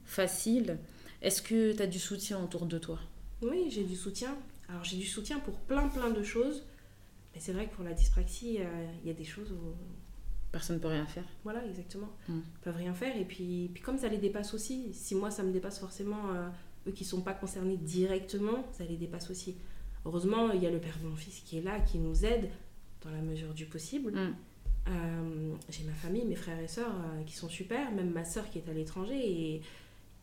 facile. 0.05 0.79
Est-ce 1.21 1.43
que 1.43 1.73
tu 1.73 1.83
as 1.83 1.87
du 1.87 1.99
soutien 1.99 2.43
autour 2.43 2.67
de 2.67 2.79
toi? 2.79 2.99
Oui, 3.43 3.69
j'ai 3.71 3.85
du 3.85 3.97
soutien. 3.97 4.35
Alors 4.69 4.83
j'ai 4.83 4.97
du 4.97 5.07
soutien 5.07 5.39
pour 5.41 5.59
plein 5.61 5.89
plein 5.89 6.11
de 6.11 6.23
choses. 6.23 6.65
Mais 7.35 7.41
c'est 7.41 7.53
vrai 7.53 7.67
que 7.69 7.75
pour 7.75 7.85
la 7.85 7.93
dyspraxie, 7.93 8.59
euh, 8.61 8.65
il 9.03 9.09
y 9.09 9.11
a 9.11 9.15
des 9.15 9.25
choses 9.25 9.53
où... 9.53 9.75
Personne 10.57 10.77
ne 10.77 10.81
peut 10.81 10.89
rien 10.89 11.05
faire. 11.05 11.25
Voilà, 11.45 11.67
exactement. 11.67 12.09
Mm. 12.31 12.39
Ils 12.39 12.61
peuvent 12.63 12.77
rien 12.77 12.95
faire. 12.95 13.15
Et 13.15 13.27
puis, 13.27 13.71
puis 13.75 13.83
comme 13.83 13.99
ça 13.99 14.09
les 14.09 14.17
dépasse 14.17 14.55
aussi, 14.55 14.95
si 14.95 15.15
moi 15.15 15.31
ça 15.31 15.43
me 15.43 15.53
dépasse 15.53 15.79
forcément, 15.79 16.31
euh, 16.33 16.49
eux 16.89 16.93
qui 16.93 17.05
sont 17.05 17.21
pas 17.21 17.35
concernés 17.35 17.77
directement, 17.77 18.65
ça 18.73 18.85
les 18.85 18.97
dépasse 18.97 19.31
aussi. 19.31 19.57
Heureusement, 20.07 20.53
il 20.53 20.63
y 20.63 20.67
a 20.67 20.71
le 20.71 20.81
père 20.81 20.99
de 21.03 21.09
mon 21.09 21.15
fils 21.15 21.41
qui 21.41 21.59
est 21.59 21.61
là, 21.61 21.79
qui 21.81 21.99
nous 21.99 22.25
aide 22.25 22.49
dans 23.03 23.11
la 23.11 23.21
mesure 23.21 23.53
du 23.53 23.67
possible. 23.67 24.13
Mm. 24.13 24.35
Euh, 24.89 25.55
j'ai 25.69 25.85
ma 25.85 25.93
famille, 25.93 26.25
mes 26.25 26.37
frères 26.37 26.59
et 26.59 26.69
sœurs 26.69 26.95
euh, 26.95 27.23
qui 27.25 27.37
sont 27.37 27.51
super, 27.51 27.93
même 27.93 28.09
ma 28.09 28.25
sœur 28.25 28.49
qui 28.49 28.57
est 28.57 28.71
à 28.71 28.73
l'étranger 28.73 29.19
et 29.19 29.63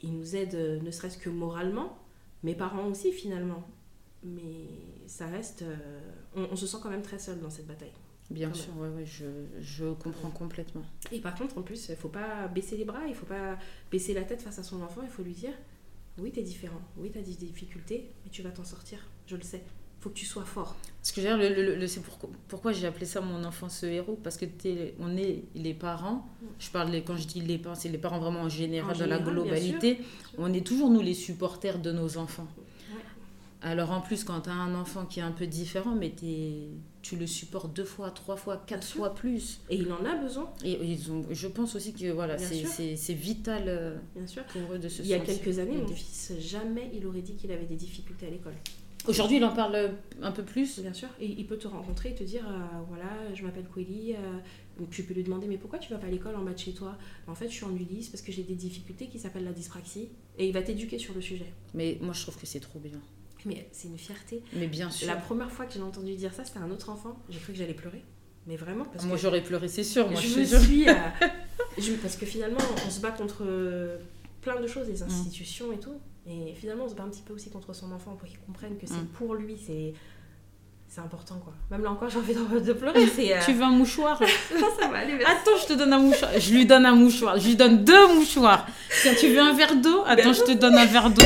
ils 0.01 0.17
nous 0.17 0.35
aident 0.35 0.81
ne 0.81 0.89
serait-ce 0.89 1.19
que 1.19 1.29
moralement, 1.29 1.95
mes 2.41 2.55
parents 2.55 2.87
aussi 2.87 3.11
finalement. 3.11 3.67
Mais 4.23 4.65
ça 5.05 5.27
reste, 5.27 5.63
on, 6.35 6.47
on 6.51 6.55
se 6.55 6.65
sent 6.65 6.77
quand 6.81 6.89
même 6.89 7.03
très 7.03 7.19
seul 7.19 7.39
dans 7.39 7.51
cette 7.51 7.67
bataille. 7.67 7.93
Bien 8.33 8.53
sûr, 8.53 8.75
ouais, 8.77 8.87
ouais, 8.89 9.05
je, 9.05 9.25
je 9.61 9.85
comprends 9.93 10.29
complètement. 10.31 10.83
Et 11.11 11.19
par 11.19 11.35
contre, 11.35 11.57
en 11.57 11.61
plus, 11.61 11.87
il 11.89 11.95
faut 11.95 12.09
pas 12.09 12.47
baisser 12.47 12.75
les 12.77 12.85
bras, 12.85 13.01
il 13.07 13.15
faut 13.15 13.25
pas 13.25 13.57
baisser 13.91 14.13
la 14.13 14.23
tête 14.23 14.41
face 14.41 14.59
à 14.59 14.63
son 14.63 14.81
enfant, 14.81 15.01
il 15.03 15.09
faut 15.09 15.23
lui 15.23 15.33
dire 15.33 15.53
oui, 16.19 16.31
t'es 16.31 16.43
différent, 16.43 16.81
oui, 16.97 17.09
t'as 17.13 17.21
des 17.21 17.33
difficultés, 17.33 18.09
mais 18.23 18.31
tu 18.31 18.41
vas 18.41 18.49
t'en 18.51 18.63
sortir, 18.63 18.99
je 19.27 19.35
le 19.35 19.41
sais. 19.43 19.61
faut 19.99 20.09
que 20.09 20.15
tu 20.15 20.25
sois 20.25 20.43
fort. 20.43 20.75
Ce 21.01 21.13
que 21.13 21.21
je 21.21 21.27
veux 21.29 21.37
dire, 21.37 21.49
le, 21.55 21.55
le- 21.63 21.75
le- 21.75 21.87
c'est 21.87 22.01
pourquoi, 22.01 22.29
pourquoi 22.49 22.73
j'ai 22.73 22.85
appelé 22.87 23.05
ça 23.05 23.21
mon 23.21 23.41
enfant 23.45 23.69
ce 23.69 23.85
héros? 23.85 24.19
Parce 24.21 24.35
que 24.35 24.43
t'es- 24.43 24.95
on 24.99 25.15
est 25.15 25.43
les 25.55 25.73
parents. 25.73 26.27
Je 26.59 26.69
parle 26.71 26.89
les- 26.91 27.03
quand 27.03 27.15
je 27.15 27.25
dis 27.25 27.39
les 27.39 27.57
parents, 27.57 27.73
c'est 27.75 27.87
les 27.87 27.97
parents 27.97 28.19
vraiment 28.19 28.41
en 28.41 28.49
général, 28.49 28.93
En 28.95 28.99
dans 28.99 29.05
la 29.05 29.19
bien 29.19 29.31
globalité. 29.31 29.95
sûr. 29.95 30.05
On 30.39 30.51
est 30.53 30.65
toujours 30.67 30.89
nous 30.89 30.99
les 31.01 31.13
supporters 31.13 31.79
de 31.79 31.93
nos 31.93 32.17
enfants. 32.17 32.47
Ouais. 32.57 33.01
Alors 33.61 33.91
en 33.91 34.01
plus, 34.01 34.25
quand 34.25 34.41
tu 34.41 34.49
as 34.49 34.53
un 34.53 34.75
enfant 34.75 35.05
qui 35.05 35.21
est 35.21 35.23
un 35.23 35.31
peu 35.31 35.47
différent, 35.47 35.95
mais 35.95 36.09
t'es- 36.09 36.67
tu 37.03 37.15
le 37.17 37.27
supportes 37.27 37.75
deux 37.75 37.83
fois, 37.83 38.09
trois 38.09 38.35
fois, 38.37 38.57
quatre 38.65 38.79
Bien 38.79 38.87
sûr. 38.87 38.97
fois 38.97 39.13
plus. 39.13 39.61
Et 39.69 39.75
il 39.75 39.91
en 39.91 40.03
a 40.05 40.15
besoin, 40.15 40.49
Et 40.63 40.79
ils 40.83 41.11
ont, 41.11 41.23
je 41.29 41.47
pense 41.47 41.75
aussi 41.75 41.93
que 41.93 42.11
voilà, 42.11 42.37
c'est, 42.39 43.13
vital 43.13 43.65
euh, 43.67 43.95
bien 44.15 44.25
sûr. 44.25 44.43
pour 44.45 44.73
eux 44.73 44.79
de 44.79 44.89
se 44.89 45.03
Il 45.03 45.09
y 45.09 45.13
a 45.13 45.19
quelques 45.19 45.59
années, 45.59 45.77
mon 45.77 45.87
fils, 45.87 46.33
jamais 46.39 46.89
il 46.95 47.05
aurait 47.05 47.21
dit 47.21 47.35
qu'il 47.35 47.51
avait 47.51 47.65
des 47.65 47.75
difficultés 47.75 48.25
à 48.25 48.29
l'école. 48.31 48.55
Aujourd'hui, 49.05 49.35
il 49.37 49.43
en 49.43 49.53
parle 49.53 49.75
euh, 49.75 49.89
un 50.21 50.31
peu 50.31 50.43
plus. 50.43 50.79
Bien 50.79 50.93
sûr. 50.93 51.09
Et 51.19 51.25
il 51.27 51.45
peut 51.45 51.57
te 51.57 51.67
rencontrer 51.67 52.11
et 52.11 52.15
te 52.15 52.23
dire 52.23 52.47
euh, 52.47 52.53
voilà, 52.87 53.33
je 53.35 53.43
m'appelle 53.43 53.65
Kweli. 53.65 54.13
euh, 54.13 54.85
tu 54.89 55.03
peux 55.03 55.13
lui 55.13 55.23
demander 55.23 55.45
mais 55.45 55.57
pourquoi 55.57 55.77
tu 55.77 55.91
vas 55.91 55.99
pas 55.99 56.07
à 56.07 56.09
l'école 56.09 56.35
en 56.37 56.41
bas 56.43 56.53
de 56.53 56.57
chez 56.57 56.71
toi? 56.71 56.97
En 57.27 57.35
fait, 57.35 57.49
je 57.49 57.53
suis 57.53 57.65
en 57.65 57.75
Ulysse 57.75 58.07
parce 58.07 58.23
que 58.23 58.31
j'ai 58.31 58.43
des 58.43 58.55
difficultés 58.55 59.07
qui 59.07 59.19
s'appellent 59.19 59.43
la 59.43 59.51
dyspraxie. 59.51 60.07
Et 60.39 60.47
il 60.47 60.53
va 60.53 60.61
t'éduquer 60.61 60.97
sur 60.99 61.13
le 61.13 61.19
sujet. 61.21 61.51
Mais 61.73 61.97
moi, 62.01 62.13
je 62.13 62.21
trouve 62.21 62.37
que 62.37 62.45
c'est 62.45 62.61
trop 62.61 62.79
bien. 62.79 62.99
Mais 63.45 63.67
c'est 63.71 63.87
une 63.87 63.97
fierté. 63.97 64.41
Mais 64.53 64.67
bien 64.67 64.89
sûr. 64.89 65.07
La 65.07 65.15
première 65.15 65.51
fois 65.51 65.65
que 65.65 65.73
j'ai 65.73 65.81
entendu 65.81 66.15
dire 66.15 66.33
ça, 66.33 66.45
c'était 66.45 66.59
un 66.59 66.71
autre 66.71 66.89
enfant. 66.89 67.17
J'ai 67.29 67.39
cru 67.39 67.53
que 67.53 67.59
j'allais 67.59 67.73
pleurer. 67.73 68.03
Mais 68.47 68.55
vraiment, 68.57 68.85
parce 68.85 69.05
moi, 69.05 69.15
que 69.15 69.21
j'aurais 69.21 69.41
pleuré, 69.43 69.67
c'est 69.69 69.83
sûr. 69.83 70.09
Moi, 70.11 70.19
je 70.19 70.27
je 70.27 70.39
me 70.39 70.45
suis. 70.61 70.89
euh, 70.89 70.93
je- 71.77 71.93
parce 71.93 72.15
que 72.17 72.25
finalement, 72.25 72.59
on 72.85 72.89
se 72.89 72.99
bat 72.99 73.11
contre 73.11 73.43
euh, 73.45 73.97
plein 74.41 74.59
de 74.59 74.67
choses, 74.67 74.87
Mm. 74.87 74.91
les 74.91 75.03
institutions 75.03 75.71
et 75.71 75.77
tout. 75.79 75.95
Et 76.25 76.53
finalement, 76.55 76.85
on 76.85 76.89
se 76.89 76.95
bat 76.95 77.03
un 77.03 77.09
petit 77.09 77.21
peu 77.21 77.33
aussi 77.33 77.49
contre 77.49 77.73
son 77.73 77.91
enfant 77.91 78.15
pour 78.15 78.27
qu'il 78.27 78.39
comprenne 78.39 78.77
que 78.77 78.87
c'est 78.87 78.95
Mm. 78.95 79.07
pour 79.17 79.33
lui, 79.35 79.57
c'est. 79.57 79.93
C'est 80.93 81.01
important 81.01 81.41
quoi. 81.43 81.51
Même 81.71 81.81
là 81.81 81.89
encore, 81.89 82.07
j'ai 82.07 82.19
envie 82.19 82.35
de 82.35 82.73
pleurer. 82.73 83.03
Euh, 83.03 83.39
Tu 83.45 83.53
veux 83.53 83.63
un 83.63 83.71
mouchoir 83.71 84.19
ça 84.79 84.87
va 84.89 84.99
aller, 84.99 85.13
merci. 85.13 85.25
Attends, 85.25 85.57
je 85.59 85.65
te 85.65 85.73
donne 85.73 85.91
un 85.91 85.97
mouchoir. 85.97 86.29
Je 86.37 86.53
lui 86.53 86.67
donne 86.67 86.85
un 86.85 86.93
mouchoir. 86.93 87.39
Je 87.39 87.47
lui 87.47 87.55
donne 87.55 87.83
deux 87.83 88.13
mouchoirs. 88.13 88.67
Tiens, 89.01 89.15
tu 89.19 89.29
veux 89.29 89.39
un 89.39 89.53
verre 89.53 89.75
d'eau? 89.75 90.03
Attends, 90.05 90.33
je 90.33 90.43
te 90.43 90.51
donne 90.51 90.75
un 90.75 90.85
verre 90.85 91.09
d'eau. 91.09 91.25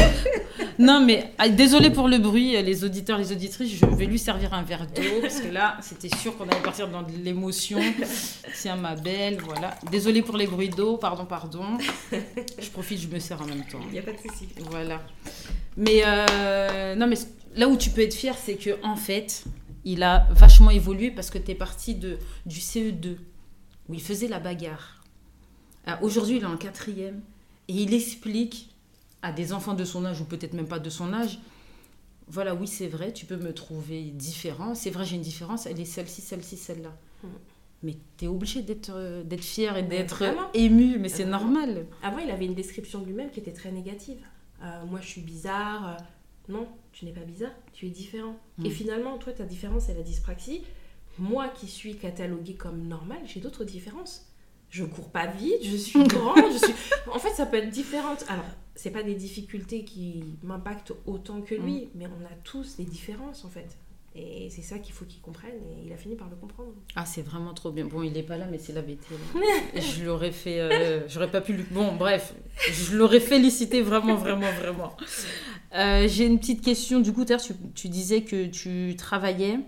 Non, 0.80 1.02
mais 1.02 1.34
ah, 1.38 1.50
désolé 1.50 1.90
pour 1.90 2.08
le 2.08 2.18
bruit, 2.18 2.54
les 2.64 2.86
auditeurs, 2.86 3.18
les 3.18 3.34
auditrices. 3.34 3.74
Je 3.76 3.86
vais 3.86 4.06
lui 4.06 4.20
servir 4.20 4.54
un 4.54 4.64
verre 4.64 4.88
d'eau 4.88 5.20
parce 5.22 5.42
que 5.42 5.50
là, 5.50 5.76
c'était 5.82 6.16
sûr 6.16 6.38
qu'on 6.38 6.48
allait 6.48 6.62
partir 6.62 6.88
dans 6.88 7.02
de 7.02 7.12
l'émotion. 7.22 7.80
Tiens, 8.54 8.78
ma 8.78 8.96
belle, 8.96 9.40
voilà. 9.44 9.72
Désolé 9.92 10.22
pour 10.22 10.38
les 10.38 10.48
bruits 10.48 10.70
d'eau. 10.70 10.96
Pardon, 10.96 11.26
pardon. 11.26 11.78
Je 12.58 12.70
profite, 12.70 13.02
je 13.02 13.10
me 13.10 13.20
sers 13.20 13.42
en 13.42 13.46
même 13.46 13.66
temps. 13.70 13.82
Il 13.88 13.92
n'y 13.92 14.00
a 14.00 14.04
pas 14.04 14.14
de 14.14 14.18
souci. 14.18 14.48
Voilà. 14.72 15.02
Mais 15.76 16.04
euh, 16.06 16.96
non, 16.96 17.08
mais 17.08 17.18
là 17.58 17.68
où 17.68 17.76
tu 17.76 17.90
peux 17.90 18.02
être 18.02 18.14
fier, 18.14 18.36
c'est 18.38 18.56
que 18.56 18.78
en 18.84 18.96
fait, 18.96 19.44
il 19.88 20.04
a 20.04 20.28
vachement 20.32 20.70
évolué 20.70 21.12
parce 21.12 21.30
que 21.30 21.38
tu 21.38 21.52
es 21.52 21.56
parti 21.56 21.96
de, 21.96 22.18
du 22.46 22.60
CE2 22.60 23.16
où 23.88 23.94
il 23.94 24.02
faisait 24.02 24.28
la 24.28 24.40
bagarre. 24.40 25.02
Ah, 25.86 25.98
Aujourd'hui, 26.02 26.38
il 26.38 26.44
est 26.44 26.46
en 26.46 26.58
quatrième 26.58 27.22
et 27.70 27.74
il 27.74 27.94
explique 27.94 28.76
à 29.22 29.32
des 29.32 29.54
enfants 29.54 29.74
de 29.74 29.86
son 29.86 30.04
âge 30.06 30.20
ou 30.20 30.26
peut-être 30.26 30.54
même 30.54 30.68
pas 30.68 30.80
de 30.80 30.90
son 30.90 31.14
âge. 31.14 31.40
Voilà, 32.28 32.54
oui, 32.54 32.68
c'est 32.68 32.90
vrai, 32.90 33.14
tu 33.14 33.26
peux 33.26 33.38
me 33.38 33.54
trouver 33.54 34.04
différent. 34.04 34.76
C'est 34.76 34.90
vrai, 34.90 35.06
j'ai 35.06 35.16
une 35.16 35.22
différence. 35.22 35.66
Elle 35.66 35.80
est 35.80 35.86
celle-ci, 35.86 36.20
celle-ci, 36.20 36.58
celle-là. 36.58 36.94
Mhm. 37.24 37.30
Mais 37.84 37.96
tu 38.18 38.26
es 38.26 38.28
obligé 38.28 38.64
d'être 38.64 38.92
euh, 38.94 39.24
d'être 39.24 39.44
fier 39.44 39.78
et 39.78 39.84
d'être 39.84 40.24
ému, 40.54 40.98
mais 41.00 41.08
c'est 41.08 41.26
normal. 41.26 41.86
Avant, 42.04 42.18
il 42.18 42.30
avait 42.30 42.46
une 42.46 42.56
description 42.56 43.00
de 43.00 43.06
lui-même 43.06 43.30
qui 43.30 43.40
était 43.40 43.54
très 43.54 43.72
négative. 43.72 44.18
Euh, 44.62 44.86
moi, 44.86 45.00
je 45.02 45.08
suis 45.08 45.22
bizarre. 45.22 45.96
Non, 46.50 46.68
tu 46.92 47.06
n'es 47.06 47.12
pas 47.12 47.22
bizarre, 47.22 47.52
tu 47.74 47.88
es 47.88 47.90
différent. 47.90 48.36
Mm. 48.58 48.66
Et 48.66 48.70
finalement, 48.70 49.18
toi, 49.18 49.34
ta 49.34 49.46
différence, 49.46 49.86
c'est 49.86 49.94
la 49.94 50.02
dyspraxie. 50.02 50.64
Moi, 51.20 51.50
qui 51.50 51.68
suis 51.68 51.98
cataloguée 51.98 52.56
comme 52.56 52.88
normale, 52.88 53.22
j'ai 53.26 53.40
d'autres 53.40 53.64
différences. 53.64 54.32
Je 54.70 54.84
cours 54.84 55.10
pas 55.10 55.28
vite, 55.28 55.64
je 55.64 55.76
suis 55.76 56.04
grande, 56.08 56.52
je 56.52 56.58
suis... 56.58 56.74
En 57.12 57.20
fait, 57.20 57.32
ça 57.32 57.46
peut 57.46 57.58
être 57.58 57.70
différente. 57.70 58.26
Alors, 58.30 58.46
c'est 58.76 58.92
pas 58.92 59.04
des 59.04 59.16
difficultés 59.16 59.84
qui 59.84 60.24
m'impactent 60.44 60.94
autant 61.06 61.42
que 61.42 61.56
lui, 61.56 61.90
mais 61.96 62.06
on 62.08 62.26
a 62.26 62.36
tous 62.44 62.78
des 62.78 62.86
différences, 62.86 63.44
en 63.44 63.50
fait. 63.50 63.78
Et 64.20 64.50
c'est 64.50 64.64
ça 64.64 64.80
qu'il 64.80 64.94
faut 64.96 65.06
qu'il 65.06 65.22
comprenne, 65.22 65.54
et 65.54 65.86
il 65.86 65.94
a 65.94 65.98
fini 65.98 66.16
par 66.16 66.28
le 66.28 66.36
comprendre. 66.36 66.74
Ah, 66.96 67.06
c'est 67.06 67.22
vraiment 67.22 67.54
trop 67.54 67.72
bien. 67.72 67.86
Bon, 67.86 68.02
il 68.02 68.18
est 68.18 68.24
pas 68.24 68.36
là, 68.38 68.48
mais 68.50 68.58
c'est 68.58 68.74
la 68.74 68.82
là. 68.82 68.96
je 69.80 70.04
l'aurais 70.06 70.32
fait. 70.32 70.60
euh, 70.60 71.08
J'aurais 71.08 71.30
pas 71.30 71.42
pu 71.42 71.54
lui. 71.54 71.64
Bon, 71.70 71.96
bref, 71.96 72.34
je 72.72 72.96
l'aurais 72.98 73.20
félicité 73.20 73.82
vraiment, 73.84 74.16
vraiment, 74.16 74.52
vraiment. 74.54 74.98
Euh, 75.76 76.08
J'ai 76.08 76.26
une 76.26 76.40
petite 76.40 76.62
question. 76.64 77.00
Du 77.00 77.14
coup, 77.14 77.26
tu, 77.26 77.36
tu 77.76 77.90
disais 77.90 78.24
que 78.24 78.48
tu 78.48 78.96
travaillais. 78.98 79.60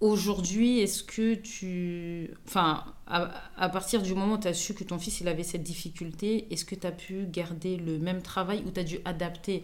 Aujourd'hui, 0.00 0.80
est-ce 0.80 1.02
que 1.02 1.34
tu. 1.34 2.30
Enfin, 2.46 2.84
à, 3.06 3.30
à 3.56 3.68
partir 3.70 4.02
du 4.02 4.14
moment 4.14 4.34
où 4.34 4.38
tu 4.38 4.48
as 4.48 4.52
su 4.54 4.74
que 4.74 4.84
ton 4.84 4.98
fils 4.98 5.20
il 5.20 5.28
avait 5.28 5.42
cette 5.42 5.62
difficulté, 5.62 6.46
est-ce 6.50 6.64
que 6.66 6.74
tu 6.74 6.86
as 6.86 6.92
pu 6.92 7.24
garder 7.26 7.76
le 7.78 7.98
même 7.98 8.20
travail 8.20 8.62
ou 8.66 8.70
tu 8.70 8.80
as 8.80 8.84
dû 8.84 8.98
adapter 9.06 9.62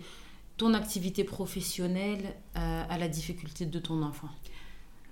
ton 0.57 0.75
activité 0.75 1.25
professionnelle 1.25 2.25
euh, 2.57 2.83
à 2.89 2.99
la 2.99 3.09
difficulté 3.09 3.67
de 3.67 3.79
ton 3.79 4.03
enfant? 4.03 4.29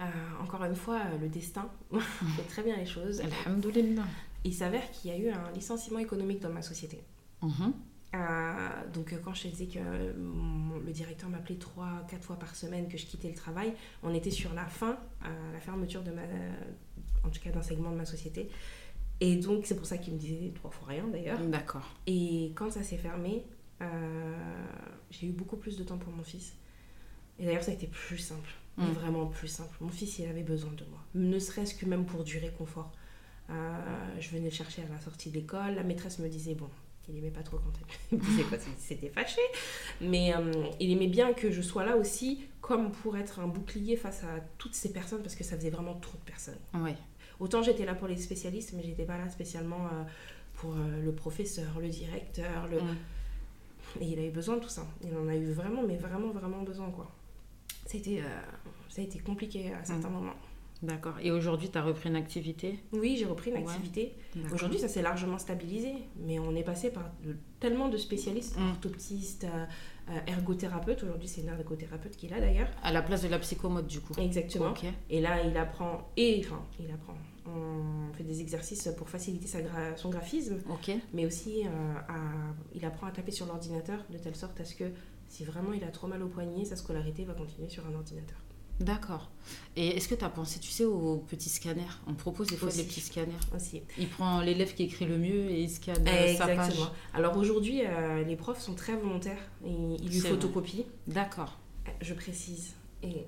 Euh, 0.00 0.05
encore 0.42 0.64
une 0.64 0.74
fois, 0.76 1.00
euh, 1.00 1.18
le 1.18 1.29
destin 1.29 1.68
fait 2.37 2.42
très 2.48 2.62
bien 2.62 2.76
les 2.76 2.87
choses. 2.87 3.20
Alhamdoulilah. 3.46 4.05
Il 4.44 4.55
s'avère 4.55 4.90
qu'il 4.90 5.11
y 5.11 5.14
a 5.14 5.18
eu 5.18 5.29
un 5.31 5.50
licenciement 5.53 5.98
économique 5.98 6.40
dans 6.40 6.48
ma 6.50 6.62
société. 6.62 7.00
Mhm. 7.42 7.72
Euh, 8.12 8.68
donc 8.92 9.14
quand 9.22 9.35
je 9.35 9.42
te 9.44 9.48
disais 9.48 9.66
que 9.66 9.79
mon- 10.18 10.79
le 10.79 10.90
directeur 10.92 11.29
m'appelait 11.29 11.57
trois, 11.59 12.05
quatre 12.09 12.24
fois 12.24 12.37
par 12.38 12.57
semaine, 12.57 12.88
que 12.88 12.98
je 12.98 13.07
quittais 13.07 13.29
le 13.29 13.35
travail, 13.35 13.72
on 14.03 14.12
était 14.14 14.31
sur 14.33 14.53
la 14.55 14.66
fin, 14.66 14.98
euh, 15.24 15.53
la 15.53 15.61
fermeture 15.61 16.03
de 16.03 16.11
ma, 16.11 16.22
en 17.24 17.29
tout 17.31 17.40
cas 17.40 17.50
d'un 17.50 17.62
segment 17.62 17.90
de 17.92 17.96
ma 17.96 18.05
société. 18.07 18.48
Et 19.20 19.37
donc 19.37 19.66
c'est 19.66 19.76
pour 19.76 19.87
ça 19.87 19.98
qu'il 19.98 20.14
me 20.14 20.18
disait 20.18 20.50
trois 20.55 20.70
fois 20.70 20.88
rien 20.88 21.05
d'ailleurs. 21.07 21.38
D'accord. 21.40 21.87
Et 22.07 22.53
quand 22.57 22.70
ça 22.72 22.83
s'est 22.83 22.96
fermé, 22.96 23.44
j'ai 25.10 25.26
eu 25.26 25.32
beaucoup 25.32 25.56
plus 25.56 25.76
de 25.76 25.84
temps 25.84 25.98
pour 25.98 26.12
mon 26.12 26.22
fils. 26.22 26.54
Et 27.38 27.46
d'ailleurs, 27.46 27.62
ça 27.62 27.70
a 27.70 27.74
été 27.74 27.86
plus 27.86 28.18
simple. 28.18 28.50
Mm. 28.76 28.84
Vraiment 28.92 29.26
plus 29.26 29.48
simple. 29.48 29.74
Mon 29.80 29.88
fils, 29.88 30.18
il 30.18 30.26
avait 30.26 30.42
besoin 30.42 30.72
de 30.72 30.84
moi. 30.90 31.00
Ne 31.14 31.38
serait-ce 31.38 31.74
que 31.74 31.86
même 31.86 32.04
pour 32.04 32.24
du 32.24 32.38
réconfort. 32.38 32.92
Euh, 33.48 33.72
je 34.20 34.30
venais 34.30 34.50
le 34.50 34.54
chercher 34.54 34.82
à 34.82 34.92
la 34.92 35.00
sortie 35.00 35.30
de 35.30 35.36
l'école. 35.36 35.74
La 35.74 35.82
maîtresse 35.82 36.18
me 36.18 36.28
disait, 36.28 36.54
bon, 36.54 36.68
il 37.10 37.18
aimait 37.18 37.30
pas 37.30 37.42
trop 37.42 37.58
quand 37.58 37.72
elle 38.10 38.18
me 38.18 38.24
disait 38.24 38.42
quoi, 38.44 38.58
c'était 38.78 39.08
fâché. 39.08 39.40
Mais 40.00 40.34
euh, 40.34 40.52
il 40.78 40.92
aimait 40.92 41.08
bien 41.08 41.32
que 41.32 41.50
je 41.50 41.62
sois 41.62 41.84
là 41.84 41.96
aussi, 41.96 42.40
comme 42.60 42.92
pour 42.92 43.16
être 43.16 43.40
un 43.40 43.46
bouclier 43.46 43.96
face 43.96 44.22
à 44.24 44.40
toutes 44.58 44.74
ces 44.74 44.92
personnes, 44.92 45.22
parce 45.22 45.34
que 45.34 45.44
ça 45.44 45.56
faisait 45.56 45.70
vraiment 45.70 45.94
trop 45.94 46.18
de 46.18 46.24
personnes. 46.24 46.58
Ouais. 46.74 46.96
Autant 47.38 47.62
j'étais 47.62 47.84
là 47.84 47.94
pour 47.94 48.08
les 48.08 48.16
spécialistes, 48.16 48.74
mais 48.74 48.82
j'étais 48.82 49.04
pas 49.04 49.18
là 49.18 49.28
spécialement 49.28 49.86
euh, 49.86 50.04
pour 50.54 50.76
euh, 50.76 51.02
le 51.02 51.12
professeur, 51.12 51.80
le 51.80 51.88
directeur, 51.88 52.68
le... 52.68 52.80
Mm. 52.80 52.96
Et 54.00 54.05
il 54.05 54.18
avait 54.18 54.31
besoin 54.31 54.57
de 54.57 54.61
tout 54.61 54.68
ça. 54.68 54.87
Il 55.03 55.16
en 55.16 55.29
a 55.29 55.35
eu 55.35 55.50
vraiment, 55.53 55.83
mais 55.83 55.96
vraiment, 55.96 56.31
vraiment 56.31 56.62
besoin, 56.62 56.90
quoi. 56.90 57.11
C'était, 57.87 58.20
euh, 58.20 58.40
ça 58.88 59.00
a 59.00 59.05
été 59.05 59.18
compliqué 59.18 59.72
à 59.72 59.85
certains 59.85 60.09
Mm. 60.09 60.12
moments. 60.12 60.35
D'accord. 60.82 61.14
Et 61.22 61.30
aujourd'hui, 61.30 61.68
tu 61.68 61.76
as 61.76 61.82
repris 61.82 62.08
une 62.08 62.16
activité 62.16 62.78
Oui, 62.92 63.16
j'ai 63.18 63.26
repris 63.26 63.50
une 63.50 63.58
activité. 63.58 64.14
Aujourd'hui, 64.52 64.78
ça 64.78 64.88
s'est 64.88 65.02
largement 65.02 65.38
stabilisé, 65.38 65.92
mais 66.16 66.38
on 66.38 66.54
est 66.54 66.62
passé 66.62 66.90
par 66.90 67.10
tellement 67.58 67.88
de 67.88 67.98
spécialistes, 67.98 68.58
mm. 68.58 68.70
orthoptistes, 68.70 69.44
euh, 69.44 69.66
euh, 70.10 70.18
ergothérapeutes. 70.26 71.02
Aujourd'hui, 71.02 71.28
c'est 71.28 71.42
une 71.42 71.48
ergothérapeute 71.48 72.16
qui 72.16 72.26
est 72.26 72.30
là 72.30 72.40
d'ailleurs. 72.40 72.68
À 72.82 72.92
la 72.92 73.02
place 73.02 73.22
de 73.22 73.28
la 73.28 73.38
psychomote, 73.38 73.86
du 73.86 74.00
coup. 74.00 74.14
Exactement. 74.18 74.72
Et 75.10 75.20
là, 75.20 75.42
il 75.42 75.56
apprend, 75.56 76.10
et 76.16 76.40
enfin, 76.44 76.62
il 76.78 76.90
apprend. 76.90 77.14
On 77.46 78.12
fait 78.14 78.24
des 78.24 78.40
exercices 78.40 78.88
pour 78.96 79.08
faciliter 79.08 79.46
sa 79.46 79.58
son 79.96 80.08
graphisme, 80.08 80.58
Ok. 80.70 80.92
mais 81.12 81.26
aussi 81.26 81.66
euh, 81.66 81.70
il 82.74 82.84
apprend 82.84 83.06
à 83.06 83.10
taper 83.10 83.32
sur 83.32 83.46
l'ordinateur 83.46 84.04
de 84.10 84.18
telle 84.18 84.36
sorte 84.36 84.60
à 84.60 84.64
ce 84.64 84.74
que 84.74 84.84
si 85.26 85.44
vraiment 85.44 85.72
il 85.72 85.82
a 85.84 85.88
trop 85.88 86.06
mal 86.06 86.22
au 86.22 86.28
poignet, 86.28 86.64
sa 86.64 86.76
scolarité 86.76 87.24
va 87.24 87.34
continuer 87.34 87.68
sur 87.68 87.86
un 87.86 87.94
ordinateur. 87.94 88.36
D'accord. 88.80 89.30
Et 89.76 89.88
est-ce 89.96 90.08
que 90.08 90.14
tu 90.14 90.24
as 90.24 90.30
pensé, 90.30 90.58
tu 90.58 90.70
sais, 90.70 90.86
aux 90.86 91.18
petits 91.18 91.50
scanners 91.50 92.00
On 92.06 92.14
propose 92.14 92.48
des 92.48 92.56
fois 92.56 92.70
des 92.70 92.82
petits 92.82 93.00
scanners. 93.00 93.32
Aussi. 93.54 93.82
Il 93.98 94.08
prend 94.08 94.40
l'élève 94.40 94.74
qui 94.74 94.84
écrit 94.84 95.04
le 95.04 95.18
mieux 95.18 95.50
et 95.50 95.62
il 95.62 95.70
scanne 95.70 96.06
euh, 96.08 96.34
sa 96.34 96.48
page. 96.48 96.78
Alors 97.12 97.36
aujourd'hui, 97.36 97.82
euh, 97.84 98.24
les 98.24 98.36
profs 98.36 98.60
sont 98.60 98.74
très 98.74 98.96
volontaires. 98.96 99.50
Et 99.64 99.70
ils 100.00 100.08
lui 100.08 100.20
photocopient. 100.20 100.84
D'accord. 101.06 101.58
Euh, 101.86 101.90
je 102.00 102.14
précise. 102.14 102.74
Et 103.02 103.26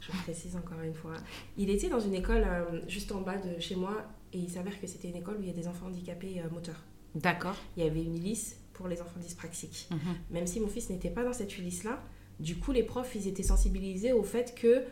je 0.00 0.10
précise 0.22 0.56
encore 0.56 0.80
une 0.82 0.94
fois. 0.94 1.14
Il 1.56 1.70
était 1.70 1.88
dans 1.88 2.00
une 2.00 2.14
école 2.14 2.46
juste 2.88 3.12
en 3.12 3.20
bas 3.20 3.38
de 3.38 3.60
chez 3.60 3.76
moi 3.76 4.04
et 4.32 4.38
il 4.38 4.50
s'avère 4.50 4.78
que 4.80 4.86
c'était 4.86 5.08
une 5.08 5.16
école 5.16 5.36
où 5.38 5.42
il 5.42 5.48
y 5.48 5.50
a 5.50 5.54
des 5.54 5.68
enfants 5.68 5.86
handicapés 5.86 6.42
moteurs. 6.52 6.82
D'accord. 7.14 7.56
Il 7.76 7.84
y 7.84 7.86
avait 7.86 8.02
une 8.02 8.16
Ulysse 8.16 8.56
pour 8.72 8.88
les 8.88 9.00
enfants 9.00 9.20
dyspraxiques. 9.20 9.88
Mhm. 9.90 9.98
Même 10.30 10.46
si 10.46 10.60
mon 10.60 10.68
fils 10.68 10.90
n'était 10.90 11.10
pas 11.10 11.24
dans 11.24 11.32
cette 11.32 11.56
Ulysse-là, 11.56 12.02
du 12.40 12.56
coup, 12.58 12.72
les 12.72 12.82
profs, 12.82 13.14
ils 13.14 13.28
étaient 13.28 13.42
sensibilisés 13.42 14.12
au 14.12 14.22
fait 14.22 14.54
que, 14.54 14.84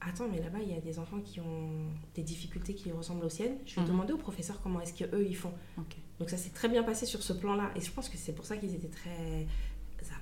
attends, 0.00 0.28
mais 0.30 0.40
là-bas, 0.40 0.58
il 0.62 0.70
y 0.70 0.76
a 0.76 0.80
des 0.80 0.98
enfants 0.98 1.20
qui 1.20 1.40
ont 1.40 1.70
des 2.14 2.22
difficultés 2.22 2.74
qui 2.74 2.92
ressemblent 2.92 3.24
aux 3.24 3.30
siennes. 3.30 3.56
Je 3.66 3.76
vais 3.76 3.82
mhm. 3.82 3.88
demander 3.88 4.12
aux 4.12 4.18
professeurs 4.18 4.60
comment 4.62 4.80
est-ce 4.80 4.94
qu'eux, 4.94 5.26
ils 5.26 5.36
font. 5.36 5.52
Donc 6.18 6.28
ça 6.28 6.36
s'est 6.36 6.50
très 6.50 6.68
bien 6.68 6.82
passé 6.82 7.06
sur 7.06 7.22
ce 7.22 7.32
plan-là. 7.32 7.70
Et 7.76 7.80
je 7.80 7.90
pense 7.90 8.08
que 8.08 8.18
c'est 8.18 8.34
pour 8.34 8.44
ça 8.44 8.56
qu'ils 8.56 8.74
étaient 8.74 8.88
très 8.88 9.46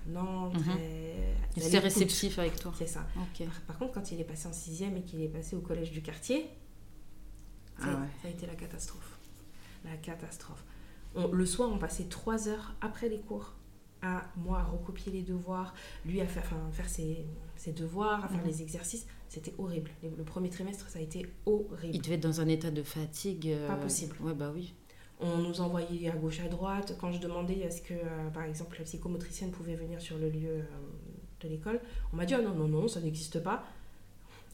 avenants, 0.04 0.50
mhm. 0.50 0.60
très... 0.60 1.78
Réceptifs 1.78 2.38
avec 2.38 2.56
toi. 2.56 2.72
C'est 2.76 2.86
ça. 2.86 3.06
Par 3.66 3.78
contre, 3.78 3.92
quand 3.92 4.12
il 4.12 4.20
est 4.20 4.24
passé 4.24 4.48
en 4.48 4.52
sixième 4.52 4.96
et 4.96 5.02
qu'il 5.02 5.20
est 5.20 5.28
passé 5.28 5.56
au 5.56 5.60
collège 5.60 5.90
du 5.90 6.02
quartier, 6.02 6.46
ah 7.80 7.84
ça, 8.22 8.28
a 8.28 8.30
été 8.30 8.46
la 8.46 8.54
catastrophe. 8.54 9.18
La 9.84 9.96
catastrophe. 9.96 10.64
le 11.32 11.46
soir, 11.46 11.70
on 11.72 11.78
passait 11.78 12.04
trois 12.04 12.48
heures 12.48 12.74
après 12.80 13.08
les 13.08 13.20
cours 13.20 13.54
à 14.02 14.24
moi 14.36 14.58
à 14.60 14.64
recopier 14.64 15.12
les 15.12 15.22
devoirs, 15.22 15.74
lui 16.04 16.20
à 16.20 16.26
faire, 16.26 16.50
faire 16.72 16.88
ses, 16.88 17.24
ses, 17.56 17.72
devoirs, 17.72 18.24
à 18.24 18.28
faire 18.28 18.40
mhm. 18.40 18.46
les 18.46 18.62
exercices. 18.62 19.06
C'était 19.28 19.54
horrible. 19.58 19.90
Le 20.02 20.24
premier 20.24 20.48
trimestre, 20.48 20.88
ça 20.88 20.98
a 20.98 21.02
été 21.02 21.26
horrible. 21.44 21.94
Il 21.94 22.00
devait 22.00 22.14
être 22.14 22.22
dans 22.22 22.40
un 22.40 22.48
état 22.48 22.70
de 22.70 22.82
fatigue. 22.82 23.54
Pas 23.66 23.74
euh, 23.74 23.82
possible. 23.82 24.16
Ouais, 24.20 24.34
bah 24.34 24.50
oui. 24.54 24.74
On 25.20 25.38
nous 25.38 25.60
envoyait 25.60 26.08
à 26.08 26.16
gauche, 26.16 26.40
à 26.40 26.48
droite. 26.48 26.96
Quand 26.98 27.12
je 27.12 27.18
demandais 27.18 27.58
est-ce 27.58 27.82
que, 27.82 27.94
euh, 27.94 28.30
par 28.32 28.44
exemple, 28.44 28.76
la 28.78 28.84
psychomotricienne 28.84 29.50
pouvait 29.50 29.74
venir 29.74 30.00
sur 30.00 30.16
le 30.16 30.30
lieu 30.30 30.48
euh, 30.48 30.62
de 31.40 31.48
l'école, 31.48 31.80
on 32.12 32.16
m'a 32.16 32.24
dit 32.24 32.34
ah 32.34 32.40
non, 32.40 32.54
non, 32.54 32.68
non, 32.68 32.88
ça 32.88 33.00
n'existe 33.00 33.42
pas. 33.42 33.64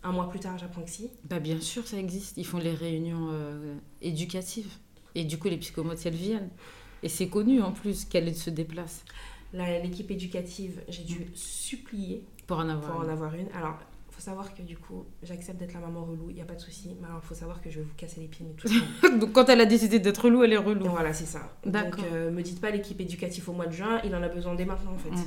Un 0.03 0.13
mois 0.13 0.29
plus 0.29 0.41
tard, 0.41 0.59
j'apprends 0.59 0.83
que 0.83 0.91
si. 0.91 1.11
Bah 1.31 1.39
bien 1.39 1.59
sûr, 1.61 1.87
ça 1.87 1.97
existe. 1.97 2.37
Ils 2.37 2.45
font 2.45 2.59
les 2.59 2.75
réunions 2.75 3.31
éducatives. 4.03 4.71
Et 5.15 5.25
du 5.25 5.39
coup, 5.39 5.49
les 5.49 5.57
psychomotes, 5.57 6.05
elles 6.05 6.15
viennent. 6.15 6.51
Et 7.03 7.09
c'est 7.09 7.29
connu 7.29 7.63
en 7.63 7.73
plus 7.73 8.05
qu'elles 8.05 8.35
se 8.35 8.51
déplacent 8.51 9.05
l'équipe 9.55 10.11
éducative, 10.11 10.83
j'ai 10.89 11.05
dû 11.05 11.27
supplier 11.35 12.25
pour 12.47 12.59
en 12.59 12.69
avoir, 12.69 12.93
pour 12.93 13.03
une. 13.03 13.09
En 13.09 13.13
avoir 13.13 13.35
une. 13.35 13.49
Alors, 13.53 13.79
faut 14.15 14.21
savoir 14.21 14.55
que 14.55 14.63
du 14.63 14.77
coup, 14.77 15.05
j'accepte 15.23 15.59
d'être 15.59 15.75
la 15.75 15.81
maman 15.81 16.05
relou, 16.05 16.31
il 16.31 16.37
n'y 16.37 16.41
a 16.41 16.45
pas 16.45 16.55
de 16.55 16.61
souci. 16.61 16.97
Mais 17.01 17.09
alors, 17.09 17.23
faut 17.23 17.35
savoir 17.35 17.61
que 17.61 17.69
je 17.69 17.81
vais 17.81 17.85
vous 17.85 17.95
casser 17.97 18.21
les 18.21 18.29
pieds, 18.29 18.47
mais 18.49 18.55
tout 18.55 18.69
ça. 18.69 19.09
Donc, 19.19 19.33
quand 19.33 19.49
elle 19.49 19.61
a 19.61 19.67
décidé 19.67 19.99
d'être 19.99 20.25
relou, 20.25 20.45
elle 20.45 20.53
est 20.53 20.57
relou. 20.57 20.89
voilà, 20.89 21.13
c'est 21.13 21.27
ça. 21.27 21.57
D'accord. 21.65 22.03
Donc, 22.03 22.13
euh, 22.13 22.31
me 22.31 22.43
dites 22.43 22.61
pas 22.61 22.71
l'équipe 22.71 23.01
éducative 23.01 23.49
au 23.49 23.53
mois 23.53 23.67
de 23.67 23.73
juin, 23.73 24.01
il 24.05 24.15
en 24.15 24.23
a 24.23 24.29
besoin 24.29 24.55
dès 24.55 24.65
maintenant, 24.65 24.93
en 24.93 24.99
fait. 24.99 25.11
Mm. 25.11 25.25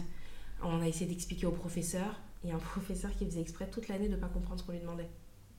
On 0.63 0.81
a 0.81 0.87
essayé 0.87 1.05
d'expliquer 1.05 1.45
au 1.45 1.51
professeur. 1.51 2.21
Il 2.43 2.49
y 2.49 2.53
a 2.53 2.55
un 2.55 2.59
professeur 2.73 3.11
qui 3.11 3.25
faisait 3.25 3.41
exprès 3.41 3.67
toute 3.69 3.89
l'année 3.89 4.07
de 4.07 4.15
ne 4.15 4.19
pas 4.19 4.27
comprendre 4.27 4.59
ce 4.59 4.65
qu'on 4.65 4.71
lui 4.71 4.79
demandait. 4.79 5.09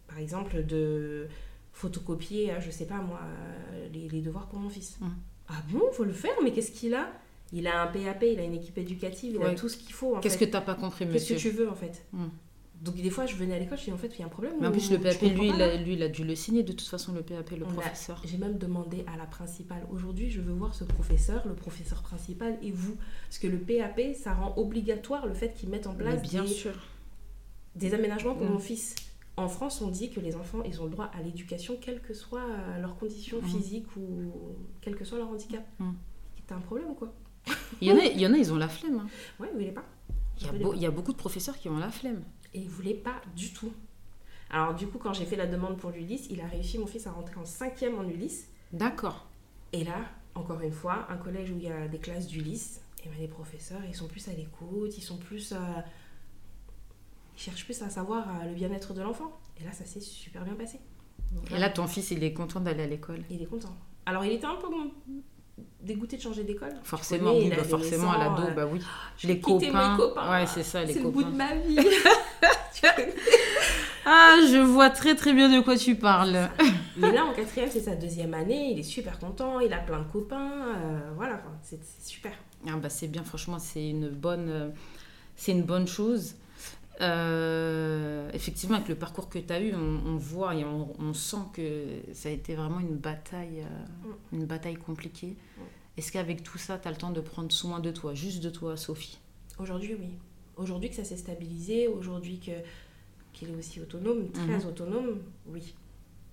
Par 0.06 0.18
exemple, 0.18 0.64
de 0.64 1.28
photocopier, 1.72 2.52
euh, 2.52 2.60
je 2.60 2.70
sais 2.70 2.86
pas 2.86 2.96
moi, 2.96 3.20
euh, 3.22 3.88
les, 3.92 4.22
devoirs 4.22 4.46
pour 4.46 4.58
mon 4.58 4.70
fils. 4.70 4.98
Mm. 5.00 5.06
Ah 5.48 5.62
bon, 5.70 5.82
faut 5.92 6.04
le 6.04 6.12
faire, 6.12 6.34
mais 6.42 6.52
qu'est-ce 6.52 6.72
qu'il 6.72 6.94
a? 6.94 7.08
Il 7.52 7.66
a 7.66 7.82
un 7.82 7.86
PAP, 7.86 8.24
il 8.24 8.38
a 8.38 8.44
une 8.44 8.54
équipe 8.54 8.78
éducative, 8.78 9.36
il 9.40 9.42
a 9.42 9.54
tout 9.54 9.68
ce 9.68 9.76
qu'il 9.76 9.92
faut. 9.92 10.16
Qu'est-ce 10.18 10.38
que 10.38 10.44
tu 10.44 10.50
n'as 10.50 10.60
pas 10.60 10.74
compris, 10.74 11.06
monsieur 11.06 11.34
Qu'est-ce 11.34 11.44
que 11.44 11.50
tu 11.50 11.56
veux, 11.56 11.70
en 11.70 11.74
fait 11.74 12.06
hmm. 12.12 12.28
Donc, 12.80 12.94
des 12.94 13.10
fois, 13.10 13.26
je 13.26 13.34
venais 13.34 13.56
à 13.56 13.58
l'école, 13.58 13.76
je 13.76 13.84
disais, 13.84 13.92
en 13.92 13.98
fait, 13.98 14.14
il 14.14 14.20
y 14.20 14.22
a 14.22 14.26
un 14.26 14.28
problème. 14.28 14.52
Mais 14.60 14.68
en 14.68 14.70
plus, 14.70 14.92
le 14.92 15.00
PAP, 15.00 15.20
lui, 15.22 15.48
il 15.48 15.60
a, 15.60 15.76
lui, 15.76 15.94
il 15.94 16.02
a 16.02 16.08
dû 16.08 16.24
le 16.24 16.36
signer, 16.36 16.62
de 16.62 16.72
toute 16.72 16.86
façon, 16.86 17.12
le 17.12 17.22
PAP, 17.22 17.50
le 17.50 17.64
professeur. 17.64 18.22
J'ai 18.24 18.38
même 18.38 18.56
demandé 18.56 19.04
à 19.12 19.16
la 19.16 19.26
principale, 19.26 19.84
aujourd'hui, 19.90 20.30
je 20.30 20.40
veux 20.40 20.52
voir 20.52 20.74
ce 20.74 20.84
professeur, 20.84 21.46
le 21.48 21.54
professeur 21.54 22.02
principal 22.02 22.56
et 22.62 22.70
vous. 22.70 22.96
Parce 23.26 23.38
que 23.38 23.48
le 23.48 23.58
PAP, 23.58 24.14
ça 24.14 24.32
rend 24.34 24.54
obligatoire 24.56 25.26
le 25.26 25.34
fait 25.34 25.54
qu'ils 25.54 25.70
mettent 25.70 25.88
en 25.88 25.94
place 25.94 26.22
bien 26.22 26.44
des, 26.44 26.48
sûr. 26.48 26.74
des 27.74 27.94
aménagements 27.94 28.34
pour 28.34 28.46
hmm. 28.46 28.52
mon 28.52 28.58
fils. 28.60 28.94
En 29.36 29.48
France, 29.48 29.80
on 29.80 29.88
dit 29.88 30.10
que 30.10 30.20
les 30.20 30.36
enfants, 30.36 30.62
ils 30.64 30.80
ont 30.80 30.84
le 30.84 30.90
droit 30.90 31.10
à 31.16 31.22
l'éducation, 31.22 31.76
quelles 31.80 32.00
que 32.00 32.14
soient 32.14 32.46
leurs 32.80 32.96
conditions 32.96 33.40
hmm. 33.40 33.46
physiques 33.46 33.96
ou 33.96 34.32
quel 34.80 34.94
que 34.94 35.04
soit 35.04 35.18
leur 35.18 35.30
handicap. 35.30 35.66
C'est 36.36 36.54
un 36.54 36.60
problème, 36.60 36.94
quoi. 36.94 37.12
Il 37.80 37.88
y, 37.88 37.92
en 37.92 37.96
a, 37.96 38.04
il 38.04 38.20
y 38.20 38.26
en 38.26 38.32
a, 38.32 38.36
ils 38.36 38.52
ont 38.52 38.56
la 38.56 38.68
flemme. 38.68 39.00
Hein. 39.00 39.08
Ouais, 39.38 39.48
ils 39.52 39.54
voulaient 39.54 39.72
pas? 39.72 39.84
Il 40.40 40.46
y, 40.46 40.48
a 40.48 40.52
il 40.74 40.82
y 40.82 40.86
a 40.86 40.90
beaucoup 40.90 41.12
de 41.12 41.16
professeurs 41.16 41.58
qui 41.58 41.68
ont 41.68 41.78
la 41.78 41.90
flemme. 41.90 42.22
Et 42.54 42.60
ils 42.60 42.68
voulaient 42.68 42.94
pas 42.94 43.20
du 43.36 43.52
tout. 43.52 43.72
Alors, 44.50 44.74
du 44.74 44.86
coup, 44.86 44.98
quand 44.98 45.12
j'ai 45.12 45.26
fait 45.26 45.36
la 45.36 45.46
demande 45.46 45.76
pour 45.76 45.90
l'Ulysse, 45.90 46.28
il 46.30 46.40
a 46.40 46.46
réussi, 46.46 46.78
mon 46.78 46.86
fils, 46.86 47.06
à 47.06 47.12
rentrer 47.12 47.36
en 47.36 47.44
cinquième 47.44 47.98
en 47.98 48.04
Ulysse. 48.04 48.48
D'accord. 48.72 49.26
Et 49.72 49.84
là, 49.84 50.06
encore 50.34 50.60
une 50.60 50.72
fois, 50.72 51.06
un 51.10 51.16
collège 51.16 51.50
où 51.50 51.56
il 51.56 51.64
y 51.64 51.70
a 51.70 51.88
des 51.88 51.98
classes 51.98 52.26
d'Ulysse, 52.26 52.80
et 53.04 53.08
ben, 53.08 53.16
les 53.20 53.28
professeurs, 53.28 53.80
ils 53.86 53.94
sont 53.94 54.08
plus 54.08 54.26
à 54.28 54.32
l'écoute, 54.32 54.96
ils 54.96 55.02
sont 55.02 55.18
plus. 55.18 55.52
Euh, 55.52 55.56
ils 57.36 57.40
cherchent 57.40 57.64
plus 57.64 57.80
à 57.82 57.90
savoir 57.90 58.26
euh, 58.28 58.48
le 58.48 58.54
bien-être 58.54 58.94
de 58.94 59.02
l'enfant. 59.02 59.38
Et 59.60 59.64
là, 59.64 59.72
ça 59.72 59.84
s'est 59.84 60.00
super 60.00 60.44
bien 60.44 60.54
passé. 60.54 60.80
et 61.50 61.58
là, 61.58 61.68
ton 61.68 61.86
fils, 61.86 62.10
il 62.10 62.24
est 62.24 62.32
content 62.32 62.60
d'aller 62.60 62.84
à 62.84 62.86
l'école? 62.86 63.22
Il 63.30 63.42
est 63.42 63.46
content. 63.46 63.76
Alors, 64.06 64.24
il 64.24 64.32
était 64.32 64.46
un 64.46 64.56
peu 64.56 64.68
dégoûté 65.80 66.16
de 66.16 66.22
changer 66.22 66.44
d'école. 66.44 66.74
Forcément, 66.82 67.32
oui, 67.36 67.50
bah 67.50 67.64
forcément 67.64 68.12
à 68.12 68.18
l'ado, 68.18 68.42
bah 68.54 68.66
oui. 68.70 68.80
Je 69.18 69.28
les 69.28 69.40
copains. 69.40 69.92
Mes 69.92 69.96
copains. 69.96 70.30
Ouais, 70.30 70.46
c'est 70.46 70.62
ça, 70.62 70.84
les 70.84 70.94
copains. 70.94 70.98
C'est 70.98 71.04
le 71.04 71.10
bout 71.10 71.24
de 71.24 71.36
ma 71.36 71.54
vie. 71.54 71.78
ah, 74.06 74.36
je 74.50 74.58
vois 74.58 74.90
très 74.90 75.14
très 75.14 75.32
bien 75.32 75.48
de 75.48 75.60
quoi 75.62 75.76
tu 75.76 75.94
parles. 75.94 76.48
Mais 76.96 77.12
là, 77.12 77.24
en 77.24 77.32
quatrième, 77.32 77.70
c'est 77.70 77.80
sa 77.80 77.94
deuxième 77.94 78.34
année. 78.34 78.72
Il 78.72 78.78
est 78.78 78.84
super 78.84 79.18
content. 79.18 79.60
Il 79.60 79.72
a 79.72 79.78
plein 79.78 80.00
de 80.00 80.10
copains. 80.10 80.74
Euh, 80.76 81.10
voilà, 81.16 81.42
c'est 81.62 81.80
super. 82.02 82.32
Ah 82.66 82.76
bah 82.76 82.88
c'est 82.88 83.08
bien, 83.08 83.22
franchement, 83.22 83.58
c'est 83.58 83.88
une 83.88 84.08
bonne, 84.08 84.48
euh, 84.48 84.68
c'est 85.36 85.52
une 85.52 85.62
bonne 85.62 85.86
chose. 85.86 86.34
Euh, 87.00 88.28
effectivement, 88.32 88.76
avec 88.76 88.88
le 88.88 88.96
parcours 88.96 89.28
que 89.28 89.38
tu 89.38 89.52
as 89.52 89.60
eu, 89.60 89.74
on, 89.74 90.16
voit 90.16 90.54
et 90.54 90.64
on, 90.64 91.14
sent 91.14 91.36
que 91.52 91.86
ça 92.12 92.28
a 92.28 92.32
été 92.32 92.54
vraiment 92.54 92.80
une 92.80 92.96
bataille, 92.96 93.60
euh, 93.60 94.08
mm. 94.08 94.38
une 94.40 94.46
bataille 94.46 94.76
compliquée. 94.76 95.36
Mm. 95.56 95.60
Est-ce 95.96 96.12
qu'avec 96.12 96.42
tout 96.42 96.58
ça, 96.58 96.78
tu 96.78 96.88
as 96.88 96.90
le 96.90 96.96
temps 96.96 97.10
de 97.10 97.20
prendre 97.20 97.52
soin 97.52 97.80
de 97.80 97.90
toi, 97.90 98.14
juste 98.14 98.42
de 98.42 98.50
toi, 98.50 98.76
Sophie? 98.76 99.18
Aujourd'hui, 99.58 99.94
oui. 99.94 100.10
Aujourd'hui 100.56 100.90
que 100.90 100.96
ça 100.96 101.04
s'est 101.04 101.16
stabilisé, 101.16 101.86
aujourd'hui 101.86 102.40
que 102.40 102.52
qu'il 103.32 103.50
est 103.50 103.54
aussi 103.54 103.80
autonome, 103.80 104.30
très 104.32 104.58
mm-hmm. 104.58 104.66
autonome, 104.66 105.20
oui. 105.46 105.74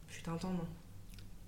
Je 0.08 0.16
suis 0.16 0.30
un 0.30 0.38
temps, 0.38 0.52
non. 0.52 0.66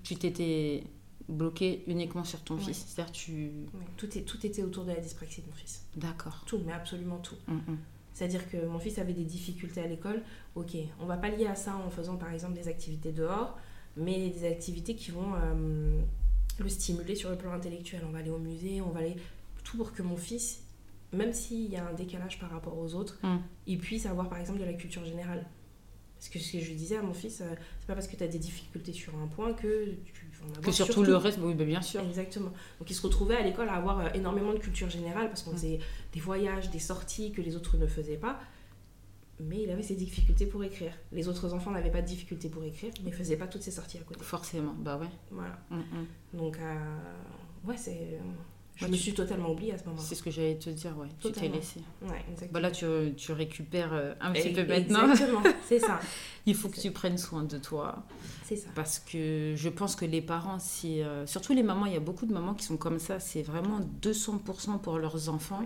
Tu 0.03 0.15
t'étais 0.15 0.84
bloqué 1.27 1.84
uniquement 1.88 2.23
sur 2.23 2.41
ton 2.41 2.58
fils 2.58 2.86
C'est-à-dire 2.88 3.12
tu... 3.12 3.51
Tout, 3.97 4.17
est, 4.17 4.21
tout 4.21 4.45
était 4.45 4.63
autour 4.63 4.86
de 4.86 4.91
la 4.91 4.99
dyspraxie 4.99 5.41
de 5.41 5.47
mon 5.47 5.53
fils. 5.53 5.84
D'accord. 5.95 6.43
Tout, 6.45 6.62
mais 6.65 6.73
absolument 6.73 7.17
tout. 7.17 7.36
Mm, 7.47 7.75
c'est-à-dire 8.17 8.49
que 8.49 8.58
mon 8.65 8.80
fils 8.80 8.97
avait 8.97 9.13
des 9.13 9.25
difficultés 9.25 9.80
à 9.80 9.86
l'école. 9.86 10.23
Ok, 10.56 10.75
on 10.99 11.06
va 11.06 11.17
pas 11.17 11.30
lier 11.30 11.45
à 11.45 11.53
ça 11.53 11.75
en 11.75 11.91
faisant 11.91 12.15
par 12.15 12.34
exemple 12.34 12.56
des 12.56 12.67
activités 12.67 13.12
dehors, 13.12 13.60
mais 13.95 14.30
des 14.30 14.47
activités 14.47 14.95
qui 14.95 15.12
vont 15.12 15.36
euh, 15.36 16.01
le 16.58 16.67
stimuler 16.67 17.13
sur 17.13 17.30
le 17.30 17.36
plan 17.36 17.51
intellectuel. 17.51 18.01
On 18.08 18.12
va 18.12 18.17
aller 18.17 18.32
au 18.32 18.39
musée, 18.39 18.82
on 18.82 18.89
va 18.89 19.01
aller 19.01 19.17
tout 19.63 19.77
pour 19.77 19.93
que 19.93 20.01
mon 20.01 20.17
fils, 20.17 20.63
même 21.13 21.32
s'il 21.32 21.70
y 21.70 21.76
a 21.76 21.88
un 21.88 21.93
décalage 21.93 22.39
par 22.39 22.49
rapport 22.49 22.76
aux 22.76 22.95
autres, 22.95 23.20
mm. 23.22 23.38
il 23.68 23.78
puisse 23.78 24.07
avoir 24.07 24.28
par 24.30 24.39
exemple 24.39 24.61
de 24.61 24.65
la 24.65 24.74
culture 24.74 25.05
générale. 25.05 25.45
Parce 26.18 26.30
que 26.30 26.39
ce 26.39 26.53
que 26.53 26.59
je 26.59 26.72
disais 26.74 26.97
à 26.97 27.03
mon 27.03 27.13
fils, 27.13 27.41
euh, 27.41 27.45
c'est 27.80 27.88
pas 27.88 27.93
parce 27.93 28.07
que 28.07 28.15
tu 28.15 28.24
as 28.24 28.28
des 28.28 28.39
difficultés 28.39 28.91
sur 28.91 29.15
un 29.15 29.28
point 29.28 29.53
que 29.53 29.86
tu 30.03 30.28
que 30.61 30.72
sur 30.72 30.88
tout 30.89 31.03
le 31.03 31.15
reste, 31.15 31.39
oui, 31.41 31.53
bien 31.53 31.82
sûr. 31.82 32.01
Exactement. 32.01 32.51
Donc 32.80 32.89
il 32.89 32.93
se 32.93 33.01
retrouvait 33.01 33.36
à 33.36 33.41
l'école 33.41 33.70
à 33.70 33.74
avoir 33.74 33.99
euh, 33.99 34.09
énormément 34.13 34.53
de 34.53 34.59
culture 34.59 34.89
générale 34.89 35.28
parce 35.28 35.43
qu'on 35.43 35.51
mm. 35.51 35.57
faisait 35.57 35.80
des 36.13 36.20
voyages, 36.20 36.70
des 36.70 36.80
sorties 36.80 37.32
que 37.32 37.41
les 37.41 37.55
autres 37.55 37.78
ne 37.78 37.88
faisaient 37.88 38.18
pas. 38.18 38.39
Mais 39.39 39.61
il 39.63 39.70
avait 39.70 39.84
ses 39.84 39.95
difficultés 39.95 40.47
pour 40.47 40.63
écrire. 40.63 40.91
Les 41.11 41.28
autres 41.28 41.53
enfants 41.53 41.70
n'avaient 41.70 41.91
pas 41.91 42.01
de 42.01 42.07
difficultés 42.07 42.49
pour 42.49 42.63
écrire, 42.63 42.91
mais 43.03 43.11
ne 43.11 43.15
faisaient 43.15 43.38
pas 43.38 43.45
toutes 43.45 43.61
ces 43.61 43.72
sorties 43.72 43.99
à 43.99 44.01
côté. 44.01 44.24
Forcément, 44.24 44.74
bah 44.74 44.97
ouais. 44.97 45.09
Voilà. 45.30 45.59
Mm, 45.70 45.78
mm. 45.78 46.38
Donc, 46.38 46.57
euh, 46.57 46.97
ouais, 47.65 47.78
c'est 47.78 48.20
Je 48.78 48.86
me 48.88 48.95
suis 48.95 49.13
totalement 49.13 49.51
oubliée 49.51 49.73
à 49.73 49.78
ce 49.78 49.86
moment-là. 49.86 50.03
C'est 50.03 50.15
ce 50.15 50.23
que 50.23 50.32
j'allais 50.32 50.55
te 50.57 50.69
dire, 50.69 50.97
ouais. 50.97 51.07
Tu 51.19 51.28
t'es 51.28 51.34
Totalement. 51.34 51.55
laissé. 51.55 51.80
Ouais, 52.03 52.23
exactement. 52.32 52.51
Bah 52.53 52.59
là, 52.59 52.71
tu, 52.71 52.86
tu 53.17 53.32
récupères 53.34 53.91
euh, 53.93 54.13
un 54.21 54.32
petit 54.32 54.49
Et- 54.49 54.53
peu 54.53 54.65
maintenant. 54.65 55.09
Exactement, 55.11 55.41
c'est 55.67 55.80
ça. 55.80 55.99
Il 56.45 56.55
faut 56.55 56.69
que 56.69 56.80
tu 56.80 56.91
prennes 56.91 57.17
soin 57.17 57.43
de 57.43 57.57
toi. 57.57 58.03
C'est 58.45 58.55
ça. 58.55 58.69
Parce 58.75 58.99
que 58.99 59.53
je 59.57 59.69
pense 59.69 59.95
que 59.95 60.05
les 60.05 60.21
parents, 60.21 60.59
si, 60.59 61.01
euh, 61.01 61.25
surtout 61.28 61.53
les 61.53 61.63
mamans, 61.63 61.86
il 61.88 61.93
y 61.93 61.97
a 61.97 61.99
beaucoup 61.99 62.25
de 62.25 62.34
mamans 62.34 62.53
qui 62.53 62.65
sont 62.65 62.78
comme 62.78 62.99
ça, 62.99 63.19
c'est 63.19 63.41
vraiment 63.41 63.80
200% 64.01 64.80
pour 64.80 64.99
leurs 64.99 65.28
enfants. 65.30 65.65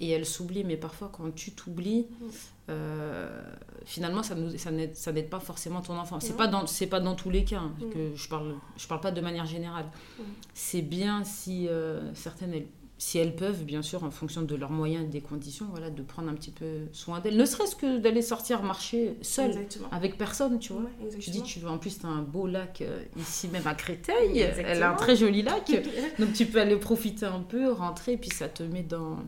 Et 0.00 0.10
elles 0.10 0.26
s'oublient, 0.26 0.64
mais 0.64 0.76
parfois 0.76 1.10
quand 1.10 1.34
tu 1.34 1.52
t'oublies, 1.52 2.06
Mm. 2.20 2.24
euh, 2.70 3.42
finalement 3.84 4.22
ça 4.22 4.34
n'aide 4.70 4.94
ça 4.94 5.12
pas 5.30 5.40
forcément 5.40 5.80
ton 5.80 5.96
enfant. 5.98 6.20
C'est 6.20 6.36
pas 6.36 6.48
dans 6.48 6.66
pas 6.86 7.00
dans 7.00 7.14
tous 7.14 7.30
les 7.30 7.44
cas 7.44 7.60
hein, 7.60 7.72
Mm. 7.80 7.90
que 7.90 8.14
je 8.14 8.28
parle 8.28 8.54
je 8.76 8.86
parle 8.86 9.00
pas 9.00 9.10
de 9.12 9.20
manière 9.20 9.46
générale. 9.46 9.86
Mm. 10.18 10.22
C'est 10.52 10.82
bien 10.82 11.24
si 11.24 11.66
euh, 11.68 12.12
certaines 12.14 12.52
elles- 12.54 12.66
si 12.98 13.18
elles 13.18 13.36
peuvent 13.36 13.64
bien 13.64 13.82
sûr 13.82 14.04
en 14.04 14.10
fonction 14.10 14.40
de 14.42 14.54
leurs 14.54 14.70
moyens 14.70 15.04
et 15.04 15.08
des 15.08 15.20
conditions 15.20 15.66
voilà 15.70 15.90
de 15.90 16.02
prendre 16.02 16.30
un 16.30 16.34
petit 16.34 16.50
peu 16.50 16.64
soin 16.92 17.20
d'elles, 17.20 17.36
ne 17.36 17.44
serait-ce 17.44 17.76
que 17.76 17.98
d'aller 17.98 18.22
sortir 18.22 18.62
marcher 18.62 19.16
seule 19.20 19.50
Exactement. 19.50 19.88
avec 19.92 20.16
personne, 20.16 20.58
tu 20.58 20.72
vois. 20.72 20.82
Ouais, 20.82 21.10
dis, 21.28 21.42
tu 21.42 21.58
veux, 21.58 21.68
en 21.68 21.76
plus, 21.78 21.98
tu 21.98 22.06
as 22.06 22.08
un 22.08 22.22
beau 22.22 22.46
lac 22.46 22.80
euh, 22.80 23.02
ici, 23.18 23.48
même 23.48 23.66
à 23.66 23.74
Créteil. 23.74 24.38
Elle 24.40 24.82
a 24.82 24.92
un 24.92 24.94
très 24.94 25.14
joli 25.16 25.42
lac. 25.42 25.70
Donc, 26.18 26.32
tu 26.32 26.46
peux 26.46 26.58
aller 26.60 26.76
profiter 26.76 27.26
un 27.26 27.40
peu, 27.40 27.70
rentrer, 27.70 28.16
puis 28.16 28.30
ça 28.30 28.48
te 28.48 28.62
met 28.62 28.82
dans, 28.82 29.18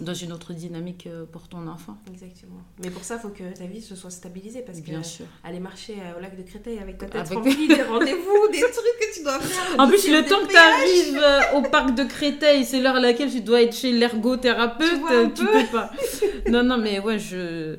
dans 0.00 0.14
une 0.14 0.32
autre 0.32 0.52
dynamique 0.54 1.06
euh, 1.06 1.24
pour 1.30 1.48
ton 1.48 1.66
enfant. 1.68 1.98
Exactement. 2.10 2.60
Mais 2.82 2.90
pour 2.90 3.04
ça, 3.04 3.16
il 3.16 3.20
faut 3.20 3.28
que 3.28 3.52
ta 3.56 3.66
vie 3.66 3.82
se 3.82 3.94
soit 3.94 4.10
stabilisée 4.10 4.62
parce 4.62 4.80
que 4.80 4.84
Bien 4.86 5.02
sûr. 5.02 5.26
aller 5.44 5.60
marcher 5.60 5.94
euh, 6.00 6.18
au 6.18 6.20
lac 6.22 6.36
de 6.36 6.42
Créteil 6.42 6.78
avec 6.78 6.98
ta 6.98 7.06
tête 7.06 7.16
Avec- 7.20 7.34
remplie 7.38 7.68
des 7.68 7.82
rendez-vous, 7.82 8.48
des 8.52 8.60
trucs 8.60 8.72
que 8.72 9.14
tu 9.14 9.22
dois 9.22 9.38
faire. 9.40 9.78
En 9.78 9.86
plus, 9.88 10.08
le 10.08 10.22
temps 10.26 10.40
que 10.46 10.50
tu 10.50 10.56
arrives 10.56 11.56
au 11.56 11.62
parc 11.68 11.94
de 11.94 12.04
Créteil, 12.04 12.64
c'est 12.64 12.80
l'heure 12.80 12.96
à 12.96 13.00
laquelle 13.12 13.30
tu 13.30 13.40
dois 13.40 13.62
être 13.62 13.74
chez 13.74 13.92
l'ergothérapeute, 13.92 14.88
Tu 15.34 15.42
tu 15.42 15.46
peu. 15.46 15.52
peux 15.52 15.66
pas. 15.72 15.90
Non, 16.50 16.62
non, 16.62 16.78
mais 16.78 16.98
ouais, 17.00 17.18
je, 17.18 17.76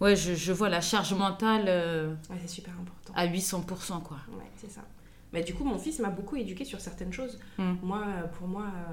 ouais, 0.00 0.16
je, 0.16 0.34
je 0.34 0.52
vois 0.52 0.68
la 0.68 0.80
charge 0.80 1.14
mentale 1.14 1.64
euh, 1.68 2.14
Ouais, 2.28 2.36
c'est 2.42 2.48
super 2.48 2.74
important. 2.80 3.12
à 3.14 3.26
800%, 3.26 4.02
quoi. 4.02 4.16
Ouais, 4.32 4.44
c'est 4.56 4.70
ça. 4.70 4.82
Mais 5.32 5.42
du 5.42 5.54
coup, 5.54 5.64
mon 5.64 5.78
fils 5.78 5.98
m'a 6.00 6.10
beaucoup 6.10 6.36
éduqué 6.36 6.64
sur 6.64 6.80
certaines 6.80 7.12
choses. 7.12 7.38
Mm. 7.58 7.72
Moi, 7.82 8.02
euh, 8.06 8.26
pour 8.26 8.48
moi, 8.48 8.64
euh, 8.64 8.92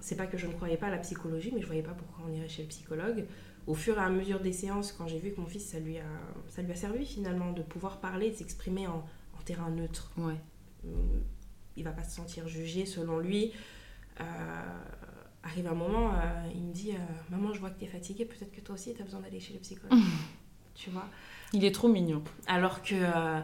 c'est 0.00 0.16
pas 0.16 0.26
que 0.26 0.36
je 0.36 0.46
ne 0.46 0.52
croyais 0.52 0.76
pas 0.76 0.88
à 0.88 0.90
la 0.90 0.98
psychologie, 0.98 1.52
mais 1.54 1.60
je 1.60 1.66
voyais 1.66 1.82
pas 1.82 1.92
pourquoi 1.92 2.24
on 2.28 2.32
irait 2.32 2.48
chez 2.48 2.62
le 2.62 2.68
psychologue. 2.68 3.24
Au 3.66 3.74
fur 3.74 3.96
et 3.98 4.00
à 4.02 4.08
mesure 4.08 4.40
des 4.40 4.52
séances, 4.52 4.92
quand 4.92 5.06
j'ai 5.06 5.18
vu 5.18 5.30
que 5.32 5.40
mon 5.40 5.46
fils, 5.46 5.64
ça 5.64 5.78
lui 5.78 5.98
a, 5.98 6.02
ça 6.48 6.62
lui 6.62 6.72
a 6.72 6.74
servi 6.74 7.04
finalement 7.04 7.52
de 7.52 7.62
pouvoir 7.62 7.98
parler, 7.98 8.30
de 8.30 8.34
s'exprimer 8.36 8.86
en, 8.86 9.04
en 9.38 9.42
terrain 9.44 9.70
neutre. 9.70 10.10
Ouais. 10.16 10.34
Hum, 10.84 11.22
il 11.76 11.84
va 11.84 11.90
pas 11.92 12.02
se 12.02 12.16
sentir 12.16 12.48
jugé 12.48 12.86
selon 12.86 13.18
lui. 13.20 13.52
Euh, 14.20 14.24
arrive 15.48 15.66
un 15.66 15.74
moment, 15.74 16.12
euh, 16.12 16.50
il 16.54 16.62
me 16.62 16.72
dit 16.72 16.92
euh, 16.92 16.98
Maman, 17.30 17.52
je 17.52 17.60
vois 17.60 17.70
que 17.70 17.78
tu 17.78 17.84
es 17.84 17.88
fatiguée, 17.88 18.24
peut-être 18.24 18.52
que 18.52 18.60
toi 18.60 18.74
aussi 18.74 18.94
tu 18.94 19.00
as 19.00 19.04
besoin 19.04 19.20
d'aller 19.20 19.40
chez 19.40 19.54
le 19.54 19.60
psychologue. 19.60 19.98
tu 20.74 20.90
vois? 20.90 21.06
Il 21.52 21.64
est 21.64 21.72
trop 21.72 21.88
mignon. 21.88 22.22
Alors 22.46 22.82
que 22.82 22.94
euh, 22.94 23.40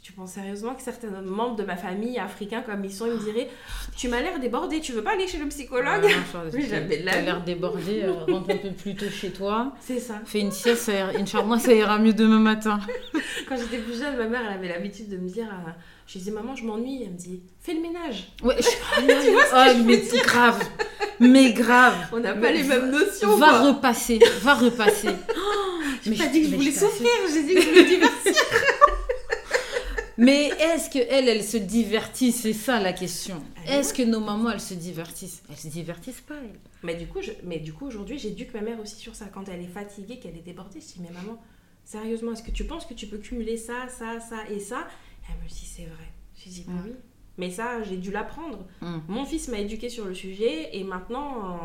tu 0.00 0.12
penses 0.12 0.32
sérieusement 0.32 0.74
que 0.74 0.82
certains 0.82 1.08
membres 1.22 1.56
de 1.56 1.64
ma 1.64 1.76
famille 1.76 2.18
africains 2.18 2.62
comme 2.62 2.84
ils 2.84 2.92
sont, 2.92 3.06
ils 3.06 3.12
me 3.12 3.18
diraient 3.18 3.48
Tu 3.96 4.08
m'as 4.08 4.20
l'air 4.20 4.38
débordé, 4.40 4.80
tu 4.80 4.92
veux 4.92 5.02
pas 5.02 5.12
aller 5.12 5.26
chez 5.26 5.38
le 5.38 5.48
psychologue 5.48 6.06
je- 6.06 6.56
la 6.72 6.80
T'as 6.80 6.80
vie. 6.80 7.02
l'air 7.24 7.42
débordé, 7.44 8.02
euh, 8.04 8.12
rentre 8.32 8.50
un 8.50 8.56
peu 8.56 8.70
plus 8.72 8.94
tôt 8.94 9.10
chez 9.10 9.30
toi. 9.30 9.72
C'est 9.80 9.98
ça. 10.00 10.20
Fais 10.24 10.40
une 10.40 10.52
sieste, 10.52 10.90
Inch'Allah, 11.18 11.58
ça 11.58 11.72
ira 11.74 11.98
mieux 11.98 12.12
demain 12.14 12.38
matin. 12.38 12.78
Quand 13.48 13.56
j'étais 13.56 13.78
plus 13.82 13.98
jeune, 13.98 14.16
ma 14.16 14.26
mère 14.28 14.40
elle 14.48 14.56
avait 14.58 14.68
l'habitude 14.68 15.08
de 15.08 15.16
me 15.18 15.28
dire 15.28 15.46
euh, 15.50 15.70
Je 16.06 16.18
disais 16.18 16.30
Maman, 16.30 16.54
je 16.56 16.64
m'ennuie. 16.64 17.02
Elle 17.04 17.12
me 17.12 17.16
dit 17.18 17.42
Fais 17.60 17.74
le 17.74 17.80
ménage. 17.80 18.28
Ouais, 18.42 18.56
je... 18.60 18.68
Oh, 18.98 19.82
mais 19.84 20.02
c'est 20.02 20.22
grave. 20.24 20.62
Mais 21.20 21.52
grave. 21.52 21.94
On 22.12 22.18
n'a 22.20 22.34
pas 22.34 22.50
les 22.50 22.62
mêmes 22.62 22.90
notions. 22.90 23.36
Va 23.36 23.48
quoi. 23.48 23.60
repasser, 23.68 24.18
va 24.40 24.54
repasser. 24.54 25.08
J'ai 26.04 26.10
Mais 26.10 26.16
pas 26.16 26.24
je- 26.24 26.28
dit 26.30 26.42
que 26.42 26.48
je 26.48 26.56
voulais 26.56 26.70
je 26.72 26.78
souffrir, 26.80 27.08
j'ai 27.32 27.42
dit 27.44 27.54
que 27.54 27.60
je 27.60 27.68
voulais 27.68 27.84
divertir. 27.84 28.34
Mais 30.18 30.48
est-ce 30.48 30.90
que 30.90 30.98
elle, 30.98 31.28
elle 31.28 31.42
se 31.44 31.56
divertit? 31.56 32.32
C'est 32.32 32.52
ça 32.52 32.80
la 32.80 32.92
question. 32.92 33.42
Est-ce 33.66 33.94
que 33.94 34.02
nos 34.02 34.20
mamans, 34.20 34.50
elles 34.50 34.60
se 34.60 34.74
divertissent? 34.74 35.42
Elles 35.48 35.56
se 35.56 35.68
divertissent 35.68 36.20
pas, 36.20 36.36
elles. 36.36 36.58
Mais 36.82 36.94
du 36.96 37.06
coup, 37.06 37.22
je- 37.22 37.32
mais 37.44 37.58
du 37.58 37.72
coup 37.72 37.86
aujourd'hui, 37.86 38.18
j'éduque 38.18 38.52
ma 38.54 38.60
mère 38.60 38.80
aussi 38.80 38.96
sur 38.96 39.14
ça. 39.14 39.26
Quand 39.32 39.48
elle 39.48 39.60
est 39.62 39.66
fatiguée, 39.68 40.18
qu'elle 40.18 40.36
est 40.36 40.42
débordée, 40.42 40.80
je 40.80 40.86
dis 40.86 41.00
Mais 41.00 41.10
maman, 41.10 41.40
sérieusement, 41.84 42.32
est-ce 42.32 42.42
que 42.42 42.50
tu 42.50 42.64
penses 42.64 42.86
que 42.86 42.94
tu 42.94 43.06
peux 43.06 43.18
cumuler 43.18 43.56
ça, 43.56 43.88
ça, 43.88 44.20
ça 44.20 44.48
et 44.50 44.58
ça? 44.60 44.86
Elle 45.28 45.42
me 45.42 45.48
dit 45.48 45.64
C'est 45.66 45.84
vrai. 45.86 46.08
J'ai 46.36 46.50
dit 46.50 46.64
Bah 46.66 46.72
Mm. 46.74 46.82
oui. 46.86 46.92
Mais 47.38 47.50
ça, 47.50 47.82
j'ai 47.82 47.96
dû 47.96 48.10
l'apprendre. 48.10 48.66
Mm. 48.82 48.98
Mon 49.08 49.24
fils 49.24 49.48
m'a 49.48 49.58
éduqué 49.58 49.88
sur 49.88 50.04
le 50.04 50.14
sujet 50.14 50.76
et 50.76 50.84
maintenant, 50.84 51.58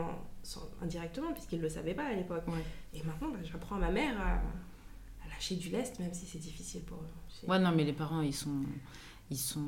indirectement, 0.81 1.33
puisqu'il 1.33 1.57
ne 1.57 1.63
le 1.63 1.69
savait 1.69 1.93
pas 1.93 2.05
à 2.05 2.13
l'époque. 2.13 2.47
Ouais. 2.47 2.63
Et 2.93 3.03
maintenant, 3.03 3.29
bah, 3.29 3.39
j'apprends 3.43 3.75
à 3.75 3.79
ma 3.79 3.91
mère 3.91 4.19
à, 4.21 4.35
à 5.25 5.29
lâcher 5.29 5.55
du 5.55 5.69
lest, 5.69 5.99
même 5.99 6.13
si 6.13 6.25
c'est 6.25 6.37
difficile 6.37 6.81
pour 6.83 6.99
eux. 6.99 7.09
Ouais, 7.47 7.59
non, 7.59 7.71
mais 7.75 7.83
les 7.83 7.93
parents, 7.93 8.21
ils 8.21 8.33
sont. 8.33 8.63
Ils 9.29 9.37
sont. 9.37 9.59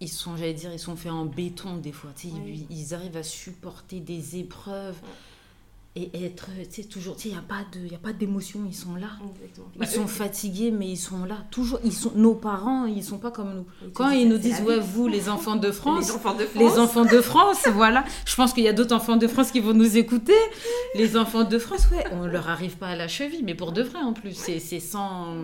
Ils 0.00 0.08
sont, 0.08 0.36
j'allais 0.36 0.54
dire, 0.54 0.72
ils 0.72 0.78
sont 0.78 0.94
faits 0.96 1.10
en 1.10 1.24
béton 1.24 1.76
des 1.78 1.90
fois. 1.92 2.10
tu 2.16 2.28
sais, 2.28 2.34
ils, 2.46 2.66
ils 2.70 2.94
arrivent 2.94 3.16
à 3.16 3.24
supporter 3.24 3.98
des 3.98 4.36
épreuves 4.36 4.94
et 5.96 6.24
être, 6.24 6.46
tu 6.70 6.82
sais, 6.82 6.88
toujours. 6.88 7.16
Tu 7.16 7.22
sais, 7.22 7.28
il 7.30 7.32
n'y 7.88 7.94
a 7.96 7.98
pas 7.98 8.12
d'émotion, 8.12 8.60
ils 8.68 8.74
sont 8.76 8.94
là. 8.94 9.08
Exactement. 9.34 9.66
Ils 9.74 9.78
Bah, 9.80 9.86
sont 9.86 10.04
eux, 10.04 10.06
fatigués, 10.06 10.70
mais 10.70 10.86
ils 10.88 10.96
sont 10.96 11.24
là. 11.24 11.38
Toujours, 11.50 11.80
ils 11.82 11.92
sont, 11.92 12.12
nos 12.14 12.36
parents, 12.36 12.84
ils 12.86 13.02
sont 13.02 13.18
pas 13.18 13.32
comme 13.32 13.52
nous. 13.56 13.90
Quand 13.92 14.10
ils 14.10 14.28
nous 14.28 14.38
disent, 14.38 14.60
ouais, 14.60 14.78
vous, 14.78 15.08
les 15.08 15.28
enfants 15.28 15.56
de 15.56 15.70
France, 15.72 16.06
les 16.06 16.14
enfants 16.14 16.34
de 16.34 16.44
France. 16.44 16.62
les 16.62 16.78
enfants 16.78 17.04
de 17.04 17.20
France, 17.20 17.66
voilà. 17.74 18.04
Je 18.24 18.36
pense 18.36 18.52
qu'il 18.52 18.62
y 18.62 18.68
a 18.68 18.72
d'autres 18.72 18.94
enfants 18.94 19.16
de 19.16 19.26
France 19.26 19.50
qui 19.50 19.58
vont 19.58 19.74
nous 19.74 19.96
écouter. 19.96 20.36
Les 20.94 21.16
enfants 21.16 21.42
de 21.42 21.58
France, 21.58 21.88
ouais, 21.90 22.04
on 22.12 22.24
leur 22.24 22.48
arrive 22.48 22.76
pas 22.76 22.88
à 22.88 22.94
la 22.96 23.08
cheville, 23.08 23.42
mais 23.42 23.56
pour 23.56 23.72
de 23.72 23.82
vrai 23.82 23.98
en 23.98 24.12
plus. 24.12 24.34
C'est 24.34 24.60
c'est 24.60 24.78
sans. 24.78 25.34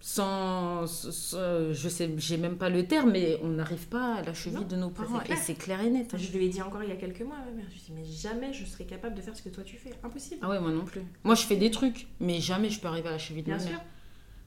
Sans, 0.00 0.86
sans- 0.86 1.72
je 1.72 1.88
sais, 1.88 2.08
j'ai 2.18 2.36
même 2.36 2.56
pas 2.56 2.68
le 2.70 2.86
terme, 2.86 3.10
mais 3.10 3.38
on 3.42 3.48
n'arrive 3.48 3.88
pas 3.88 4.14
à 4.16 4.22
la 4.22 4.32
cheville 4.32 4.60
Non, 4.60 4.66
de 4.66 4.76
nos 4.76 4.90
parents. 4.90 5.20
Et 5.28 5.34
c'est 5.36 5.54
clair 5.54 5.80
et 5.80 5.90
net. 5.90 6.14
hein. 6.14 6.18
Je 6.18 6.30
lui 6.36 6.46
ai 6.46 6.48
dit 6.48 6.62
encore 6.62 6.84
il 6.84 6.88
y 6.88 6.92
a 6.92 6.96
quelques 6.96 7.22
mois 7.22 7.36
à 7.36 7.44
ma 7.44 7.50
mère, 7.50 7.64
je 7.68 7.74
lui 7.74 7.80
ai 7.80 7.84
dit 7.86 7.92
mais 7.94 8.04
jamais 8.04 8.52
je 8.52 8.64
serai 8.64 8.84
capable 8.84 9.16
de 9.16 9.20
faire 9.20 9.36
ce 9.36 9.42
que 9.42 9.48
toi 9.48 9.64
tu 9.64 9.76
fais, 9.76 9.90
impossible. 10.04 10.38
Ah 10.42 10.50
ouais, 10.50 10.60
moi 10.60 10.70
non 10.70 10.84
plus. 10.84 11.02
Moi, 11.24 11.34
je 11.34 11.42
fais 11.42 11.56
des 11.56 11.70
trucs, 11.72 12.06
mais 12.20 12.40
jamais 12.40 12.70
je 12.70 12.78
peux 12.80 12.86
arriver 12.88 13.08
à 13.08 13.12
la 13.12 13.18
cheville 13.18 13.42
de 13.42 13.46
Bien 13.48 13.56
ma 13.56 13.60
sûr. 13.60 13.70
mère. 13.72 13.82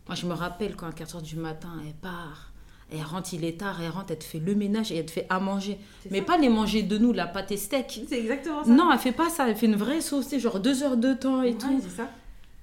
Moi, 0.08 0.16
je 0.16 0.26
me 0.26 0.34
rappelle 0.34 0.76
quand 0.76 0.88
à 0.88 0.92
4h 0.92 1.22
du 1.22 1.36
matin, 1.36 1.74
elle 1.86 1.94
part. 1.94 2.52
Elle 2.94 3.04
rentre, 3.04 3.34
il 3.34 3.46
est 3.46 3.58
tard, 3.60 3.82
elle 3.82 3.90
rentre, 3.90 4.12
elle 4.12 4.20
te 4.20 4.24
fait 4.26 4.40
le 4.40 4.54
ménage 4.56 4.92
et 4.92 4.98
elle 4.98 5.06
te 5.06 5.12
fait 5.12 5.26
à 5.30 5.40
manger. 5.40 5.78
Mais 6.10 6.20
ça. 6.20 6.26
pas 6.26 6.38
les 6.38 6.50
manger 6.50 6.84
de 6.84 6.98
nous, 6.98 7.14
la 7.14 7.26
pâte 7.28 7.52
et 7.52 7.58
steak. 7.58 8.02
C'est 8.10 8.20
exactement 8.20 8.64
ça. 8.66 8.70
Non, 8.70 8.92
elle 8.92 9.00
fait 9.00 9.14
pas 9.14 9.30
ça. 9.30 9.48
Elle 9.50 9.56
fait 9.56 9.68
une 9.68 9.76
vraie 9.78 10.02
sauce, 10.02 10.36
genre 10.38 10.60
deux 10.60 10.84
heures 10.84 10.98
de 10.98 11.14
temps 11.14 11.42
et 11.42 11.52
Ouais, 11.52 11.58
tout. 11.58 11.80
c'est 11.82 11.90
ça. 11.98 12.10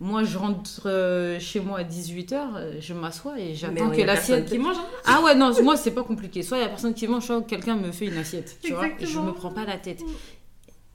Moi, 0.01 0.22
je 0.22 0.38
rentre 0.38 0.82
euh, 0.86 1.40
chez 1.40 1.59
moi 1.59 1.80
à 1.80 1.84
18h, 1.84 2.80
je 2.80 2.94
m'assois 2.94 3.38
et 3.40 3.55
j'attends 3.57 3.90
que 3.90 4.01
l'assiette. 4.03 4.49
qui 4.49 4.59
mange. 4.59 4.76
hein. 4.76 4.84
Ah 5.05 5.22
ouais, 5.24 5.34
non, 5.34 5.51
moi, 5.64 5.76
c'est 5.76 5.90
pas 5.90 6.05
compliqué. 6.05 6.42
Soit 6.44 6.59
il 6.59 6.61
y 6.61 6.64
a 6.64 6.68
personne 6.68 6.94
qui 6.94 7.09
mange, 7.09 7.24
soit 7.26 7.42
quelqu'un 7.42 7.74
me 7.74 7.90
fait 7.90 8.07
une 8.07 8.16
assiette. 8.16 8.59
Tu 8.62 8.72
vois, 8.74 8.86
et 8.86 8.90
je 8.90 8.94
Exactement. 9.03 9.24
me 9.24 9.32
prends 9.32 9.51
pas 9.53 9.64
la 9.64 9.76
tête. 9.76 10.01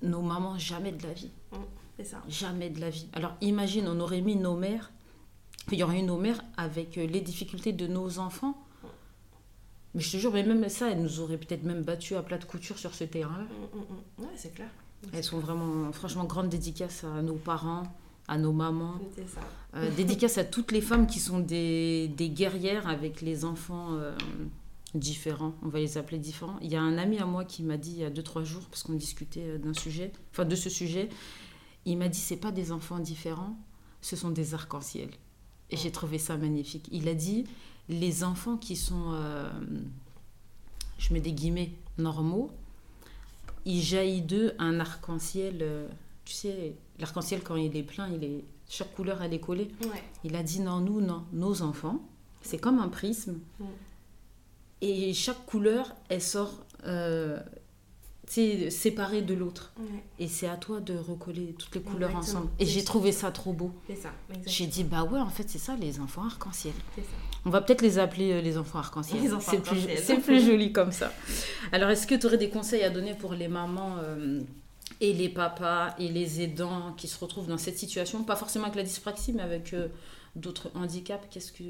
Nos 0.02 0.22
mamans, 0.22 0.58
jamais 0.58 0.92
de 0.94 1.04
la 1.04 1.12
vie. 1.14 1.32
C'est 1.98 2.06
ça. 2.06 2.18
Jamais 2.30 2.70
de 2.70 2.80
la 2.80 2.90
vie. 2.90 3.08
Alors 3.14 3.34
imagine, 3.42 3.88
on 3.90 4.00
aurait 4.00 4.22
mis 4.22 4.36
nos 4.38 4.56
mères, 4.56 4.92
il 5.72 5.78
y 5.78 5.84
aurait 5.84 6.00
eu 6.00 6.04
nos 6.04 6.18
mères 6.18 6.42
avec 6.58 6.98
euh, 6.98 7.06
les 7.06 7.22
difficultés 7.22 7.72
de 7.74 7.88
nos 7.88 8.20
enfants. 8.20 8.58
Mais 9.96 10.02
je 10.02 10.12
te 10.14 10.18
jure, 10.18 10.32
mais 10.34 10.44
même 10.44 10.68
ça, 10.70 10.90
elles 10.90 11.02
nous 11.02 11.20
auraient 11.20 11.38
peut-être 11.38 11.64
même 11.64 11.84
battu 11.84 12.16
à 12.16 12.24
plat 12.24 12.38
de 12.40 12.46
couture 12.46 12.80
sur 12.80 12.96
ce 12.96 13.04
terrain-là. 13.04 13.44
Mm, 13.44 13.78
mm, 13.78 13.82
mm. 13.82 14.24
Ouais, 14.26 14.32
c'est 14.36 14.54
clair. 14.56 14.70
Elles 15.14 15.24
sont 15.24 15.40
vraiment, 15.40 15.92
franchement, 15.92 16.24
grande 16.24 16.50
dédicace 16.50 17.04
à 17.04 17.22
nos 17.22 17.36
parents, 17.36 17.84
à 18.28 18.38
nos 18.38 18.54
mamans. 18.54 19.00
Ça. 19.28 19.42
Euh, 19.76 19.90
dédicace 19.96 20.38
à 20.38 20.44
toutes 20.44 20.72
les 20.72 20.82
femmes 20.82 21.08
qui 21.08 21.20
sont 21.20 21.40
des, 21.40 22.08
des 22.10 22.30
guerrières 22.30 22.88
avec 22.88 23.22
les 23.22 23.44
enfants 23.44 23.94
euh, 23.94 24.16
différents, 24.94 25.56
on 25.64 25.70
va 25.70 25.80
les 25.80 25.98
appeler 25.98 26.20
différents. 26.20 26.58
Il 26.62 26.72
y 26.72 26.76
a 26.76 26.82
un 26.82 26.98
ami 26.98 27.18
à 27.18 27.26
moi 27.26 27.46
qui 27.46 27.64
m'a 27.64 27.78
dit 27.78 27.92
il 27.92 28.00
y 28.00 28.06
a 28.06 28.10
2-3 28.10 28.44
jours, 28.44 28.64
parce 28.70 28.84
qu'on 28.84 28.94
discutait 28.94 29.44
euh, 29.44 29.58
d'un 29.58 29.74
sujet, 29.74 30.12
enfin 30.32 30.46
de 30.46 30.56
ce 30.56 30.70
sujet, 30.70 31.10
il 31.86 31.98
m'a 31.98 32.08
dit 32.08 32.20
c'est 32.20 32.38
pas 32.38 32.52
des 32.52 32.72
enfants 32.72 33.00
différents, 33.00 33.58
ce 34.02 34.16
sont 34.16 34.30
des 34.30 34.54
arcs-en-ciel. 34.54 35.10
Et 35.70 35.78
j'ai 35.78 35.92
trouvé 35.92 36.20
ça 36.20 36.38
magnifique. 36.38 36.88
Il 36.92 37.08
a 37.08 37.16
dit 37.16 37.46
les 37.90 38.24
enfants 38.24 38.58
qui 38.58 38.76
sont, 38.76 39.14
euh, 39.14 39.50
je 41.00 41.14
mets 41.14 41.22
des 41.22 41.34
guillemets, 41.34 41.72
normaux, 41.98 42.52
il 43.66 43.82
jaillit 43.82 44.22
d'eux 44.22 44.54
un 44.60 44.80
arc-en-ciel, 44.80 45.88
tu 46.26 46.34
sais, 46.34 46.76
l'arc-en-ciel 47.00 47.42
quand 47.42 47.56
il 47.56 47.76
est 47.76 47.84
plein, 47.84 48.10
il 48.10 48.24
est, 48.24 48.44
chaque 48.70 48.94
couleur 48.94 49.22
elle 49.22 49.34
est 49.34 49.40
collée. 49.40 49.72
Ouais. 49.82 50.04
Il 50.24 50.36
a 50.36 50.44
dit 50.44 50.62
non, 50.62 50.80
nous, 50.80 51.02
non, 51.02 51.26
nos 51.32 51.62
enfants, 51.62 52.00
c'est 52.42 52.58
comme 52.58 52.80
un 52.80 52.90
prisme. 52.90 53.40
Et 54.82 55.14
chaque 55.14 55.46
couleur, 55.46 55.96
elle 56.10 56.22
sort, 56.22 56.66
euh, 56.86 57.40
séparé 58.28 59.22
de 59.22 59.34
l'autre. 59.34 59.74
Et 60.20 60.28
c'est 60.28 60.48
à 60.48 60.58
toi 60.58 60.80
de 60.80 60.96
recoller 60.98 61.56
toutes 61.58 61.74
les 61.76 61.82
couleurs 61.82 62.16
ensemble. 62.16 62.50
Et 62.60 62.66
j'ai 62.66 62.84
trouvé 62.84 63.12
ça 63.12 63.32
trop 63.32 63.54
beau. 63.54 63.72
C'est 63.88 63.96
ça. 63.96 64.10
J'ai 64.46 64.68
dit, 64.68 64.84
bah 64.84 65.04
ouais, 65.04 65.20
en 65.20 65.30
fait, 65.30 65.50
c'est 65.50 65.60
ça, 65.60 65.76
les 65.76 66.00
enfants 66.00 66.24
arc-en-ciel. 66.24 66.74
On 67.46 67.50
va 67.50 67.62
peut-être 67.62 67.82
les 67.82 68.00
appeler 68.00 68.32
euh, 68.32 68.42
les 68.42 68.58
enfants 68.58 68.80
arc-en-ciel. 68.80 69.22
C'est 69.42 69.60
plus, 69.60 70.22
plus, 70.22 70.46
joli 70.46 70.72
comme 70.72 70.92
ça. 70.92 71.12
Alors, 71.72 71.90
est-ce 71.90 72.08
que 72.08 72.16
tu 72.16 72.26
aurais 72.26 72.38
des 72.38 72.50
conseils 72.50 72.84
à 72.84 72.90
donner 72.90 73.14
pour 73.14 73.34
les 73.34 73.50
mamans 73.50 73.98
euh, 74.00 74.42
et 75.02 75.14
les 75.14 75.30
papas 75.30 75.96
et 76.00 76.10
les 76.10 76.42
aidants 76.42 76.94
qui 76.94 77.08
se 77.08 77.20
retrouvent 77.20 77.48
dans 77.48 77.58
cette 77.58 77.78
situation 77.78 78.24
Pas 78.24 78.36
forcément 78.36 78.66
avec 78.66 78.76
la 78.76 78.84
dyspraxie, 78.84 79.34
mais 79.34 79.44
avec 79.44 79.74
euh, 79.74 79.88
d'autres 80.36 80.72
handicaps. 80.76 81.28
Qu'est-ce 81.30 81.52
que. 81.52 81.64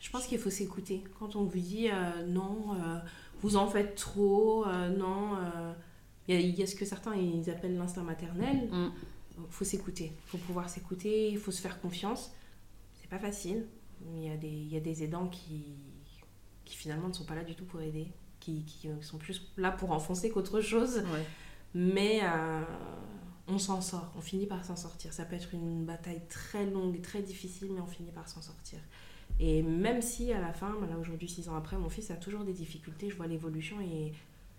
Je 0.00 0.10
pense 0.10 0.26
qu'il 0.26 0.38
faut 0.38 0.50
s'écouter. 0.50 1.04
Quand 1.18 1.36
on 1.36 1.44
vous 1.44 1.58
dit 1.60 1.88
non 2.26 2.74
vous 3.42 3.56
en 3.56 3.66
faites 3.66 3.96
trop, 3.96 4.66
euh, 4.66 4.88
non. 4.88 5.36
Il 6.28 6.36
euh, 6.36 6.40
y, 6.40 6.62
a 6.62 6.66
ce 6.66 6.76
que 6.76 6.84
certains 6.84 7.14
ils 7.16 7.50
appellent 7.50 7.76
l'instinct 7.76 8.04
maternel. 8.04 8.68
Il 8.70 8.76
mm. 8.78 8.92
faut 9.50 9.64
s'écouter, 9.64 10.12
il 10.14 10.30
faut 10.30 10.38
pouvoir 10.38 10.70
s'écouter, 10.70 11.28
il 11.28 11.38
faut 11.38 11.50
se 11.50 11.60
faire 11.60 11.80
confiance. 11.80 12.32
C'est 13.00 13.10
pas 13.10 13.18
facile. 13.18 13.66
Il 14.14 14.24
y, 14.24 14.30
a 14.30 14.36
des, 14.36 14.48
y 14.48 14.76
a 14.76 14.80
des 14.80 15.04
aidants 15.04 15.28
qui, 15.28 15.64
qui 16.64 16.76
finalement 16.76 17.08
ne 17.08 17.12
sont 17.12 17.24
pas 17.24 17.36
là 17.36 17.44
du 17.44 17.54
tout 17.54 17.64
pour 17.64 17.80
aider, 17.80 18.08
qui, 18.40 18.64
qui 18.64 18.88
sont 19.00 19.18
plus 19.18 19.42
là 19.56 19.70
pour 19.70 19.92
enfoncer 19.92 20.30
qu'autre 20.30 20.60
chose. 20.60 21.02
Mais 21.74 22.20
euh, 22.22 22.62
on 23.48 23.58
s'en 23.58 23.80
sort, 23.80 24.12
on 24.16 24.20
finit 24.20 24.46
par 24.46 24.64
s'en 24.64 24.76
sortir. 24.76 25.12
Ça 25.12 25.24
peut 25.24 25.36
être 25.36 25.54
une 25.54 25.84
bataille 25.84 26.22
très 26.28 26.66
longue, 26.66 27.00
très 27.00 27.22
difficile, 27.22 27.68
mais 27.72 27.80
on 27.80 27.86
finit 27.86 28.12
par 28.12 28.28
s'en 28.28 28.42
sortir. 28.42 28.78
Et 29.40 29.62
même 29.62 30.02
si 30.02 30.32
à 30.32 30.40
la 30.40 30.52
fin, 30.52 30.74
là 30.88 30.98
aujourd'hui, 30.98 31.28
six 31.28 31.48
ans 31.48 31.56
après, 31.56 31.76
mon 31.76 31.88
fils 31.88 32.10
a 32.10 32.16
toujours 32.16 32.44
des 32.44 32.52
difficultés, 32.52 33.10
je 33.10 33.16
vois 33.16 33.26
l'évolution 33.26 33.80
et 33.80 34.12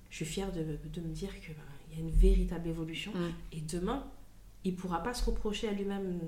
je 0.09 0.15
suis 0.15 0.25
fière 0.25 0.51
de, 0.51 0.61
de 0.61 1.01
me 1.01 1.13
dire 1.13 1.29
qu'il 1.39 1.53
ben, 1.53 1.61
y 1.93 1.97
a 1.97 1.99
une 1.99 2.11
véritable 2.11 2.67
évolution. 2.67 3.11
Mm. 3.11 3.31
Et 3.53 3.61
demain, 3.61 4.05
il 4.63 4.73
ne 4.73 4.77
pourra 4.77 5.03
pas 5.03 5.13
se 5.13 5.23
reprocher 5.25 5.69
à 5.69 5.73
lui-même 5.73 6.19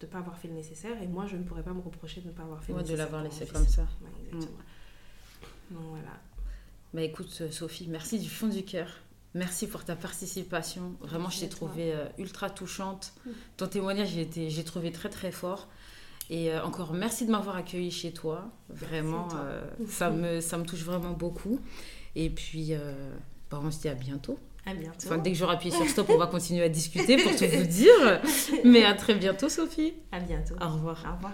de 0.00 0.06
ne 0.06 0.10
pas 0.10 0.18
avoir 0.18 0.38
fait 0.38 0.48
le 0.48 0.54
nécessaire 0.54 1.00
et 1.02 1.06
moi, 1.06 1.26
je 1.26 1.36
ne 1.36 1.42
pourrais 1.44 1.62
pas 1.62 1.74
me 1.74 1.80
reprocher 1.80 2.22
de 2.22 2.28
ne 2.28 2.32
pas 2.32 2.42
avoir 2.42 2.62
fait 2.62 2.72
le 2.72 2.78
nécessaire. 2.78 2.96
de 2.96 3.02
l'avoir 3.02 3.22
laissé 3.22 3.46
comme 3.46 3.66
ça. 3.66 3.86
exactement. 4.24 4.58
Mm. 5.70 5.74
Donc 5.74 5.84
voilà. 5.90 6.20
Bah 6.92 7.02
écoute, 7.02 7.38
euh, 7.40 7.50
Sophie, 7.50 7.88
merci 7.88 8.18
du 8.18 8.28
fond 8.28 8.48
du 8.48 8.64
cœur. 8.64 8.88
Merci 9.34 9.66
pour 9.66 9.84
ta 9.84 9.96
participation. 9.96 10.94
Vraiment, 11.00 11.30
je 11.30 11.40
t'ai 11.40 11.48
trouvée 11.48 11.94
euh, 11.94 12.04
ultra 12.18 12.50
touchante. 12.50 13.14
Mm. 13.24 13.30
Ton 13.56 13.66
témoignage, 13.66 14.08
j'ai 14.34 14.64
trouvé 14.64 14.92
très 14.92 15.08
très 15.08 15.32
fort. 15.32 15.68
Et 16.30 16.50
euh, 16.50 16.64
encore 16.64 16.92
merci 16.92 17.26
de 17.26 17.30
m'avoir 17.30 17.56
accueilli 17.56 17.90
chez 17.90 18.12
toi. 18.12 18.50
Vraiment, 18.70 19.28
euh, 19.36 19.62
ça, 19.88 20.10
me, 20.10 20.40
ça 20.40 20.56
me 20.56 20.64
touche 20.64 20.82
vraiment 20.82 21.12
beaucoup. 21.12 21.60
Et 22.14 22.30
puis, 22.30 22.74
euh, 22.74 23.12
bah, 23.50 23.60
on 23.62 23.70
se 23.70 23.80
dit 23.80 23.88
à 23.88 23.94
bientôt. 23.94 24.38
À 24.64 24.74
bientôt. 24.74 25.06
Enfin, 25.06 25.18
dès 25.18 25.32
que 25.32 25.36
j'aurai 25.36 25.56
appuyé 25.56 25.74
sur 25.74 25.86
stop, 25.88 26.08
on 26.10 26.16
va 26.18 26.28
continuer 26.28 26.62
à 26.62 26.68
discuter 26.68 27.16
pour 27.16 27.34
tout 27.36 27.44
vous 27.46 27.66
dire. 27.66 28.20
Mais 28.64 28.84
à 28.84 28.94
très 28.94 29.14
bientôt, 29.14 29.48
Sophie. 29.48 29.92
À 30.12 30.20
bientôt. 30.20 30.54
Au 30.60 30.68
revoir. 30.68 31.04
Au 31.06 31.16
revoir. 31.16 31.32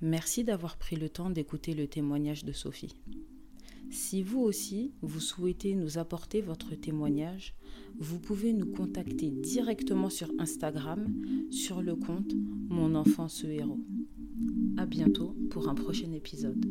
Merci 0.00 0.42
d'avoir 0.42 0.76
pris 0.76 0.96
le 0.96 1.08
temps 1.08 1.30
d'écouter 1.30 1.72
le 1.72 1.86
témoignage 1.86 2.44
de 2.44 2.52
Sophie. 2.52 2.96
Si 3.92 4.22
vous 4.22 4.40
aussi, 4.40 4.94
vous 5.02 5.20
souhaitez 5.20 5.74
nous 5.74 5.98
apporter 5.98 6.40
votre 6.40 6.74
témoignage, 6.74 7.54
vous 7.98 8.18
pouvez 8.18 8.54
nous 8.54 8.72
contacter 8.72 9.30
directement 9.30 10.08
sur 10.08 10.30
Instagram 10.38 11.14
sur 11.50 11.82
le 11.82 11.94
compte 11.94 12.32
Mon 12.70 12.94
enfant 12.94 13.28
ce 13.28 13.46
héros. 13.46 13.80
À 14.78 14.86
bientôt 14.86 15.36
pour 15.50 15.68
un 15.68 15.74
prochain 15.74 16.10
épisode. 16.12 16.64